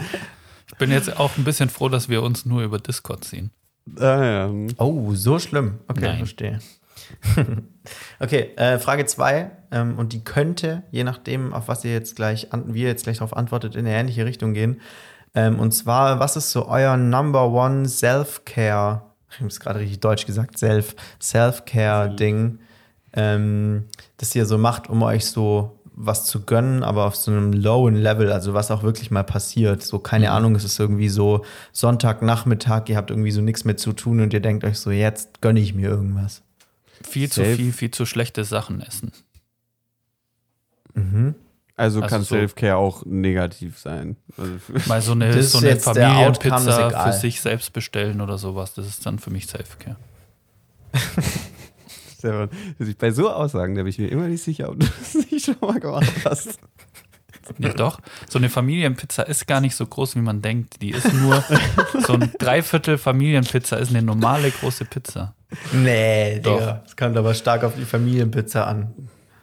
[0.68, 3.52] ich bin jetzt auch ein bisschen froh, dass wir uns nur über Discord ziehen.
[4.00, 4.52] Ah, ja.
[4.78, 5.80] Oh, so schlimm.
[5.88, 6.18] Okay, Nein.
[6.18, 6.60] verstehe.
[8.20, 9.52] Okay, äh, Frage 2.
[9.72, 13.04] Ähm, und die könnte, je nachdem, auf was ihr jetzt gleich, an, wie ihr jetzt
[13.04, 14.82] gleich darauf antwortet, in eine ähnliche Richtung gehen.
[15.36, 19.04] Ähm, und zwar, was ist so euer Number One Self-Care?
[19.32, 22.60] Ich habe es gerade richtig deutsch gesagt, Self, Self-Care-Ding,
[23.14, 23.86] ähm,
[24.18, 27.96] das ihr so macht, um euch so was zu gönnen, aber auf so einem lowen
[27.96, 29.84] Level, also was auch wirklich mal passiert.
[29.84, 33.92] So, keine Ahnung, es ist irgendwie so Sonntagnachmittag, ihr habt irgendwie so nichts mehr zu
[33.92, 36.42] tun und ihr denkt euch so, jetzt gönne ich mir irgendwas.
[37.08, 37.56] Viel zu Safe.
[37.56, 39.12] viel, viel zu schlechte Sachen essen.
[40.94, 41.36] Mhm.
[41.76, 44.18] Also, Also kann so- Self-Care auch negativ sein.
[44.38, 44.54] Also
[44.88, 48.74] Mal so eine, so eine Familienpizza für sich selbst bestellen oder sowas.
[48.74, 49.96] Das ist dann für mich Selfcare.
[52.18, 55.14] Stefan, ich bei so Aussagen, da bin ich mir immer nicht sicher, ob du das
[55.32, 56.60] nicht schon mal gemacht hast.
[57.58, 58.00] Nicht doch?
[58.30, 60.82] So eine Familienpizza ist gar nicht so groß, wie man denkt.
[60.82, 61.44] Die ist nur
[62.06, 65.34] so ein Dreiviertel Familienpizza ist eine normale große Pizza.
[65.74, 66.60] Nee, Doch.
[66.60, 66.82] Digga.
[66.84, 68.94] Das kommt aber stark auf die Familienpizza an.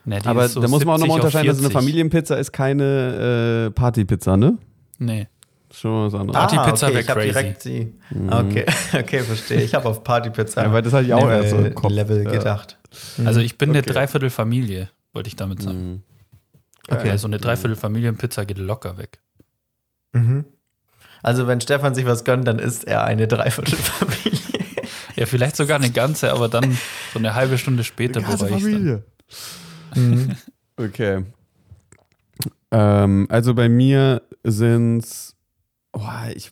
[0.05, 1.73] Nee, die Aber ist so da muss man auch 70 nochmal unterscheiden, dass eine 40.
[1.73, 4.57] Familienpizza ist keine äh, Partypizza, ne?
[4.99, 5.27] Nee.
[5.69, 6.37] Schon mal was anderes.
[6.41, 7.31] Ah, Partypizza okay, wär ich hab crazy.
[7.33, 7.93] direkt die.
[8.29, 8.65] Okay,
[8.99, 9.61] okay, verstehe.
[9.61, 11.91] Ich habe auf Partypizza Ja, weil das hatte ich auch Level, erst so im Kopf.
[11.91, 12.31] Level Ja.
[12.31, 12.77] gedacht.
[13.25, 13.91] Also ich bin eine Okay.
[13.91, 15.91] Dreiviertel Familie, wollte ich damit sagen.
[15.91, 16.03] Mhm.
[16.87, 17.09] Okay.
[17.09, 19.19] Also eine Dreiviertel Familienpizza geht locker weg.
[20.13, 20.45] Mhm.
[21.21, 24.65] Also wenn Stefan sich was gönnt, dann ist er eine Dreiviertelfamilie.
[25.15, 26.77] Ja, vielleicht sogar eine ganze, aber dann
[27.11, 28.59] so eine halbe Stunde später Ganze ich dann.
[28.61, 29.03] Familie.
[29.95, 30.35] Mhm.
[30.79, 31.25] Okay.
[32.69, 35.35] Ähm, also bei mir sind's,
[35.91, 36.51] oh, ich,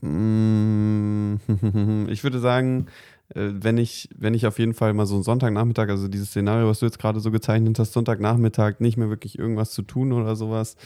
[0.00, 1.36] mm,
[2.08, 2.90] ich würde sagen, äh,
[3.34, 6.80] wenn ich, wenn ich auf jeden Fall mal so einen Sonntagnachmittag, also dieses Szenario, was
[6.80, 10.76] du jetzt gerade so gezeichnet hast, Sonntagnachmittag nicht mehr wirklich irgendwas zu tun oder sowas,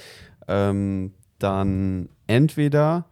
[0.46, 3.06] ähm, dann entweder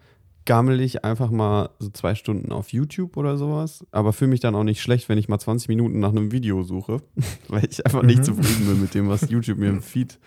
[0.47, 4.55] gammel ich einfach mal so zwei Stunden auf YouTube oder sowas, aber fühle mich dann
[4.55, 7.03] auch nicht schlecht, wenn ich mal 20 Minuten nach einem Video suche,
[7.49, 10.18] weil ich einfach nicht zufrieden bin mit dem, was YouTube mir im Feed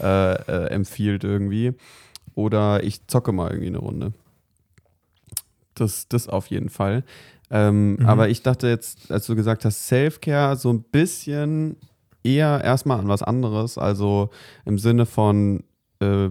[0.00, 1.72] äh, äh, empfiehlt irgendwie.
[2.34, 4.12] Oder ich zocke mal irgendwie eine Runde.
[5.74, 7.04] Das, das auf jeden Fall.
[7.54, 11.76] Ähm, Aber ich dachte jetzt, als du gesagt hast, Self-Care, so ein bisschen
[12.24, 13.78] eher erstmal an was anderes.
[13.78, 14.30] Also
[14.64, 15.62] im Sinne von,
[16.00, 16.30] äh,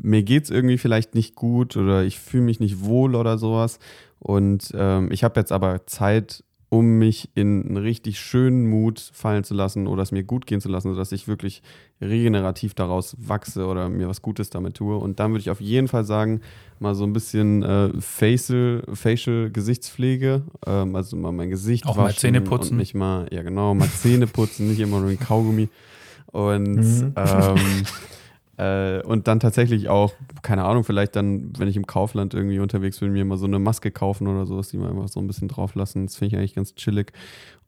[0.00, 3.78] mir geht's irgendwie vielleicht nicht gut oder ich fühle mich nicht wohl oder sowas.
[4.20, 6.42] Und ähm, ich habe jetzt aber Zeit,
[6.74, 10.60] um mich in einen richtig schönen Mut fallen zu lassen oder es mir gut gehen
[10.60, 11.62] zu lassen, sodass ich wirklich
[12.00, 14.96] regenerativ daraus wachse oder mir was Gutes damit tue.
[14.96, 16.40] Und dann würde ich auf jeden Fall sagen,
[16.80, 22.06] mal so ein bisschen äh, Facial, Facial Gesichtspflege, ähm, also mal mein Gesicht Auch mal
[22.06, 22.72] waschen Zähne putzen.
[22.72, 25.68] und mich mal, ja genau, mal Zähne putzen, nicht immer nur ein Kaugummi.
[26.32, 27.12] Und Mhm.
[27.14, 27.56] ähm,
[28.56, 33.00] äh, und dann tatsächlich auch, keine Ahnung, vielleicht dann, wenn ich im Kaufland irgendwie unterwegs
[33.00, 35.48] bin, mir mal so eine Maske kaufen oder sowas, die mal einfach so ein bisschen
[35.48, 36.06] drauf lassen.
[36.06, 37.12] Das finde ich eigentlich ganz chillig.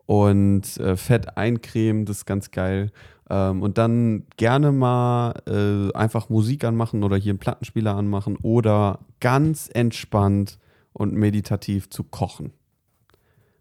[0.06, 2.92] Und äh, Fett eincremen, das ist ganz geil.
[3.28, 9.00] Ähm, und dann gerne mal äh, einfach Musik anmachen oder hier einen Plattenspieler anmachen oder
[9.18, 10.58] ganz entspannt
[10.92, 12.52] und meditativ zu kochen.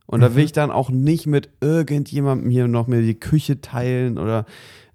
[0.07, 4.19] Und da will ich dann auch nicht mit irgendjemandem hier noch mir die Küche teilen
[4.19, 4.45] oder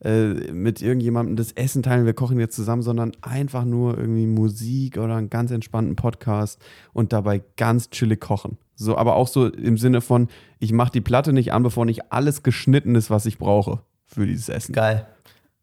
[0.02, 4.96] äh, mit irgendjemandem das Essen teilen, wir kochen jetzt zusammen, sondern einfach nur irgendwie Musik
[4.96, 6.60] oder einen ganz entspannten Podcast
[6.92, 8.56] und dabei ganz chillig kochen.
[8.76, 12.12] So, aber auch so im Sinne von, ich mache die Platte nicht an, bevor nicht
[12.12, 14.72] alles geschnitten ist, was ich brauche für dieses Essen.
[14.72, 15.06] Geil.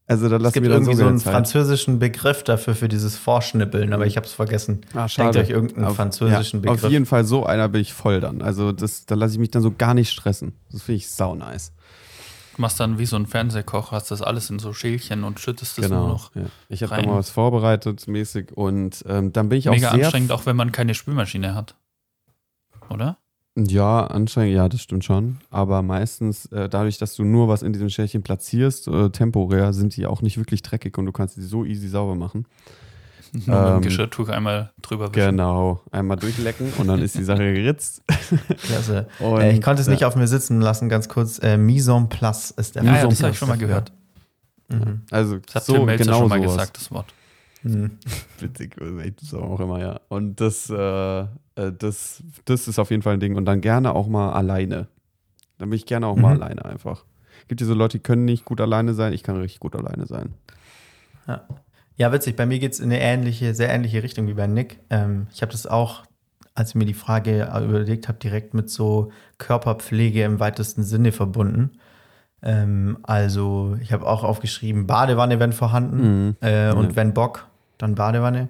[0.09, 1.33] Also da Es lassen gibt wir irgendwie so so einen Zeit.
[1.33, 4.81] französischen Begriff dafür, für dieses Vorschnippeln, aber ich habe es vergessen.
[4.93, 6.85] Ah, Denkt euch irgendeinen Auf- französischen ja, Begriff.
[6.85, 8.41] Auf jeden Fall so einer bin ich voll dann.
[8.41, 10.53] Also das, da lasse ich mich dann so gar nicht stressen.
[10.71, 11.73] Das finde ich sau nice.
[12.55, 15.77] Du machst dann wie so ein Fernsehkoch, hast das alles in so Schälchen und schüttest
[15.77, 16.07] es nur Genau.
[16.07, 16.33] noch.
[16.35, 16.43] Ja.
[16.69, 18.53] Ich habe da mal was vorbereitet, mäßig.
[18.55, 20.03] Und ähm, dann bin ich Mega auch sehr.
[20.05, 21.75] anstrengend, auch wenn man keine Spülmaschine hat.
[22.89, 23.17] Oder?
[23.59, 25.37] Ja, anstrengend, ja, das stimmt schon.
[25.49, 29.95] Aber meistens, äh, dadurch, dass du nur was in diesem Schälchen platzierst, äh, temporär, sind
[29.97, 32.45] die auch nicht wirklich dreckig und du kannst die so easy sauber machen.
[33.33, 35.31] Nur mit Ähm, dem Geschirrtuch einmal drüber wischen.
[35.31, 35.81] Genau.
[35.91, 38.03] Einmal durchlecken und dann ist die Sache geritzt.
[38.63, 39.07] Klasse.
[39.19, 41.39] Und, äh, ich konnte es nicht äh, auf mir sitzen lassen, ganz kurz.
[41.39, 43.57] Äh, Mise en place ist der Ja, ja, Mise en das habe ich schon mal
[43.57, 43.91] gehört.
[44.69, 45.01] Mhm.
[45.11, 46.51] Also, Das hat so Tim Melzer genau schon mal sowas.
[46.53, 47.13] gesagt, das Wort.
[47.63, 47.91] Mhm.
[48.39, 48.75] Witzig,
[49.19, 49.99] das auch immer, ja.
[50.09, 51.25] Und das, äh,
[51.57, 53.35] äh, das, das ist auf jeden Fall ein Ding.
[53.35, 54.87] Und dann gerne auch mal alleine.
[55.57, 56.41] Dann bin ich gerne auch mal Mhm.
[56.43, 57.03] alleine einfach.
[57.47, 59.13] Gibt ja so Leute, die können nicht gut alleine sein.
[59.13, 60.33] Ich kann richtig gut alleine sein.
[61.97, 62.35] Ja, witzig.
[62.35, 64.79] Bei mir geht es in eine ähnliche, sehr ähnliche Richtung wie bei Nick.
[64.89, 66.03] Ähm, ich habe das auch,
[66.53, 71.71] als ich mir die Frage überlegt habe, direkt mit so Körperpflege im weitesten Sinne verbunden.
[72.43, 75.97] Ähm, also, ich habe auch aufgeschrieben, Badewanne, wenn vorhanden.
[76.27, 76.35] Mhm.
[76.41, 76.95] Äh, und Ja.
[76.95, 77.47] wenn Bock,
[77.79, 78.49] dann Badewanne.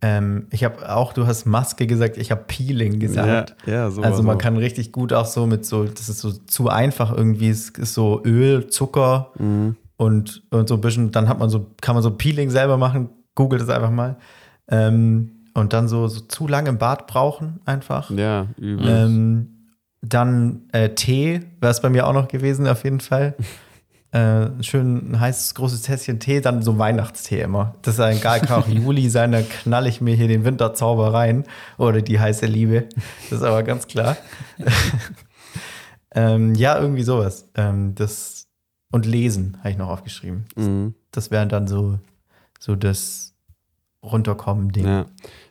[0.00, 3.56] Ähm, ich habe auch, du hast Maske gesagt, ich habe Peeling gesagt.
[3.66, 4.02] Ja, ja so.
[4.02, 7.48] Also man kann richtig gut auch so mit so, das ist so zu einfach irgendwie,
[7.48, 9.76] es ist so Öl, Zucker Mhm.
[9.96, 13.08] und, und so ein bisschen, dann hat man so, kann man so Peeling selber machen,
[13.34, 14.16] googelt es einfach mal.
[14.70, 18.10] Ähm, und dann so, so zu lange im Bad brauchen einfach.
[18.10, 18.86] Ja, übel.
[18.88, 19.48] Ähm,
[20.00, 23.34] dann äh, Tee wäre es bei mir auch noch gewesen, auf jeden Fall.
[24.10, 27.74] Äh, schön ein heißes, großes Tässchen Tee, dann so Weihnachtstee immer.
[27.82, 31.44] Das ist egal, kann auch Juli sein, da knall ich mir hier den Winterzauber rein
[31.76, 32.88] oder die heiße Liebe.
[33.28, 34.16] Das ist aber ganz klar.
[36.14, 37.50] ähm, ja, irgendwie sowas.
[37.54, 38.48] Ähm, das,
[38.90, 40.46] und lesen habe ich noch aufgeschrieben.
[40.56, 40.94] Mhm.
[41.10, 41.98] Das wäre dann so,
[42.58, 43.34] so das
[44.02, 44.86] Runterkommen-Ding.
[44.86, 45.06] Ja.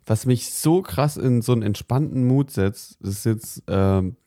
[0.07, 4.26] Was mich so krass in so einen entspannten Mut setzt, ist jetzt ähm, äh,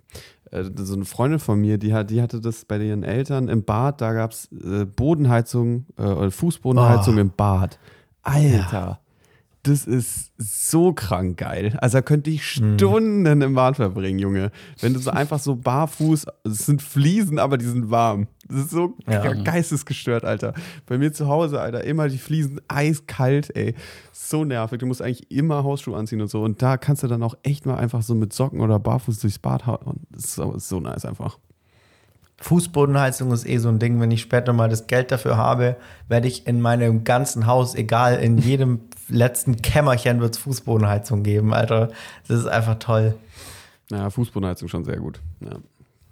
[0.53, 4.01] so eine Freundin von mir, die, hat, die hatte das bei ihren Eltern im Bad,
[4.01, 7.20] da gab es äh, Bodenheizung äh, oder Fußbodenheizung Oh.
[7.20, 7.78] im Bad.
[8.22, 9.01] Alter,
[9.63, 11.77] das ist so krank geil.
[11.83, 12.79] Also da könnte ich Hm.
[12.79, 14.51] Stunden im Bad verbringen, Junge.
[14.81, 18.27] Wenn du so einfach so barfuß, es sind Fliesen, aber die sind warm.
[18.49, 19.33] Das ist so Ja.
[19.35, 20.55] geistesgestört, Alter.
[20.87, 23.75] Bei mir zu Hause, Alter, immer die Fliesen eiskalt, ey.
[24.13, 24.79] So nervig.
[24.79, 26.43] Du musst eigentlich immer Hausschuhe anziehen und so.
[26.43, 29.39] Und da kannst du dann auch echt mal einfach so mit Socken oder barfuß durchs
[29.39, 30.01] Bad hauen.
[30.11, 31.39] Das ist so, ist so nice einfach.
[32.43, 35.77] Fußbodenheizung ist eh so ein Ding, wenn ich später mal das Geld dafür habe,
[36.09, 38.81] werde ich in meinem ganzen Haus, egal, in jedem
[39.11, 41.89] letzten Kämmerchen wird es Fußbodenheizung geben, Alter.
[42.29, 43.17] Das ist einfach toll.
[43.91, 45.21] Ja, Fußbodenheizung schon sehr gut.
[45.41, 45.57] Ja,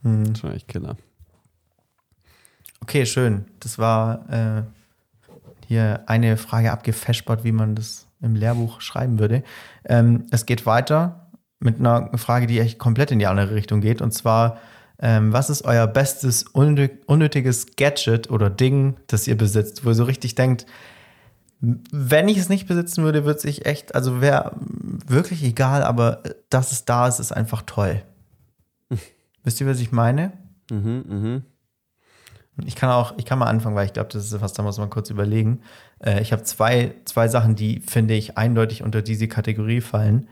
[0.02, 0.34] Hm.
[0.36, 0.96] schon echt Killer.
[2.80, 3.44] Okay, schön.
[3.60, 4.62] Das war äh,
[5.66, 9.42] hier eine Frage abgefespert, wie man das im Lehrbuch schreiben würde.
[9.84, 11.28] Ähm, es geht weiter
[11.60, 14.00] mit einer Frage, die echt komplett in die andere Richtung geht.
[14.00, 14.58] Und zwar,
[15.00, 19.94] ähm, was ist euer bestes unnö- unnötiges Gadget oder Ding, das ihr besitzt, wo ihr
[19.94, 20.66] so richtig denkt,
[21.60, 26.72] wenn ich es nicht besitzen würde, würde sich echt, also wäre wirklich egal, aber dass
[26.72, 28.02] es da ist, ist einfach toll.
[29.44, 30.32] Wisst ihr, was ich meine?
[30.70, 31.42] Mhm, mhm.
[32.64, 34.78] Ich kann auch, ich kann mal anfangen, weil ich glaube, das ist was, da muss
[34.78, 35.60] man kurz überlegen.
[36.00, 40.28] Äh, ich habe zwei, zwei Sachen, die, finde ich, eindeutig unter diese Kategorie fallen.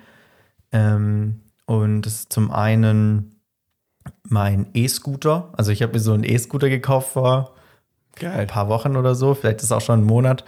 [0.73, 3.41] Ähm, und das ist zum einen
[4.29, 5.53] mein E-Scooter.
[5.57, 7.57] Also ich habe mir so einen E-Scooter gekauft vor
[8.25, 10.45] ein paar Wochen oder so, vielleicht ist es auch schon ein Monat,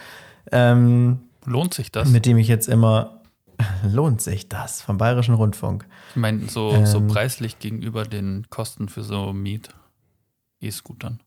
[0.52, 2.08] ähm, Lohnt sich das?
[2.10, 3.22] mit dem ich jetzt immer,
[3.84, 5.86] lohnt sich das, vom Bayerischen Rundfunk.
[6.10, 7.06] ich meine, so, so Ähm.
[7.08, 9.68] preislich gegenüber den Kosten für so Miet
[10.60, 11.20] E-Scootern.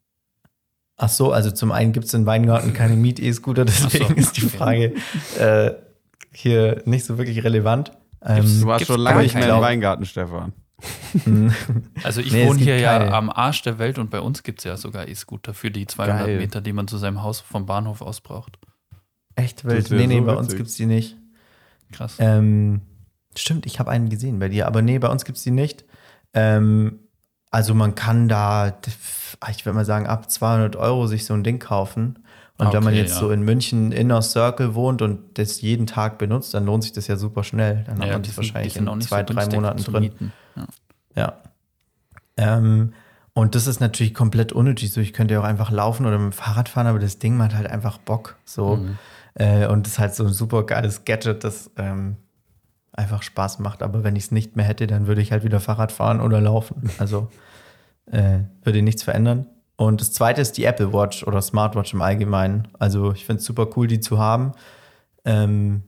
[0.97, 4.41] Ach so, also zum einen gibt es in Weingarten keine Miet-E-Scooter, deswegen so, ist die.
[4.41, 4.93] Frage
[5.39, 5.71] äh,
[6.31, 7.91] hier nicht so wirklich relevant.
[8.23, 10.53] Gibt's- Du warst schon lange nicht mehr im Weingarten, Stefan.
[11.25, 11.51] Ähm,
[12.03, 13.13] Also ich Nee, wohne hier ja keine.
[13.13, 16.25] am Arsch der Welt und bei uns gibt es ja sogar E-Scooter für die 200
[16.27, 16.37] Geil.
[16.37, 18.59] Meter, die man zu seinem Haus vom Bahnhof aus braucht.
[19.41, 19.91] Echt wild.
[19.91, 21.17] Nee, nee, so bei uns gibt es die nicht.
[21.91, 22.15] Krass.
[22.19, 22.81] Ähm,
[23.35, 25.85] stimmt, ich habe einen gesehen bei dir, aber nee, bei uns gibt es die nicht.
[26.33, 26.99] Ähm,
[27.49, 28.77] also man kann da,
[29.49, 32.19] ich würde mal sagen, ab 200 Euro sich so ein Ding kaufen.
[32.57, 33.19] Und Ah, wenn man okay, jetzt ja.
[33.19, 37.07] so in München Inner Circle wohnt und das jeden Tag benutzt, dann lohnt sich das
[37.07, 37.83] ja super schnell.
[37.87, 40.31] Dann hat Ja, man die das wahrscheinlich in zwei, so drei Monaten drin.
[40.55, 40.67] Ja.
[41.15, 41.33] Ja.
[42.37, 42.93] Ähm,
[43.33, 44.91] und das ist natürlich komplett unnötig.
[44.93, 47.35] So, ich könnte ja auch einfach laufen oder mit dem Fahrrad fahren, aber das Ding
[47.35, 48.37] macht halt einfach Bock.
[48.45, 48.77] So.
[48.77, 48.97] Mhm.
[49.35, 52.17] Äh, und das ist halt so ein super geiles Gadget, das ähm,
[52.91, 53.83] einfach Spaß macht.
[53.83, 56.41] Aber wenn ich es nicht mehr hätte, dann würde ich halt wieder Fahrrad fahren oder
[56.41, 56.89] laufen.
[56.97, 57.29] Also
[58.05, 59.47] äh, würde nichts verändern.
[59.77, 62.67] Und das zweite ist die Apple Watch oder Smartwatch im Allgemeinen.
[62.77, 64.51] Also ich finde es super cool, die zu haben.
[65.25, 65.83] Ähm,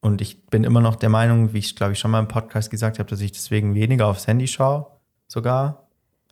[0.00, 2.70] und ich bin immer noch der Meinung, wie ich glaube ich schon mal im Podcast
[2.70, 4.86] gesagt habe, dass ich deswegen weniger aufs Handy schaue,
[5.26, 5.88] sogar.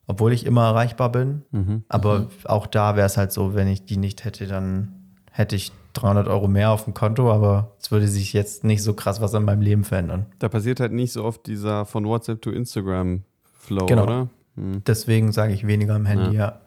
[0.07, 1.43] obwohl ich immer erreichbar bin.
[1.51, 1.85] Mhm.
[1.89, 5.04] Aber auch da wäre es halt so, wenn ich die nicht hätte, dann
[5.37, 8.95] hätte ich 300 Euro mehr auf dem Konto, aber es würde sich jetzt nicht so
[8.95, 10.27] krass was an meinem Leben verändern.
[10.39, 13.23] Da passiert halt nicht so oft dieser von WhatsApp to Instagram
[13.59, 14.05] Flow, Genau.
[14.05, 14.29] oder?
[14.57, 14.83] Hm.
[14.85, 16.61] Deswegen sage ich weniger am Handy, ja.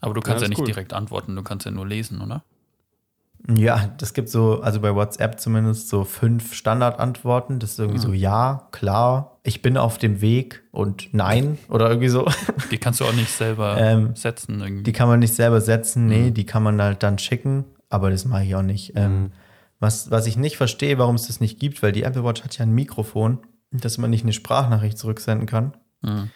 [0.00, 0.66] Aber du kannst Ja, ja, nicht cool.
[0.66, 2.42] direkt antworten, du kannst ja nur lesen, oder?
[3.48, 7.58] Ja, das gibt so, also bei WhatsApp zumindest so fünf Standardantworten.
[7.58, 12.08] Das ist irgendwie so ja, klar, ich bin auf dem Weg und nein oder irgendwie
[12.08, 12.26] so.
[12.70, 14.82] Die kannst du auch nicht selber Ähm, setzen irgendwie.
[14.84, 18.24] Die kann man nicht selber setzen, nee, die kann man halt dann schicken, aber das
[18.24, 18.92] mache ich auch nicht.
[18.96, 19.32] Ähm,
[19.78, 22.56] was, was ich nicht verstehe, warum es das nicht gibt, weil die Apple Watch hat
[22.56, 23.40] ja ein Mikrofon,
[23.70, 25.76] dass man nicht eine Sprachnachricht zurücksenden kann.
[26.00, 26.30] Mhm.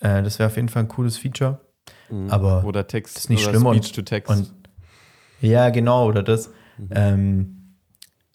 [0.00, 1.60] Äh, das wäre auf jeden Fall ein cooles Feature.
[2.10, 2.28] Mhm.
[2.30, 4.30] Aber oder Text ist nicht oder schlimm und- Speech to Text.
[4.30, 4.52] Und
[5.40, 6.50] ja, genau, oder das.
[6.90, 7.56] Ähm,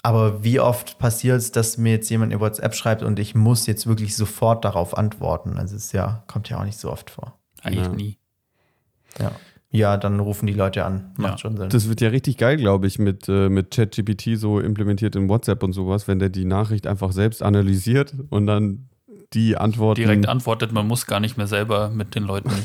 [0.04, 3.66] aber wie oft passiert es, dass mir jetzt jemand in WhatsApp schreibt und ich muss
[3.66, 5.58] jetzt wirklich sofort darauf antworten?
[5.58, 7.40] Also es ja, kommt ja auch nicht so oft vor.
[7.64, 7.92] Eigentlich Ja.
[7.94, 8.18] nie.
[9.20, 9.32] Ja.
[9.72, 11.12] Ja, dann rufen die Leute an.
[11.18, 11.38] Macht Ja.
[11.40, 11.70] schon Sinn.
[11.70, 15.64] Das wird ja richtig geil, glaube ich, mit, äh, mit ChatGPT so implementiert in WhatsApp
[15.64, 18.90] und sowas, wenn der die Nachricht einfach selbst analysiert und dann
[19.34, 20.02] die Antworten.
[20.02, 22.52] Direkt antwortet, man muss gar nicht mehr selber mit den Leuten.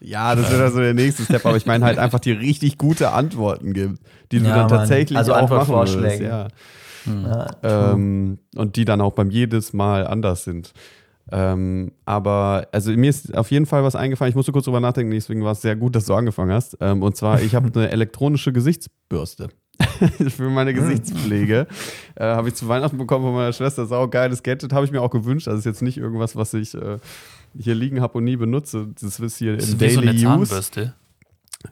[0.00, 3.10] Ja, das wäre so der nächste Step, aber ich meine halt einfach die richtig gute
[3.10, 3.98] Antworten gibt,
[4.30, 4.68] die du Ja, dann Mann.
[4.68, 6.20] tatsächlich Also auch machen würdest.
[6.20, 6.46] Ja.
[7.04, 10.72] ja, Ähm, und die dann auch beim jedes Mal anders sind.
[11.32, 14.30] Ähm, aber also mir ist auf jeden Fall was eingefallen.
[14.30, 16.76] Ich musste kurz drüber nachdenken, deswegen war es sehr gut, dass du angefangen hast.
[16.80, 19.48] Ähm, und zwar, ich habe eine elektronische Gesichtsbürste
[20.28, 21.66] für meine Gesichtspflege.
[22.16, 23.86] äh, habe ich zu Weihnachten bekommen von meiner Schwester.
[23.86, 25.46] Sau geiles Gadget, habe ich mir auch gewünscht.
[25.46, 26.98] Das ist jetzt nicht irgendwas, was ich äh,
[27.58, 28.88] hier liegen habe und nie benutze.
[29.00, 30.50] Das ist hier Das ist wie so Daily eine Use.
[30.50, 30.94] Zahnbürste.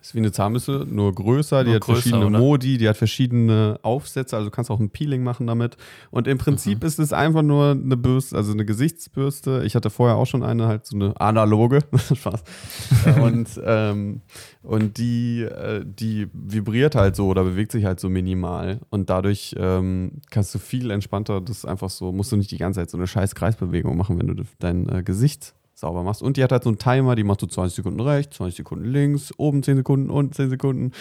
[0.01, 1.63] Ist wie eine Zahnbürste, nur größer.
[1.63, 2.39] die Nur hat größer, verschiedene oder?
[2.41, 4.35] Modi, die hat verschiedene Aufsätze.
[4.37, 5.77] Also du kannst auch ein Peeling machen damit.
[6.11, 6.87] Und im Prinzip Mhm.
[6.89, 9.63] ist es einfach nur eine Bürste, also eine Gesichtsbürste.
[9.65, 11.85] Ich hatte vorher auch schon eine, halt so eine analoge.
[12.15, 12.43] Spaß.
[13.23, 14.23] und ähm,
[14.65, 18.81] und die, äh, die vibriert halt so oder bewegt sich halt so minimal.
[18.91, 22.81] Und dadurch ähm, kannst du viel entspannter das einfach so, musst du nicht die ganze
[22.81, 26.23] Zeit so eine scheiß Kreisbewegung machen, wenn du dein äh, Gesicht sauber machst.
[26.23, 28.87] Und die hat halt so einen Timer, die macht so 20 Sekunden rechts, 20 Sekunden
[28.87, 30.93] links, oben 10 Sekunden, unten 10 Sekunden.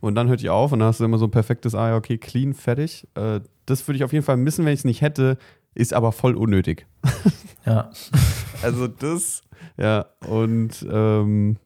[0.00, 1.96] Und dann hört die auf und dann hast du immer so ein perfektes, ah ja,
[1.96, 3.06] okay, clean, fertig.
[3.14, 5.38] Äh, das würde ich auf jeden Fall missen, wenn ich es nicht hätte,
[5.76, 6.86] ist aber voll unnötig.
[7.64, 7.90] ja.
[8.62, 9.42] Also das,
[9.76, 11.58] ja, und ähm,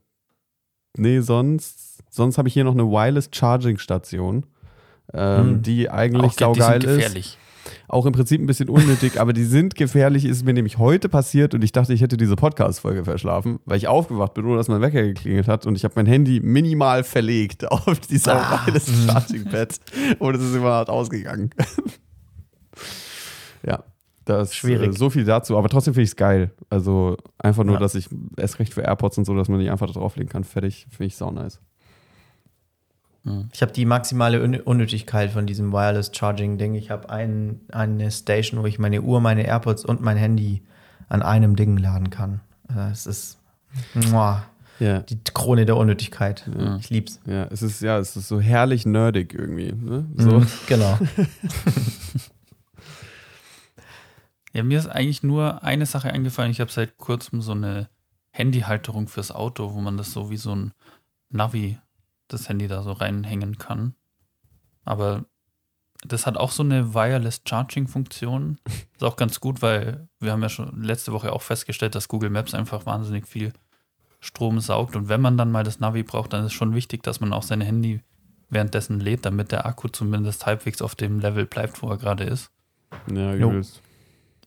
[0.97, 4.47] nee, sonst, sonst habe ich hier noch eine Wireless Charging Station,
[5.15, 5.63] ähm, Hm.
[5.63, 6.97] die eigentlich Auch saugeil ist.
[6.97, 7.39] gefährlich.
[7.89, 11.55] Auch im Prinzip ein bisschen unnötig, aber die sind gefährlich, ist mir nämlich heute passiert
[11.55, 14.83] und ich dachte, ich hätte diese Podcast-Folge verschlafen, weil ich aufgewacht bin, ohne dass mein
[14.83, 18.67] Wecker geklingelt hat und ich habe mein Handy minimal verlegt auf dieser Ah.
[18.67, 19.77] Wireless Charging Pad
[20.19, 21.51] und es ist überhaupt ausgegangen.
[23.67, 23.83] ja.
[24.25, 24.91] Das Schwierig.
[24.91, 26.51] Äh, so viel dazu, aber trotzdem finde ich es geil.
[26.69, 27.81] Also einfach nur, Ja.
[27.81, 30.45] dass ich erst recht für AirPods und so, dass man nicht einfach da drauflegen kann.
[30.45, 31.59] Fertig, finde ich sau nice.
[33.53, 36.75] Ich habe die maximale Un Unnötigkeit von diesem Wireless Charging Ding.
[36.75, 40.63] Ich habe ein, eine Station, wo ich meine Uhr, meine AirPods und mein Handy
[41.11, 42.41] an einem Ding laden kann.
[42.75, 43.39] Äh, Es ist
[43.95, 44.45] muah,
[44.79, 45.01] Ja.
[45.01, 46.49] die Krone der Unnötigkeit.
[46.59, 46.77] Ja.
[46.77, 47.21] Ich lieb's.
[47.27, 49.73] Ja, es ist ja, es ist so herrlich nerdig irgendwie.
[49.73, 50.07] Ne?
[50.17, 50.39] So.
[50.41, 50.99] Mhm, genau.
[54.55, 56.51] Ja, mir ist eigentlich nur eine Sache eingefallen.
[56.51, 57.89] Ich habe seit kurzem so eine
[58.31, 60.73] Handyhalterung fürs Auto, wo man das so wie so ein
[61.31, 61.79] Navi,
[62.29, 63.95] das Handy da so reinhängen kann.
[64.85, 65.25] Aber
[66.07, 68.59] das hat auch so eine Wireless Charging Funktion.
[68.67, 72.31] Ist auch ganz gut, weil wir haben ja schon letzte Woche auch festgestellt, dass Google
[72.31, 73.53] Maps einfach wahnsinnig viel
[74.21, 74.97] Strom saugt.
[74.97, 77.43] Und wenn man dann mal das Navi braucht, dann ist schon wichtig, dass man auch
[77.43, 78.01] sein Handy
[78.49, 82.51] währenddessen lädt, damit der Akku zumindest halbwegs auf dem Level bleibt, wo er gerade ist.
[83.13, 83.83] Ja, gelöst.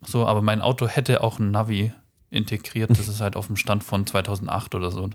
[0.04, 1.94] So, aber mein Auto hätte auch ein Navi
[2.30, 2.90] integriert.
[2.90, 5.10] Das ist halt auf dem Stand von 2008 oder so.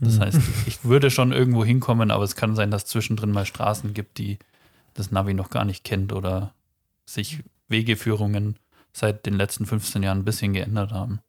[0.00, 3.94] Das heißt, ich würde schon irgendwo hinkommen, aber es kann sein, dass zwischendrin mal Straßen
[3.94, 4.38] gibt, die
[4.94, 6.52] das Navi noch gar nicht kennt oder
[7.06, 8.56] sich Wegeführungen
[8.92, 11.20] seit den letzten 15 Jahren ein bisschen geändert haben.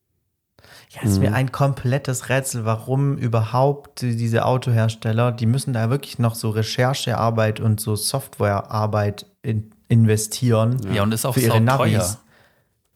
[0.90, 1.36] Ja, es ist mir Mhm.
[1.36, 7.80] ein komplettes Rätsel, warum überhaupt diese Autohersteller, die müssen da wirklich noch so Recherchearbeit und
[7.80, 10.80] so Softwarearbeit in, investieren.
[10.94, 11.94] Ja, und ist auch Für ihre sau Navis.
[11.94, 12.18] teuer.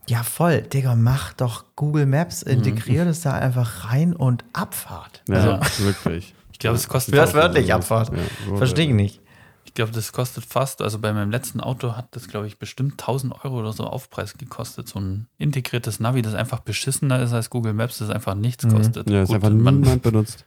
[0.07, 0.61] Ja, voll.
[0.61, 5.23] Digga, mach doch Google Maps, integrier das da einfach rein und Abfahrt.
[5.29, 6.33] Ja, Also- wirklich.
[6.53, 8.11] Ich glaube, es kostet Das wörtlich Abfahrt.
[8.15, 9.19] Ja, Verstehe ich nicht.
[9.65, 12.93] Ich glaube, das kostet fast, also bei meinem letzten Auto hat das, glaube ich, bestimmt
[12.93, 14.87] 1000 Euro oder so Aufpreis gekostet.
[14.87, 18.75] So ein integriertes Navi, das einfach beschissener ist als Google Maps, das einfach nichts Mhm.
[18.77, 19.09] kostet.
[19.09, 20.45] Ja, ist Gut, einfach man- niemand benutzt.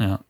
[0.00, 0.20] Ja.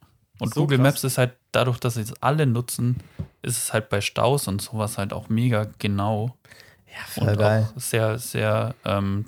[0.41, 0.85] Und So Google krass.
[0.95, 2.97] Maps ist halt, dadurch, dass sie es alle nutzen,
[3.41, 6.37] ist es halt bei Staus und sowas halt auch mega genau
[6.95, 7.69] Ja, voll und geil.
[7.75, 9.27] auch sehr, sehr, ähm,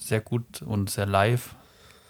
[0.00, 1.54] sehr gut und sehr live.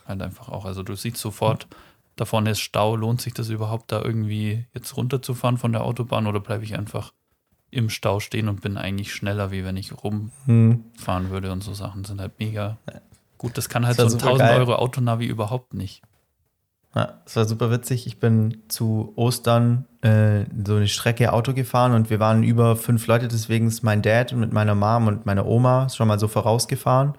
[0.07, 0.65] halt einfach auch.
[0.65, 1.69] Also du siehst sofort,
[2.17, 6.27] da vorne ist Stau, lohnt sich das überhaupt, da irgendwie jetzt runterzufahren von der Autobahn
[6.27, 7.12] oder bleibe ich einfach
[7.71, 12.05] im Stau stehen und bin eigentlich schneller, wie wenn ich rumfahren würde und so Sachen
[12.05, 12.79] sind halt mega
[13.39, 13.57] gut.
[13.57, 14.59] Das kann halt Das so ein super 1000 geil.
[14.59, 16.03] Euro Autonavi überhaupt nicht.
[16.95, 18.07] Ja, es war super witzig.
[18.09, 23.07] Ich bin zu Ostern äh, so eine Strecke Auto gefahren und wir waren über fünf
[23.07, 27.15] Leute, deswegen ist mein Dad mit meiner Mom und meiner Oma schon mal so vorausgefahren.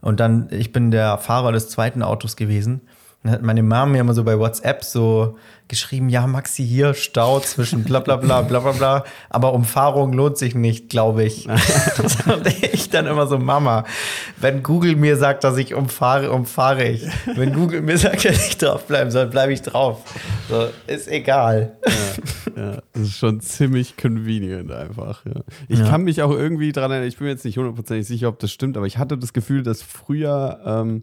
[0.00, 2.82] Und dann, ich bin der Fahrer des zweiten Autos gewesen.
[3.26, 5.36] Dann hat meine Mom mir immer so bei WhatsApp so
[5.66, 9.04] geschrieben, ja, Maxi, hier Stau zwischen bla bla bla bla bla bla.
[9.30, 11.48] Aber Umfahrung lohnt sich nicht, glaube ich.
[12.26, 13.82] und ich dann immer so, Mama,
[14.40, 17.04] wenn Google mir sagt, dass ich umfahre, umfahre ich.
[17.34, 20.02] Wenn Google mir sagt, dass ich draufbleiben soll, bleibe ich drauf.
[20.48, 21.76] So, ist egal.
[22.56, 25.26] Ja, das ist schon ziemlich convenient einfach.
[25.26, 25.40] Ja.
[25.68, 25.88] Ich Ja.
[25.88, 28.52] kann mich auch irgendwie dran erinnern, ich bin mir jetzt nicht hundertprozentig sicher, ob das
[28.52, 31.02] stimmt, aber ich hatte das Gefühl, dass früher ähm,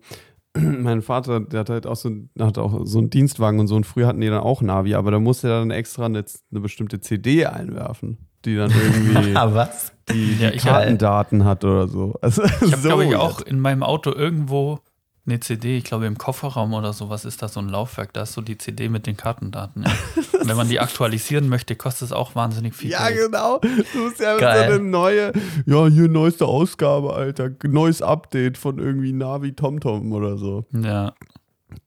[0.58, 3.76] mein Vater, der hat halt auch so, ein- hat auch so einen Dienstwagen und so
[3.76, 6.60] und früher hatten die dann auch Navi, aber da musste er dann extra eine, eine
[6.60, 9.92] bestimmte CD einwerfen, die dann irgendwie Ah, was?
[10.10, 12.14] die, die Ja, ich- Kartendaten hat oder so.
[12.22, 14.80] Also, Ich habe, so glaube ich, auch in meinem Auto irgendwo
[15.26, 18.34] eine CD, ich glaube im Kofferraum oder sowas ist da so ein Laufwerk, da ist
[18.34, 19.84] so die CD mit den Kartendaten.
[19.84, 19.92] Ja.
[20.42, 23.32] Und wenn man die aktualisieren möchte, kostet es auch wahnsinnig viel Ja, Geld.
[23.32, 23.60] genau.
[23.60, 24.68] Du musst ja Geil.
[24.68, 25.32] so eine neue,
[25.66, 27.52] ja, hier neueste Ausgabe, Alter.
[27.64, 30.66] Neues Update von irgendwie Navi TomTom oder so.
[30.72, 31.14] Ja,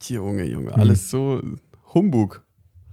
[0.08, 1.42] Junge, Junge, alles so
[1.92, 2.42] Humbug.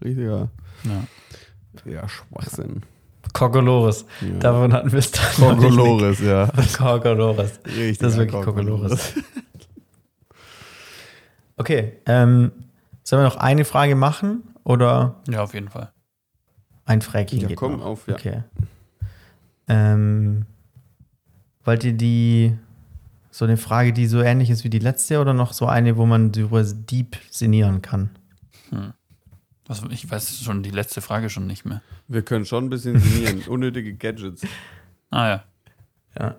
[0.03, 0.49] Richtiger
[0.83, 1.91] ja.
[1.91, 2.83] ja, Schwachsinn.
[3.31, 4.05] Kokolores.
[4.21, 4.37] Ja.
[4.39, 5.57] Davon hatten wir es dann.
[5.57, 6.49] Kokolores, ja.
[6.77, 7.59] Kokolores.
[7.65, 7.99] Richtig.
[7.99, 9.13] Das ist wirklich Kokolores.
[11.57, 12.51] Okay, ähm,
[13.03, 15.91] sollen wir noch eine Frage machen oder ja, auf jeden Fall.
[16.85, 17.85] ein Fräkchen Ja, geht komm, noch?
[17.85, 18.15] auf, ja.
[18.15, 18.43] Okay.
[19.67, 20.45] Ähm,
[21.63, 22.57] wollt ihr die
[23.31, 26.05] so eine Frage, die so ähnlich ist wie die letzte oder noch so eine, wo
[26.05, 28.09] man darüber deep sinnieren kann?
[29.65, 31.81] Was, ich weiß schon die letzte Frage schon nicht mehr.
[32.07, 33.41] Wir können schon ein bisschen sinnieren.
[33.47, 34.41] Unnötige Gadgets.
[35.09, 35.43] Ah ja.
[36.19, 36.35] Ja.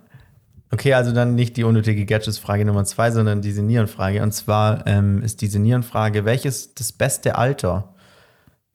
[0.75, 4.21] Okay, also dann nicht die unnötige Gadgets-Frage Nummer zwei, sondern die Seniorenfrage.
[4.25, 7.95] Und zwar ähm, ist die Seniorenfrage, welches das beste Alter?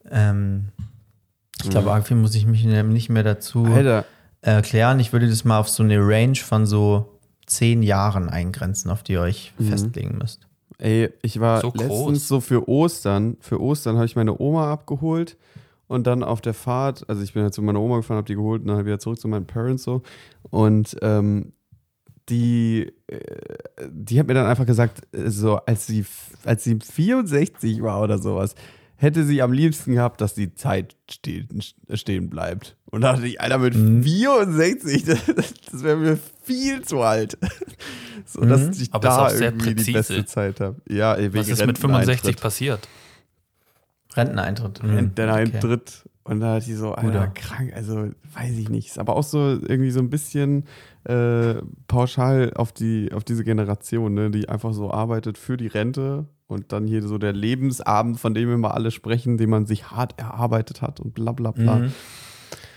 [0.10, 0.70] Ähm,
[1.62, 4.06] ich glaube, irgendwie muss ich mich nicht mehr dazu Alter,
[4.42, 5.02] erklären.
[5.02, 9.14] Ich würde das mal auf so eine Range von so zehn Jahren eingrenzen, auf die
[9.14, 10.48] ihr euch festlegen müsst.
[10.78, 11.82] ey, ich war So groß.
[11.82, 15.36] letztens so für Ostern, für Ostern habe ich meine Oma abgeholt
[15.88, 18.36] und dann auf der Fahrt, also ich bin halt zu meiner Oma gefahren, habe die
[18.36, 20.02] geholt und dann wieder zurück zu meinen Parents so
[20.50, 21.52] und ähm,
[22.30, 23.20] die, äh,
[23.90, 26.06] die hat mir dann einfach gesagt, äh, so als sie,
[26.46, 28.56] als sie 64 war oder sowas,
[28.96, 31.48] hätte sie am liebsten gehabt, dass die Zeit stehen,
[31.94, 32.76] stehen bleibt.
[32.92, 34.04] Und da dachte ich, Alter, mit Mhm.
[34.04, 35.26] 64, das,
[35.72, 37.38] das wäre mir viel zu alt.
[38.26, 38.72] So, dass Mhm.
[38.84, 39.94] ich Aber da irgendwie die präzise.
[39.94, 40.76] beste Zeit habe.
[40.88, 42.42] Ja, wegen Was ist mit 65 Renteneintritt.
[42.42, 42.88] passiert?
[44.16, 44.84] Renteneintritt.
[44.84, 46.04] Mhm, Renteneintritt.
[46.26, 47.28] Und da hatte ich so, Alter, Guter.
[47.30, 48.88] krank, also weiß ich nicht.
[48.90, 50.66] Ist aber auch so irgendwie so ein bisschen
[51.06, 51.56] äh,
[51.88, 56.72] pauschal auf, die, auf diese Generation, ne, die einfach so arbeitet für die Rente und
[56.72, 60.82] dann hier so der Lebensabend, von dem immer alle sprechen, den man sich hart erarbeitet
[60.82, 61.76] hat und bla bla bla.
[61.76, 61.94] Mhm.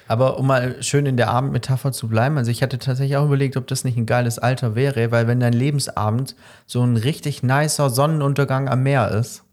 [0.09, 3.57] Aber um mal schön in der Abendmetapher zu bleiben, also ich hatte tatsächlich auch überlegt,
[3.57, 6.37] ob das nicht ein geiles Alter wäre, weil wenn dein Lebensabend
[6.67, 9.45] so ein richtig nicer Sonnenuntergang am Meer ist,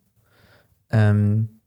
[0.92, 1.59] ähm,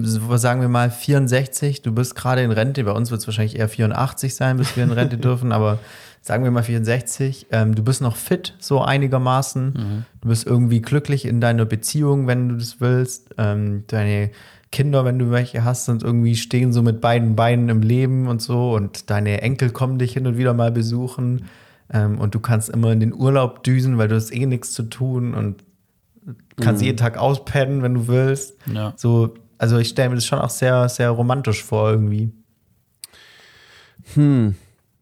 [0.00, 3.68] sagen wir mal 64, du bist gerade in Rente, bei uns wird es wahrscheinlich eher
[3.68, 5.78] 84 sein, bis wir in Rente dürfen, aber
[6.22, 11.26] sagen wir mal 64, ähm, du bist noch fit, so einigermaßen, du bist irgendwie glücklich
[11.26, 14.30] in deiner Beziehung, wenn du das willst, ähm, deine
[14.72, 18.42] Kinder, wenn du welche hast, sind irgendwie stehen so mit beiden Beinen im Leben und
[18.42, 18.72] so.
[18.72, 21.44] Und deine Enkel kommen dich hin und wieder mal besuchen.
[21.92, 24.84] Ähm, und du kannst immer in den Urlaub düsen, weil du hast eh nichts zu
[24.84, 25.62] tun und
[26.56, 28.56] kannst jeden Tag auspennen, wenn du willst.
[28.72, 28.94] Ja.
[28.96, 32.32] So, also ich stelle mir das schon auch sehr, sehr romantisch vor irgendwie.
[34.14, 34.56] Hm.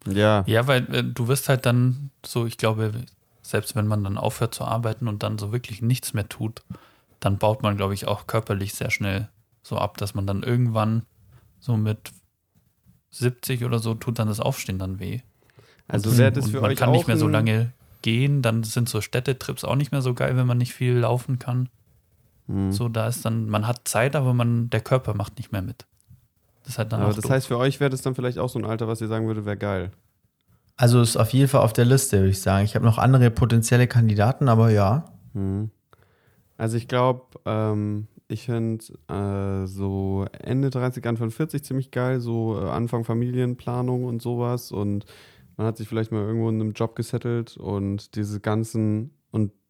[0.05, 0.43] Ja.
[0.45, 2.91] Ja, weil äh, du wirst halt dann so, ich glaube,
[3.41, 6.61] selbst wenn man dann aufhört zu arbeiten und dann so wirklich nichts mehr tut,
[7.19, 9.29] dann baut man, glaube ich, auch körperlich sehr schnell
[9.63, 11.07] so ab, dass man dann irgendwann
[11.59, 12.11] so mit
[13.09, 15.21] 70 oder so tut dann das Aufstehen dann weh.
[15.87, 17.71] Also wäre das und für man euch kann auch nicht mehr so lange
[18.03, 21.39] gehen, dann sind so Städtetrips auch nicht mehr so geil, wenn man nicht viel laufen
[21.39, 21.69] kann.
[22.51, 22.71] Hm.
[22.71, 25.85] So, da ist dann, man hat Zeit, aber man, der Körper macht nicht mehr mit.
[26.65, 27.31] Das halt dann Aber auch das doof.
[27.31, 29.45] heißt, für euch wäre das dann vielleicht auch so ein Alter, was ihr sagen würde,
[29.45, 29.91] wäre geil.
[30.77, 32.65] Also ist auf jeden Fall auf der Liste, würde ich sagen.
[32.65, 35.05] Ich habe noch andere potenzielle Kandidaten, aber ja.
[35.33, 35.71] Hm.
[36.57, 42.59] Also ich glaube, ähm, ich finde äh, so Ende 30, Anfang 40 ziemlich geil, so
[42.59, 45.05] äh, Anfang Familienplanung und sowas und
[45.57, 49.11] man hat sich vielleicht mal irgendwo in einem Job gesettelt und diese ganzen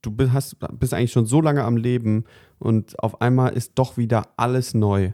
[0.02, 2.26] du bist, hast, bist eigentlich schon so lange am Leben
[2.60, 5.12] und auf einmal ist doch wieder alles neu.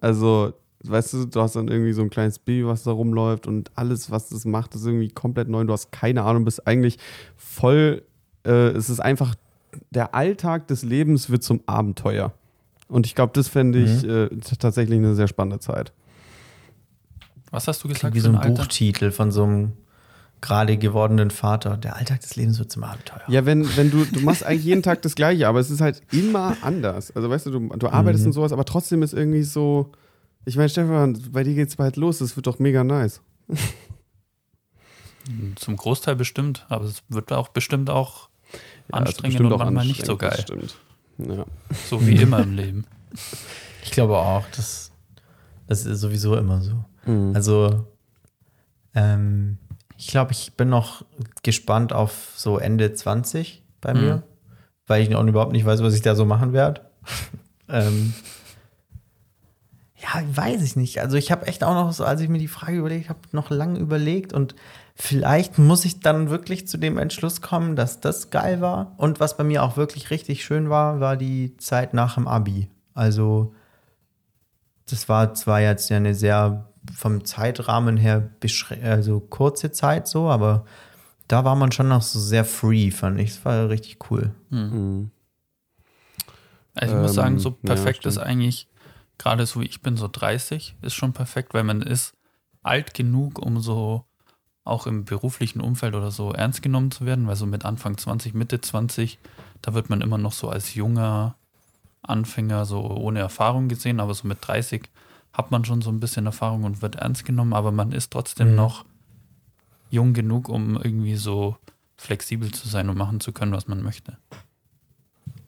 [0.00, 0.52] Also,
[0.84, 4.10] weißt du, du hast dann irgendwie so ein kleines Baby, was da rumläuft und alles,
[4.10, 5.64] was das macht, ist irgendwie komplett neu.
[5.64, 6.98] Du hast keine Ahnung, bist eigentlich
[7.36, 8.02] voll,
[8.46, 9.34] äh, es ist einfach,
[9.90, 12.32] der Alltag des Lebens wird zum Abenteuer.
[12.88, 15.92] Und ich glaube, das fände ich äh, t- tatsächlich eine sehr spannende Zeit.
[17.50, 18.00] Was hast du gesagt?
[18.00, 18.62] Klingt wie so ein ein Alter?
[18.62, 19.72] Buchtitel von so einem
[20.42, 21.78] gerade gewordenen Vater.
[21.78, 23.22] Der Alltag des Lebens wird zum Abenteuer.
[23.28, 26.02] Ja, wenn, wenn du, du machst eigentlich jeden Tag das Gleiche, aber es ist halt
[26.12, 27.14] immer anders.
[27.16, 29.92] Also weißt du, du, du arbeitest und sowas, aber trotzdem ist irgendwie so,
[30.44, 33.22] ich meine, Stefan, bei dir geht's bald los, das wird doch mega nice.
[35.54, 38.28] Zum Großteil bestimmt, aber es wird auch bestimmt auch
[38.90, 40.44] Ja, anstrengend bestimmt und auch manchmal nicht so geil.
[41.18, 41.46] Ja.
[41.88, 42.84] So wie immer im Leben.
[43.84, 44.90] Ich glaube auch, das,
[45.68, 46.84] das ist sowieso immer so.
[47.06, 47.32] Mhm.
[47.36, 47.86] Also,
[48.94, 49.58] ähm,
[50.02, 51.04] ich glaube, ich bin noch
[51.44, 54.22] gespannt auf so Ende 20 bei mir, Mhm.
[54.88, 56.80] weil ich auch überhaupt nicht weiß, was ich da so machen werde.
[57.68, 58.12] ähm,
[59.96, 61.00] ja, weiß ich nicht.
[61.00, 63.50] Also ich habe echt auch noch so, als ich mir die Frage überlegt habe, noch
[63.50, 64.56] lange überlegt und
[64.96, 68.94] vielleicht muss ich dann wirklich zu dem Entschluss kommen, dass das geil war.
[68.96, 72.68] Und was bei mir auch wirklich richtig schön war, war die Zeit nach dem Abi.
[72.92, 73.54] Also
[74.90, 78.30] das war zwar jetzt ja eine sehr vom Zeitrahmen her
[78.82, 80.64] also kurze Zeit so, aber
[81.28, 83.30] da war man schon noch so sehr free, fand ich.
[83.34, 84.34] Das war richtig cool.
[84.50, 85.10] Mhm.
[86.74, 88.12] Also ich muss Ähm, sagen, so ja, perfekt stimmt.
[88.14, 88.68] ist eigentlich,
[89.18, 92.14] gerade so wie ich bin, so 30, ist schon perfekt, weil man ist
[92.62, 94.04] alt genug, um so
[94.64, 98.34] auch im beruflichen Umfeld oder so ernst genommen zu werden, weil so mit Anfang 20,
[98.34, 99.18] Mitte 20,
[99.60, 101.36] da wird man immer noch so als junger
[102.02, 104.82] Anfänger so ohne Erfahrung gesehen, aber so mit 30
[105.32, 108.50] hat man schon so ein bisschen Erfahrung und wird ernst genommen, aber man ist trotzdem
[108.50, 108.56] Mhm.
[108.56, 108.84] noch
[109.90, 111.56] jung genug, um irgendwie so
[111.96, 114.16] flexibel zu sein und machen zu können, was man möchte.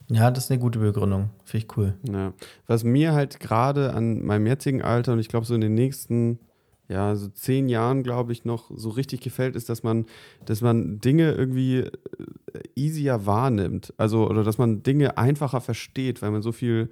[0.09, 1.31] Ja, das ist eine gute Begründung.
[1.45, 1.95] Finde ich cool.
[2.11, 2.33] Ja.
[2.67, 6.39] Was mir halt gerade an meinem jetzigen Alter und ich glaube so in den nächsten,
[6.89, 10.05] ja, so zehn Jahren, glaube ich, noch so richtig gefällt, ist, dass man,
[10.45, 11.91] dass man Dinge irgendwie äh,
[12.77, 13.95] easier wahrnimmt.
[13.97, 16.91] Also, oder dass man Dinge einfacher versteht, weil man so viel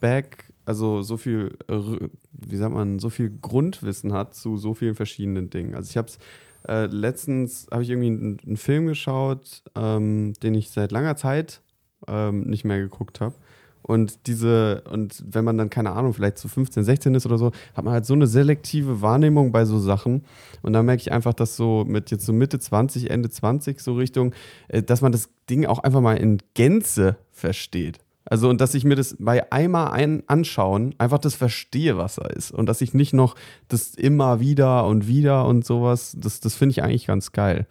[0.00, 1.78] Back, also so viel, äh,
[2.32, 5.74] wie sagt man, so viel Grundwissen hat zu so vielen verschiedenen Dingen.
[5.74, 6.18] Also ich habe es
[6.66, 11.60] äh, letztens, habe ich irgendwie einen, einen Film geschaut, ähm, den ich seit langer Zeit
[12.08, 13.34] ähm, nicht mehr geguckt habe.
[13.86, 17.52] Und diese, und wenn man dann, keine Ahnung, vielleicht zu 15, 16 ist oder so,
[17.74, 20.24] hat man halt so eine selektive Wahrnehmung bei so Sachen.
[20.62, 23.92] Und da merke ich einfach, dass so mit jetzt so Mitte 20, Ende 20 so
[23.94, 24.32] Richtung,
[24.68, 27.98] äh, dass man das Ding auch einfach mal in Gänze versteht.
[28.26, 32.26] Also, und dass ich mir das bei einmal ein anschauen einfach das verstehe, was da
[32.26, 32.52] ist.
[32.52, 33.34] Und dass ich nicht noch
[33.68, 37.66] das immer wieder und wieder und sowas, das, das finde ich eigentlich ganz geil.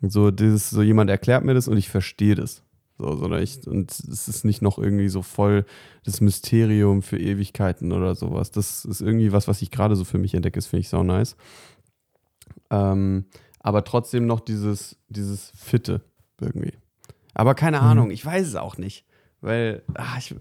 [0.00, 2.62] So, dieses, so jemand erklärt mir das und ich verstehe das.
[2.98, 5.64] So, sondern ich, und es ist nicht noch irgendwie so voll
[6.04, 8.50] das Mysterium für Ewigkeiten oder sowas.
[8.50, 11.04] Das ist irgendwie was, was ich gerade so für mich entdecke, das finde ich sau
[11.04, 11.36] nice.
[12.70, 13.26] Ähm,
[13.60, 16.02] aber trotzdem noch dieses, dieses Fitte
[16.40, 16.72] irgendwie.
[17.34, 19.06] Aber keine Ahnung, ich weiß es auch nicht.
[19.42, 20.34] Weil, ah, ich,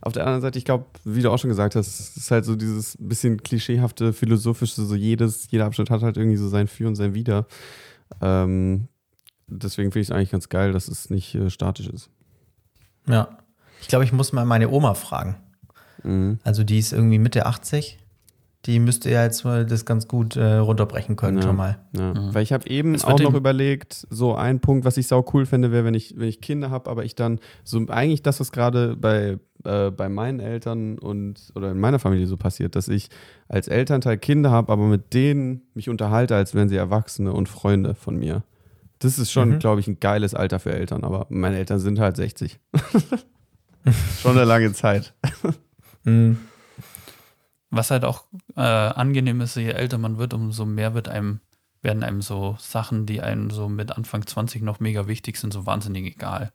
[0.00, 2.44] auf der anderen Seite, ich glaube, wie du auch schon gesagt hast, es ist halt
[2.44, 6.88] so dieses bisschen klischeehafte, philosophische, so jedes, jeder Abschnitt hat halt irgendwie so sein Für
[6.88, 7.46] und sein Wider.
[8.22, 8.88] Ähm,
[9.46, 12.10] deswegen finde ich es eigentlich ganz geil, dass es nicht äh, statisch ist.
[13.06, 13.38] Ja.
[13.80, 15.36] Ich glaube, ich muss mal meine Oma fragen.
[16.02, 16.38] Mhm.
[16.42, 17.98] Also die ist irgendwie Mitte 80.
[18.66, 21.42] Die müsste ja jetzt mal das ganz gut äh, runterbrechen können Ja.
[21.44, 21.78] schon mal.
[21.96, 22.12] Ja.
[22.12, 22.34] Mhm.
[22.34, 25.70] Weil ich habe eben auch noch überlegt, so ein Punkt, was ich sau cool fände,
[25.70, 28.96] wäre, wenn ich, wenn ich Kinder habe, aber ich dann so eigentlich das, was gerade
[28.96, 33.08] bei, äh, bei meinen Eltern und oder in meiner Familie so passiert, dass ich
[33.48, 37.94] als Elternteil Kinder habe, aber mit denen mich unterhalte, als wären sie Erwachsene und Freunde
[37.94, 38.42] von mir.
[38.98, 39.58] Das ist schon, Mhm.
[39.60, 42.58] glaube ich, ein geiles Alter für Eltern, aber meine Eltern sind halt 60.
[44.20, 45.14] schon eine lange Zeit.
[46.04, 46.38] Mhm.
[47.70, 48.24] Was halt auch
[48.56, 51.40] äh, angenehm ist, je älter man wird, umso mehr wird einem,
[51.82, 55.66] werden einem so Sachen, die einem so mit Anfang 20 noch mega wichtig sind, so
[55.66, 56.52] wahnsinnig egal.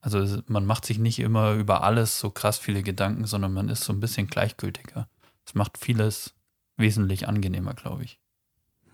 [0.00, 3.68] Also es- man macht sich nicht immer über alles so krass viele Gedanken, sondern man
[3.68, 5.08] ist so ein bisschen gleichgültiger.
[5.44, 6.34] Das macht vieles
[6.76, 8.18] wesentlich angenehmer, glaube ich.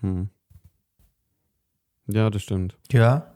[0.01, 0.29] Hm.
[2.07, 2.77] Ja, das stimmt.
[2.91, 3.31] Ja.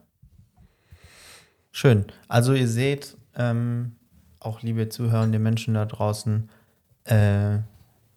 [1.71, 2.05] Schön.
[2.27, 3.95] Also ihr seht, ähm,
[4.39, 6.49] auch liebe zuhörende Menschen da draußen,
[7.05, 7.59] äh,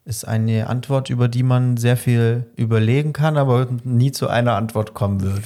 [0.04, 4.94] ist eine Antwort, über die man sehr viel überlegen kann, aber nie zu einer Antwort
[4.94, 5.42] kommen wird.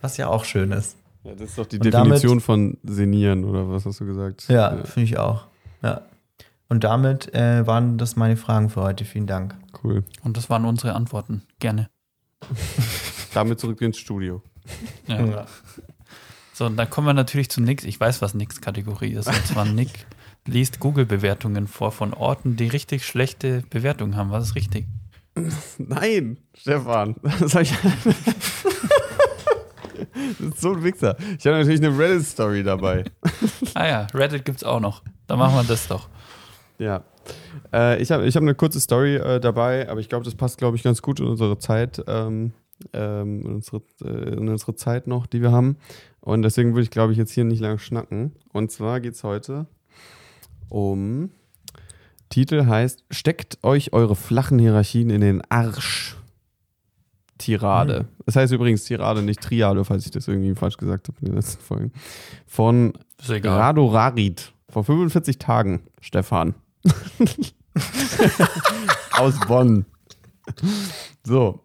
[0.00, 0.96] Was ja auch schön ist.
[1.22, 4.46] Ja, das ist doch die Und Definition von Senieren, oder was hast du gesagt?
[4.48, 5.46] Ja, finde ich auch.
[5.82, 6.02] Ja.
[6.68, 9.04] Und damit äh, waren das meine Fragen für heute.
[9.04, 9.54] Vielen Dank.
[9.82, 10.04] Cool.
[10.22, 11.42] Und das waren unsere Antworten.
[11.58, 11.88] Gerne.
[13.34, 14.42] Damit zurück ins Studio.
[15.06, 15.46] Ja.
[16.52, 17.84] So, und dann kommen wir natürlich zu Nix.
[17.84, 19.26] Ich weiß, was Nix-Kategorie ist.
[19.26, 20.06] Und zwar Nick
[20.46, 24.30] liest Google-Bewertungen vor von Orten, die richtig schlechte Bewertungen haben.
[24.30, 24.86] Was ist richtig?
[25.78, 27.16] Nein, Stefan.
[27.40, 27.72] Das, ich
[30.14, 31.16] das ist so ein Wichser.
[31.38, 33.04] Ich habe natürlich eine Reddit-Story dabei.
[33.74, 35.02] Ah ja, Reddit gibt's auch noch.
[35.26, 36.08] Dann machen wir das doch.
[36.78, 37.02] Ja.
[37.72, 40.58] Äh, ich habe ich hab eine kurze Story äh, dabei, aber ich glaube, das passt,
[40.58, 42.52] glaube ich, ganz gut in unsere Zeit, ähm,
[42.92, 45.76] ähm, in, unsere, äh, in unsere Zeit noch, die wir haben.
[46.20, 48.36] Und deswegen würde ich, glaube ich, jetzt hier nicht lange schnacken.
[48.52, 49.66] Und zwar geht es heute
[50.68, 51.30] um.
[52.28, 56.16] Titel heißt: Steckt euch eure flachen Hierarchien in den Arsch.
[57.38, 58.06] Tirade.
[58.26, 61.34] Das heißt übrigens Tirade, nicht Triade, falls ich das irgendwie falsch gesagt habe in den
[61.34, 61.92] letzten Folgen.
[62.46, 62.94] Von.
[63.20, 64.52] Rado Rarid.
[64.68, 66.54] Vor 45 Tagen, Stefan.
[69.12, 69.86] Aus Bonn.
[71.24, 71.64] So,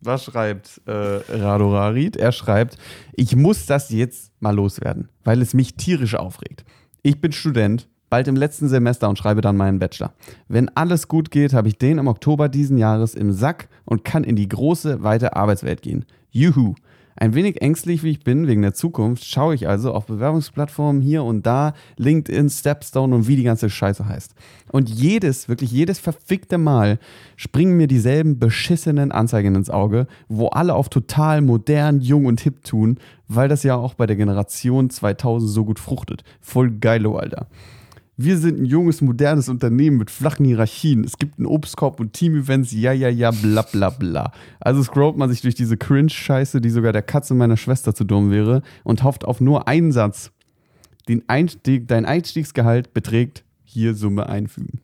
[0.00, 2.16] was schreibt äh, Rado Rarid?
[2.16, 2.78] Er schreibt,
[3.14, 6.64] ich muss das jetzt mal loswerden, weil es mich tierisch aufregt.
[7.02, 10.12] Ich bin Student, bald im letzten Semester und schreibe dann meinen Bachelor.
[10.48, 14.24] Wenn alles gut geht, habe ich den im Oktober diesen Jahres im Sack und kann
[14.24, 16.04] in die große, weite Arbeitswelt gehen.
[16.30, 16.74] Juhu!
[17.18, 21.24] Ein wenig ängstlich wie ich bin wegen der Zukunft, schaue ich also auf Bewerbungsplattformen hier
[21.24, 24.34] und da, LinkedIn, Stepstone und wie die ganze Scheiße heißt.
[24.70, 26.98] Und jedes, wirklich jedes verfickte Mal
[27.36, 32.64] springen mir dieselben beschissenen Anzeigen ins Auge, wo alle auf total modern, jung und hip
[32.64, 36.22] tun, weil das ja auch bei der Generation 2000 so gut fruchtet.
[36.42, 37.46] Voll geilo, Alter.
[38.18, 41.04] Wir sind ein junges, modernes Unternehmen mit flachen Hierarchien.
[41.04, 44.32] Es gibt einen Obstkorb und Team-Events, ja, ja, ja, bla, bla, bla.
[44.58, 48.30] Also scrollt man sich durch diese Cringe-Scheiße, die sogar der Katze meiner Schwester zu dumm
[48.30, 50.32] wäre, und hofft auf nur einen Satz.
[51.10, 54.80] Den Einstieg, dein Einstiegsgehalt beträgt hier Summe einfügen.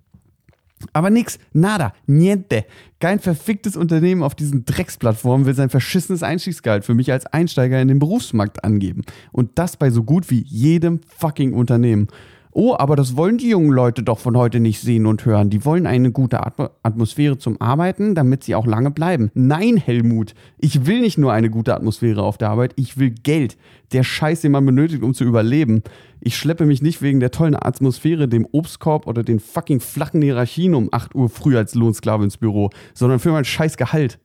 [0.92, 2.66] Aber nix, nada, niente.
[3.00, 7.88] Kein verficktes Unternehmen auf diesen Drecksplattformen will sein verschissenes Einstiegsgehalt für mich als Einsteiger in
[7.88, 9.02] den Berufsmarkt angeben.
[9.30, 12.08] Und das bei so gut wie jedem fucking Unternehmen.
[12.54, 15.48] Oh, aber das wollen die jungen Leute doch von heute nicht sehen und hören.
[15.48, 19.30] Die wollen eine gute Atmo Atmosphäre zum Arbeiten, damit sie auch lange bleiben.
[19.32, 23.56] Nein, Helmut, ich will nicht nur eine gute Atmosphäre auf der Arbeit, ich will Geld.
[23.92, 25.82] Der Scheiß, den man benötigt, um zu überleben.
[26.20, 30.74] Ich schleppe mich nicht wegen der tollen Atmosphäre, dem Obstkorb oder den fucking flachen Hierarchien
[30.74, 34.18] um 8 Uhr früh als Lohnsklave ins Büro, sondern für mein scheiß Gehalt.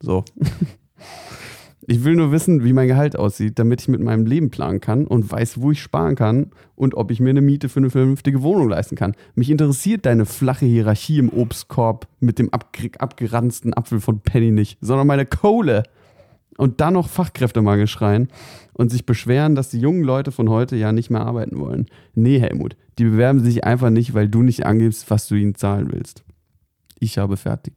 [0.00, 0.24] So.
[1.86, 5.06] Ich will nur wissen, wie mein Gehalt aussieht, damit ich mit meinem Leben planen kann
[5.06, 8.42] und weiß, wo ich sparen kann und ob ich mir eine Miete für eine vernünftige
[8.42, 9.14] Wohnung leisten kann.
[9.34, 14.78] Mich interessiert deine flache Hierarchie im Obstkorb mit dem abge abgeranzten Apfel von Penny nicht,
[14.80, 15.82] sondern meine Kohle.
[16.56, 18.28] Und dann noch Fachkräftemangel schreien
[18.74, 21.86] und sich beschweren, dass die jungen Leute von heute ja nicht mehr arbeiten wollen.
[22.14, 25.88] Nee, Helmut, die bewerben sich einfach nicht, weil du nicht angibst, was du ihnen zahlen
[25.90, 26.22] willst.
[27.00, 27.74] Ich habe fertig.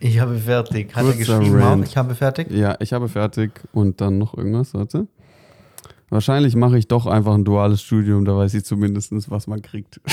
[0.00, 0.94] Ich habe fertig.
[0.94, 1.84] Hat er Kurzer geschrieben Rant.
[1.84, 1.88] auch?
[1.88, 2.50] Ich habe fertig?
[2.50, 5.06] Ja, ich habe fertig und dann noch irgendwas, warte.
[6.10, 10.00] Wahrscheinlich mache ich doch einfach ein duales Studium, da weiß ich zumindest, was man kriegt.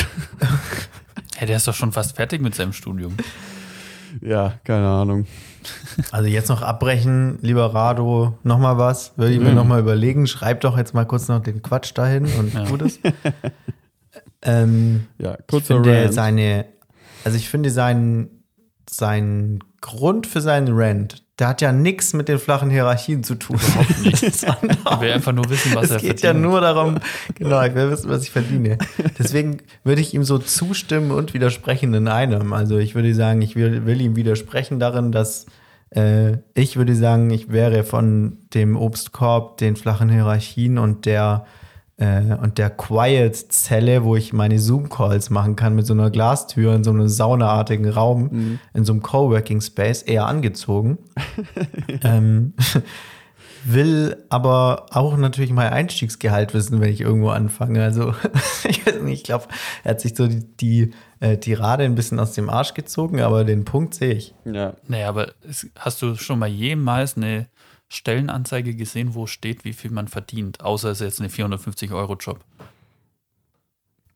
[1.38, 3.14] Hey, der ist doch schon fast fertig mit seinem Studium.
[4.22, 5.26] ja, keine Ahnung.
[6.12, 9.12] Also jetzt noch abbrechen, lieber Rado, nochmal was.
[9.18, 9.56] Würde ich mir Mhm.
[9.56, 10.28] nochmal überlegen.
[10.28, 12.64] Schreib doch jetzt mal kurz noch den Quatsch dahin und Ja.
[12.70, 13.02] gut ist.
[14.44, 16.14] ähm, Ja, ich kurzer finde Rant.
[16.14, 16.66] seine,
[17.26, 18.44] also ich finde seinen,
[18.90, 23.60] seinen Grund für seinen Rant, der hat ja nichts mit den flachen Hierarchien zu tun.
[24.04, 26.42] Ich will einfach nur wissen, was es er geht ja verdient.
[26.42, 26.98] nur darum,
[27.36, 28.80] genau, ich will wissen, was ich verdiene.
[29.20, 32.54] Deswegen würde ich ihm so zustimmen und widersprechen in einem.
[32.54, 35.46] Also ich würde sagen, ich will, will ihm widersprechen darin, dass
[35.92, 41.46] äh, ich würde sagen, ich wäre von dem Obstkorb, den flachen Hierarchien und der
[41.98, 46.84] äh, und der Quiet-Zelle, wo ich meine Zoom-Calls machen kann mit so einer Glastür in
[46.84, 50.98] so einem saunaartigen Raum, in so einem Coworking-Space, eher angezogen.
[52.04, 52.54] ähm,
[53.66, 57.84] will aber auch natürlich mein Einstiegsgehalt wissen, wenn ich irgendwo anfange.
[57.84, 58.14] Also
[58.68, 59.46] ich weiß nicht, ich glaube,
[59.84, 63.44] er hat sich so die, die äh, Tirade ein bisschen aus dem Arsch gezogen, aber
[63.44, 64.36] den Punkt sehe ich.
[64.46, 64.74] ja.
[64.88, 65.34] Naja, aber
[65.80, 67.48] hast du schon mal jemals eine
[67.88, 70.62] Stellenanzeige gesehen, wo steht, wie viel man verdient?
[70.62, 72.44] Außer es ist jetzt eine 450-Euro-Job.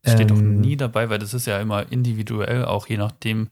[0.02, 0.60] Das steht doch Ähm.
[0.60, 3.48] nie dabei, weil das ist ja immer individuell, auch je nachdem,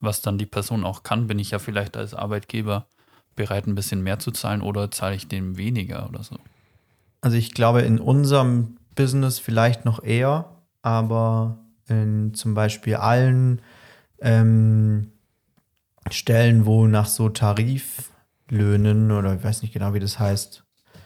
[0.00, 2.86] was dann die Person auch kann, bin ich ja vielleicht als Arbeitgeber
[3.34, 6.36] bereit, ein bisschen mehr zu zahlen oder zahle ich dem weniger oder so.
[7.20, 10.50] Also ich glaube, in unserem Business vielleicht noch eher,
[10.82, 13.62] aber in zum Beispiel allen
[14.20, 15.12] ähm,
[16.10, 17.28] Stellen, wo nach so
[18.48, 20.62] Tariflöhnen oder ich weiß nicht genau, wie das heißt,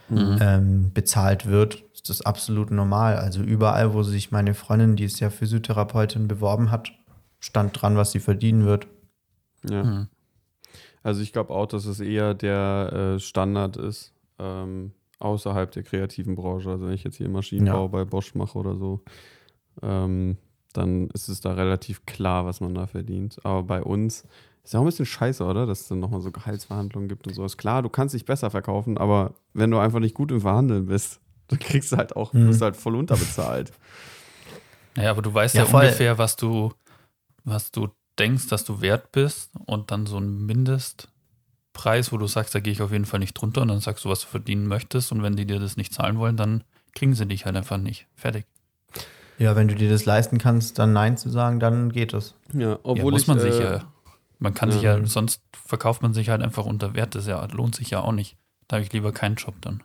[0.08, 0.38] Mhm.
[0.40, 3.16] ähm, bezahlt wird, ist das absolut normal.
[3.16, 6.90] Also überall, wo sich meine Freundin, die ist ja Physiotherapeutin, beworben hat,
[7.38, 8.86] stand dran, was sie verdienen wird.
[9.68, 9.84] ja.
[9.84, 10.08] Mhm.
[11.02, 14.12] Also ich glaube auch, dass es eher der äh, Standard ist.
[14.38, 16.68] Ähm, außerhalb der kreativen Branche.
[16.70, 17.86] Also wenn ich jetzt hier Maschinenbau Ja.
[17.88, 19.02] bei Bosch mache oder so,
[19.82, 20.36] ähm,
[20.74, 23.38] dann ist es da relativ klar, was man da verdient.
[23.44, 24.26] Aber bei uns
[24.64, 25.66] ist ja auch ein bisschen scheiße, oder?
[25.66, 27.44] Dass es dann nochmal so Gehaltsverhandlungen gibt und so.
[27.44, 30.86] Ist klar, du kannst dich besser verkaufen, aber wenn du einfach nicht gut im Verhandeln
[30.86, 32.46] bist, dann kriegst du halt auch, Mhm.
[32.46, 33.72] bist du halt voll unterbezahlt.
[34.96, 35.84] Naja, aber du weißt Ja, ja, voll.
[35.84, 36.72] ungefähr, was du,
[37.44, 37.88] was du
[38.18, 42.72] denkst, dass du wert bist und dann so ein Mindestpreis, wo du sagst, da gehe
[42.72, 45.22] ich auf jeden Fall nicht drunter und dann sagst du, was du verdienen möchtest und
[45.22, 46.64] wenn die dir das nicht zahlen wollen, dann
[46.94, 48.06] kriegen sie dich halt einfach nicht.
[48.16, 48.44] Fertig.
[49.38, 52.34] Ja, wenn du dir das leisten kannst, dann Nein zu sagen, dann geht es.
[52.52, 53.84] Ja, Ja, obwohl muss ich, man sich äh, ja,
[54.40, 54.74] man kann ja.
[54.74, 58.00] sich ja, sonst verkauft man sich halt einfach unter Wert, das ja, lohnt sich ja
[58.00, 58.36] auch nicht.
[58.66, 59.82] Da habe ich lieber keinen Job dann.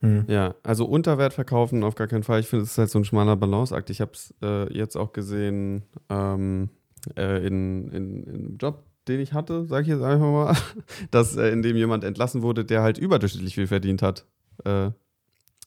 [0.00, 0.24] Hm.
[0.28, 2.40] Ja, also Unterwert verkaufen auf gar keinen Fall.
[2.40, 3.90] Ich finde, es ist halt so ein schmaler Balanceakt.
[3.90, 6.70] Ich habe es äh, jetzt auch gesehen ähm,
[7.16, 10.56] äh, in, in, in einem Job, den ich hatte, sage ich jetzt einfach mal,
[11.10, 14.26] dass äh, in dem jemand entlassen wurde, der halt überdurchschnittlich viel verdient hat
[14.64, 14.90] äh,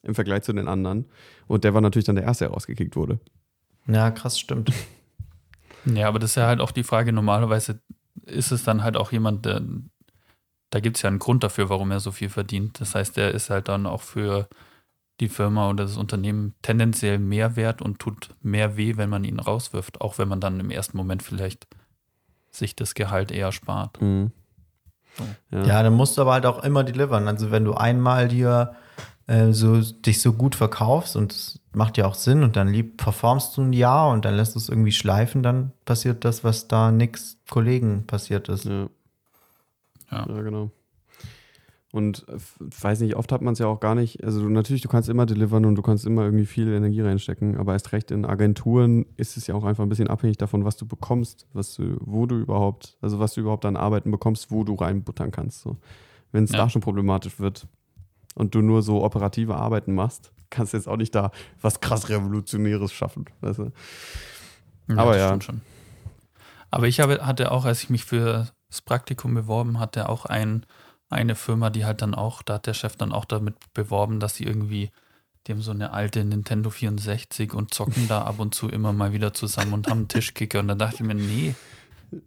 [0.04, 1.06] im Vergleich zu den anderen.
[1.48, 3.20] Und der war natürlich dann der Erste, der rausgekickt wurde.
[3.88, 4.72] Ja, krass, stimmt.
[5.86, 7.80] Ja, aber das ist ja halt auch die Frage, normalerweise
[8.30, 9.62] ist es dann halt auch jemand, der,
[10.70, 12.80] da gibt es ja einen Grund dafür, warum er so viel verdient.
[12.82, 14.48] Das heißt, der ist halt dann auch für
[15.20, 19.40] die Firma oder das Unternehmen tendenziell mehr wert und tut mehr weh, wenn man ihn
[19.40, 21.68] rauswirft, auch wenn man dann im ersten Moment vielleicht
[22.52, 24.02] sich das Gehalt eher spart.
[24.02, 24.32] Mhm.
[25.52, 25.58] So.
[25.58, 27.28] Ja, dann musst du aber halt auch immer delivern.
[27.28, 28.76] Also wenn du einmal dir
[29.30, 32.98] äh, so dich so gut verkaufst und es macht ja auch Sinn und dann lieb
[32.98, 36.68] performst du ein Jahr und dann lässt du es irgendwie schleifen, dann passiert das, was
[36.68, 38.66] da nix Kollegen passiert ist.
[38.66, 38.90] Ja.
[40.12, 40.26] Ja.
[40.28, 40.72] ja, genau.
[41.92, 44.24] Und äh, weiß nicht, oft hat man es ja auch gar nicht.
[44.24, 47.58] Also du, natürlich, du kannst immer delivern und du kannst immer irgendwie viel Energie reinstecken,
[47.58, 50.78] aber erst recht in Agenturen ist es ja auch einfach ein bisschen abhängig davon, was
[50.78, 54.64] du bekommst, was du, wo du überhaupt, also was du überhaupt an Arbeiten bekommst, wo
[54.64, 55.62] du reinbuttern kannst.
[55.62, 55.78] So.
[56.32, 56.58] Wenn es Ja.
[56.60, 57.68] da schon problematisch wird
[58.36, 61.32] und du nur so operative Arbeiten machst, kannst du jetzt auch nicht da
[61.62, 63.26] was krass Revolutionäres schaffen.
[63.42, 63.72] Weißt du?
[64.96, 65.28] Aber das ja.
[65.28, 65.62] stimmt Schon.
[66.72, 70.66] Aber ich habe, hatte auch, als ich mich für das Praktikum beworben hatte, auch ein,
[71.10, 74.36] eine Firma, die halt dann auch, da hat der Chef dann auch damit beworben, dass
[74.36, 74.92] sie irgendwie,
[75.48, 79.14] die haben so eine alte Nintendo 64 und zocken da ab und zu immer mal
[79.14, 80.60] wieder zusammen und haben einen Tischkicker.
[80.60, 81.56] Und dann dachte ich mir, nee,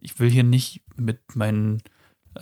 [0.00, 1.82] ich will hier nicht mit meinen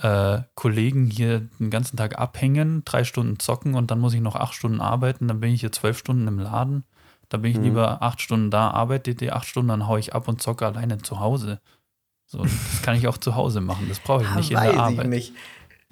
[0.01, 4.35] äh, Kollegen hier den ganzen Tag abhängen, drei Stunden zocken und dann muss ich noch
[4.35, 6.83] acht Stunden arbeiten, dann bin ich hier zwölf Stunden im Laden.
[7.29, 7.63] Da bin ich Mhm.
[7.63, 10.97] lieber acht Stunden da, arbeite die acht Stunden, dann haue ich ab und zocke alleine
[10.99, 11.59] zu Hause.
[12.25, 14.79] So, das kann ich auch zu Hause machen, das brauche ich Ah, nicht in der
[14.79, 15.07] Arbeit.
[15.07, 15.33] nicht.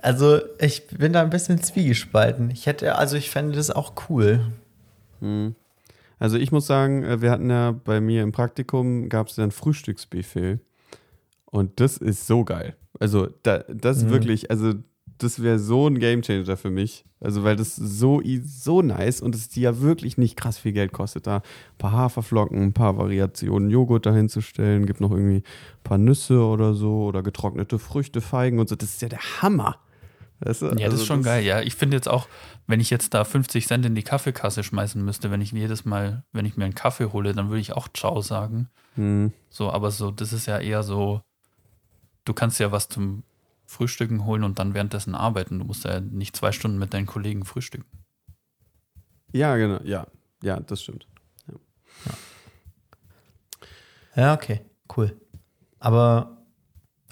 [0.02, 2.50] Also ich bin da ein bisschen zwiegespalten.
[2.52, 4.46] Ich hätte, also ich fände das auch cool.
[5.20, 5.56] Mhm.
[6.20, 9.44] Also ich muss sagen, äh, wir hatten ja bei mir im Praktikum gab es ja
[9.44, 10.60] ein Frühstücksbuffet
[11.52, 12.76] und das ist so geil.
[13.00, 14.10] Also da, das ist Mhm.
[14.12, 14.74] wirklich, also
[15.18, 17.06] das wäre so ein Gamechanger für mich.
[17.22, 20.94] Also weil das so so nice und es die ja wirklich nicht krass viel Geld
[20.94, 21.42] kostet, da ein
[21.78, 26.42] paar Haferflocken, ein paar Variationen Joghurt dahin zu stellen, gibt noch irgendwie ein paar Nüsse
[26.42, 28.76] oder so oder getrocknete Früchte, Feigen und so.
[28.78, 29.78] Das ist ja der Hammer.
[30.40, 30.68] Weißt du?
[30.68, 31.44] Ja, das Also ist schon geil.
[31.44, 32.30] Ja, ich finde jetzt auch,
[32.68, 36.24] wenn ich jetzt da 50 Cent in die Kaffeekasse schmeißen müsste, wenn ich jedes Mal,
[36.32, 38.70] wenn ich mir einen Kaffee hole, dann würde ich auch Ciao sagen.
[38.96, 39.34] Mhm.
[39.50, 41.20] So, aber so, das ist ja eher so,
[42.30, 43.24] du kannst ja was zum
[43.66, 45.58] Frühstücken holen und dann währenddessen arbeiten.
[45.58, 47.86] Du musst ja nicht zwei Stunden mit deinen Kollegen frühstücken.
[49.32, 49.80] Ja, genau.
[49.84, 50.06] Ja,
[50.44, 51.08] ja, das stimmt.
[54.16, 54.62] Ja, okay,
[54.98, 55.16] cool.
[55.80, 56.38] Aber,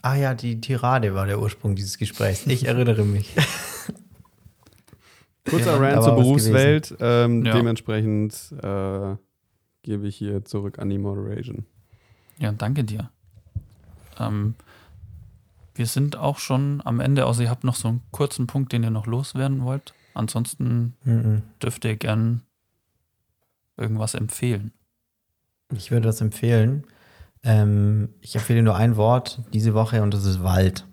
[0.01, 2.45] ah ja, die Tirade war der Ursprung dieses Gesprächs.
[2.47, 3.35] Ich erinnere mich.
[5.45, 6.95] Kurzer Ja, Rant zur Berufswelt.
[6.99, 7.53] Ähm, Ja.
[7.53, 9.15] Dementsprechend äh,
[9.83, 11.65] gebe ich hier zurück an die Moderation.
[12.39, 13.09] Ja, danke dir.
[14.19, 14.55] Ähm,
[15.77, 18.83] wir sind auch schon am Ende, außer ihr habt noch so einen kurzen Punkt, den
[18.83, 19.93] ihr noch loswerden wollt.
[20.13, 21.43] Ansonsten Mhm.
[21.61, 22.41] dürft ihr gern
[23.77, 24.71] irgendwas empfehlen.
[25.75, 26.85] Ich würde das empfehlen.
[27.43, 30.85] Ähm, ich empfehle nur ein Wort diese Woche und das ist Wald.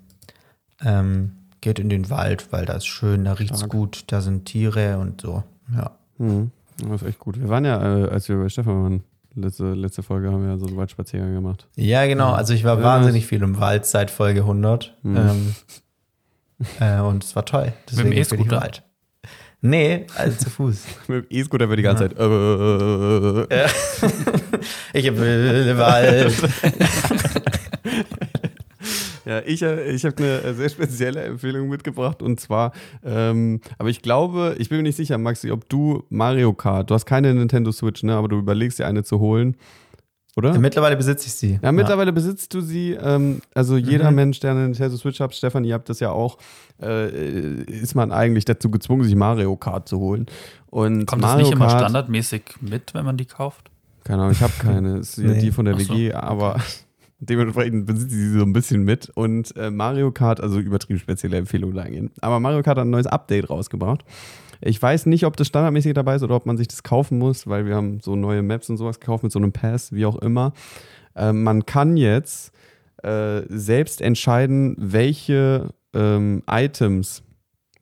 [0.83, 3.73] Ähm, geht in den Wald, weil da ist schön, da riecht's Stark.
[3.73, 5.43] gut, da sind Tiere und so.
[5.75, 5.93] Ja.
[6.19, 6.51] Mhm.
[6.79, 7.39] Das ist echt gut.
[7.41, 9.05] Wir waren ja, äh, als wir bei Stefan waren,
[9.35, 11.69] letzte, letzte Folge haben wir ja so einen Waldspaziergang gemacht.
[11.77, 12.33] Ja, genau.
[12.33, 14.97] Also ich war Ja, wahnsinnig viel im Wald seit Folge 100.
[15.03, 15.17] Mhm.
[15.17, 15.55] Ähm,
[16.81, 17.73] äh, und es war toll.
[17.91, 18.61] Deswegen dem empfehle ich E-Scooter?
[18.63, 18.83] Wald.
[19.61, 20.85] Nee, also zu Fuß.
[21.09, 22.19] Mit dem E-Scooter wird die ganze Zeit.
[22.19, 23.69] Äh,
[24.93, 26.33] Ich will Wald.
[29.25, 32.73] Ja, ich, äh, ich habe eine äh, sehr spezielle Empfehlung mitgebracht und zwar,
[33.05, 36.95] ähm, aber ich glaube, ich bin mir nicht sicher, Maxi, ob du Mario Kart, du
[36.95, 39.57] hast keine Nintendo Switch, ne, aber du überlegst dir eine zu holen.
[40.37, 40.59] oder?
[40.59, 41.61] Mittlerweile besitze ich sie.
[41.63, 42.93] Ja, mittlerweile besitzt du sie.
[43.01, 44.17] Ähm, also jeder Mhm.
[44.17, 46.39] Mensch, der eine Nintendo Switch hat, Stefan, ihr habt das ja auch,
[46.83, 50.27] äh, ist man eigentlich dazu gezwungen, sich Mario Kart zu holen.
[50.71, 53.71] Und Kommt das Mario nicht immer Kart, standardmäßig mit, wenn man die kauft?
[54.03, 54.99] Keine Ahnung, ich habe keine.
[54.99, 55.39] Das ist ja Nee.
[55.41, 56.57] die von der Ach so, WG, aber
[57.29, 59.11] dementsprechend besitzt sie so ein bisschen mit.
[59.15, 62.13] Und äh, Mario Kart, also übertrieben spezielle Empfehlung dahingehend.
[62.21, 64.05] Aber Mario Kart hat ein neues Update rausgebracht.
[64.61, 67.47] Ich weiß nicht, ob das standardmäßig dabei ist oder ob man sich das kaufen muss,
[67.47, 70.17] weil wir haben so neue Maps und sowas gekauft mit so einem Pass, wie auch
[70.17, 70.53] immer.
[71.17, 72.53] Ähm, man kann jetzt
[73.03, 77.23] äh, selbst entscheiden, welche ähm, Items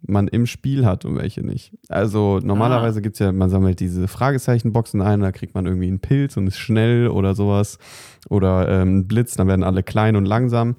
[0.04, 1.72] man im Spiel hat und welche nicht.
[1.88, 6.00] Also normalerweise gibt es ja, man sammelt diese Fragezeichenboxen ein, da kriegt man irgendwie einen
[6.00, 7.78] Pilz und ist schnell oder sowas.
[8.28, 10.76] Oder ähm, einen Blitz, dann werden alle klein und langsam.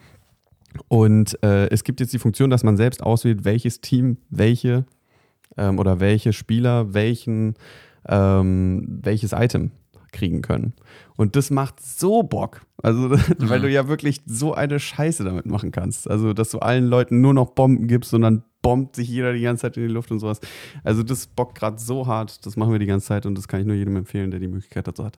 [0.88, 4.86] Und äh, es gibt jetzt die Funktion, dass man selbst auswählt, welches Team welche
[5.58, 7.56] ähm, oder welche Spieler welchen,
[8.08, 9.72] ähm, welches Item
[10.12, 10.74] kriegen können.
[11.16, 12.62] Und das macht so Bock.
[12.84, 16.08] Also, weil du ja wirklich so eine Scheiße damit machen kannst.
[16.10, 19.42] Also, dass du allen Leuten nur noch Bomben gibst und dann bombt sich jeder die
[19.42, 20.40] ganze Zeit in die Luft und sowas.
[20.84, 22.46] Also, das bockt gerade so hart.
[22.46, 24.48] Das machen wir die ganze Zeit und das kann ich nur jedem empfehlen, der die
[24.48, 25.18] Möglichkeit dazu hat.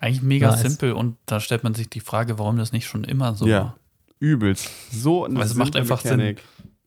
[0.00, 0.60] Eigentlich mega Nice.
[0.62, 3.60] simpel und da stellt man sich die Frage, warum das nicht schon immer so Ja.
[3.60, 3.76] war.
[4.20, 4.68] Übelst.
[4.92, 6.42] So eine Weil es macht einfach Mechanik.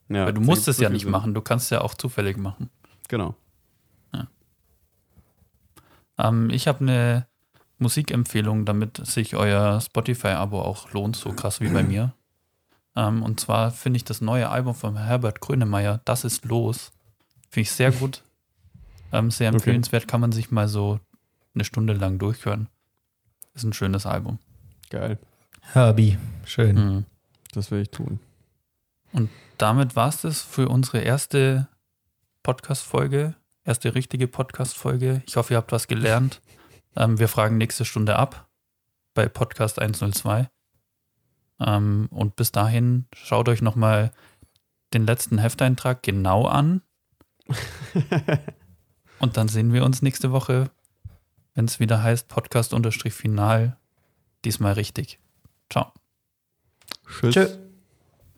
[0.09, 1.11] Ja, Weil du musst es ja nicht Sinn.
[1.11, 2.69] machen, du kannst es ja auch zufällig machen.
[3.09, 3.35] Genau.
[6.17, 7.27] Ähm, ich habe eine
[7.81, 12.13] Musikempfehlung, damit sich euer Spotify-Abo auch lohnt, so krass wie bei mir.
[12.95, 16.91] Ähm, und zwar finde ich das neue Album von Herbert Grönemeyer, Das ist los.
[17.49, 18.23] Finde ich sehr gut.
[19.13, 19.57] Ähm, sehr Okay.
[19.57, 21.01] empfehlenswert, kann man sich mal so
[21.53, 22.69] eine Stunde lang durchhören.
[23.53, 24.39] Ist ein schönes Album.
[24.89, 25.19] Geil.
[25.73, 26.17] Herbie.
[26.45, 26.75] Schön.
[26.77, 27.05] Mhm.
[27.51, 28.21] Das will ich tun.
[29.57, 31.67] Damit war es das für unsere erste
[32.43, 33.35] Podcast-Folge,
[33.65, 35.21] erste richtige Podcast-Folge.
[35.27, 36.41] Ich hoffe, ihr habt was gelernt.
[36.95, 38.49] Ähm, wir fragen nächste Stunde ab
[39.13, 40.49] bei Podcast 102.
[41.59, 44.11] Ähm, und bis dahin schaut euch nochmal
[44.93, 46.81] den letzten Hefteintrag genau an.
[49.19, 50.69] und dann sehen wir uns nächste Woche,
[51.53, 53.77] wenn es wieder heißt Podcast-Final.
[54.43, 55.19] Diesmal richtig.
[55.69, 55.91] Ciao.
[57.07, 57.33] Tschüss.
[57.33, 57.60] Tschö.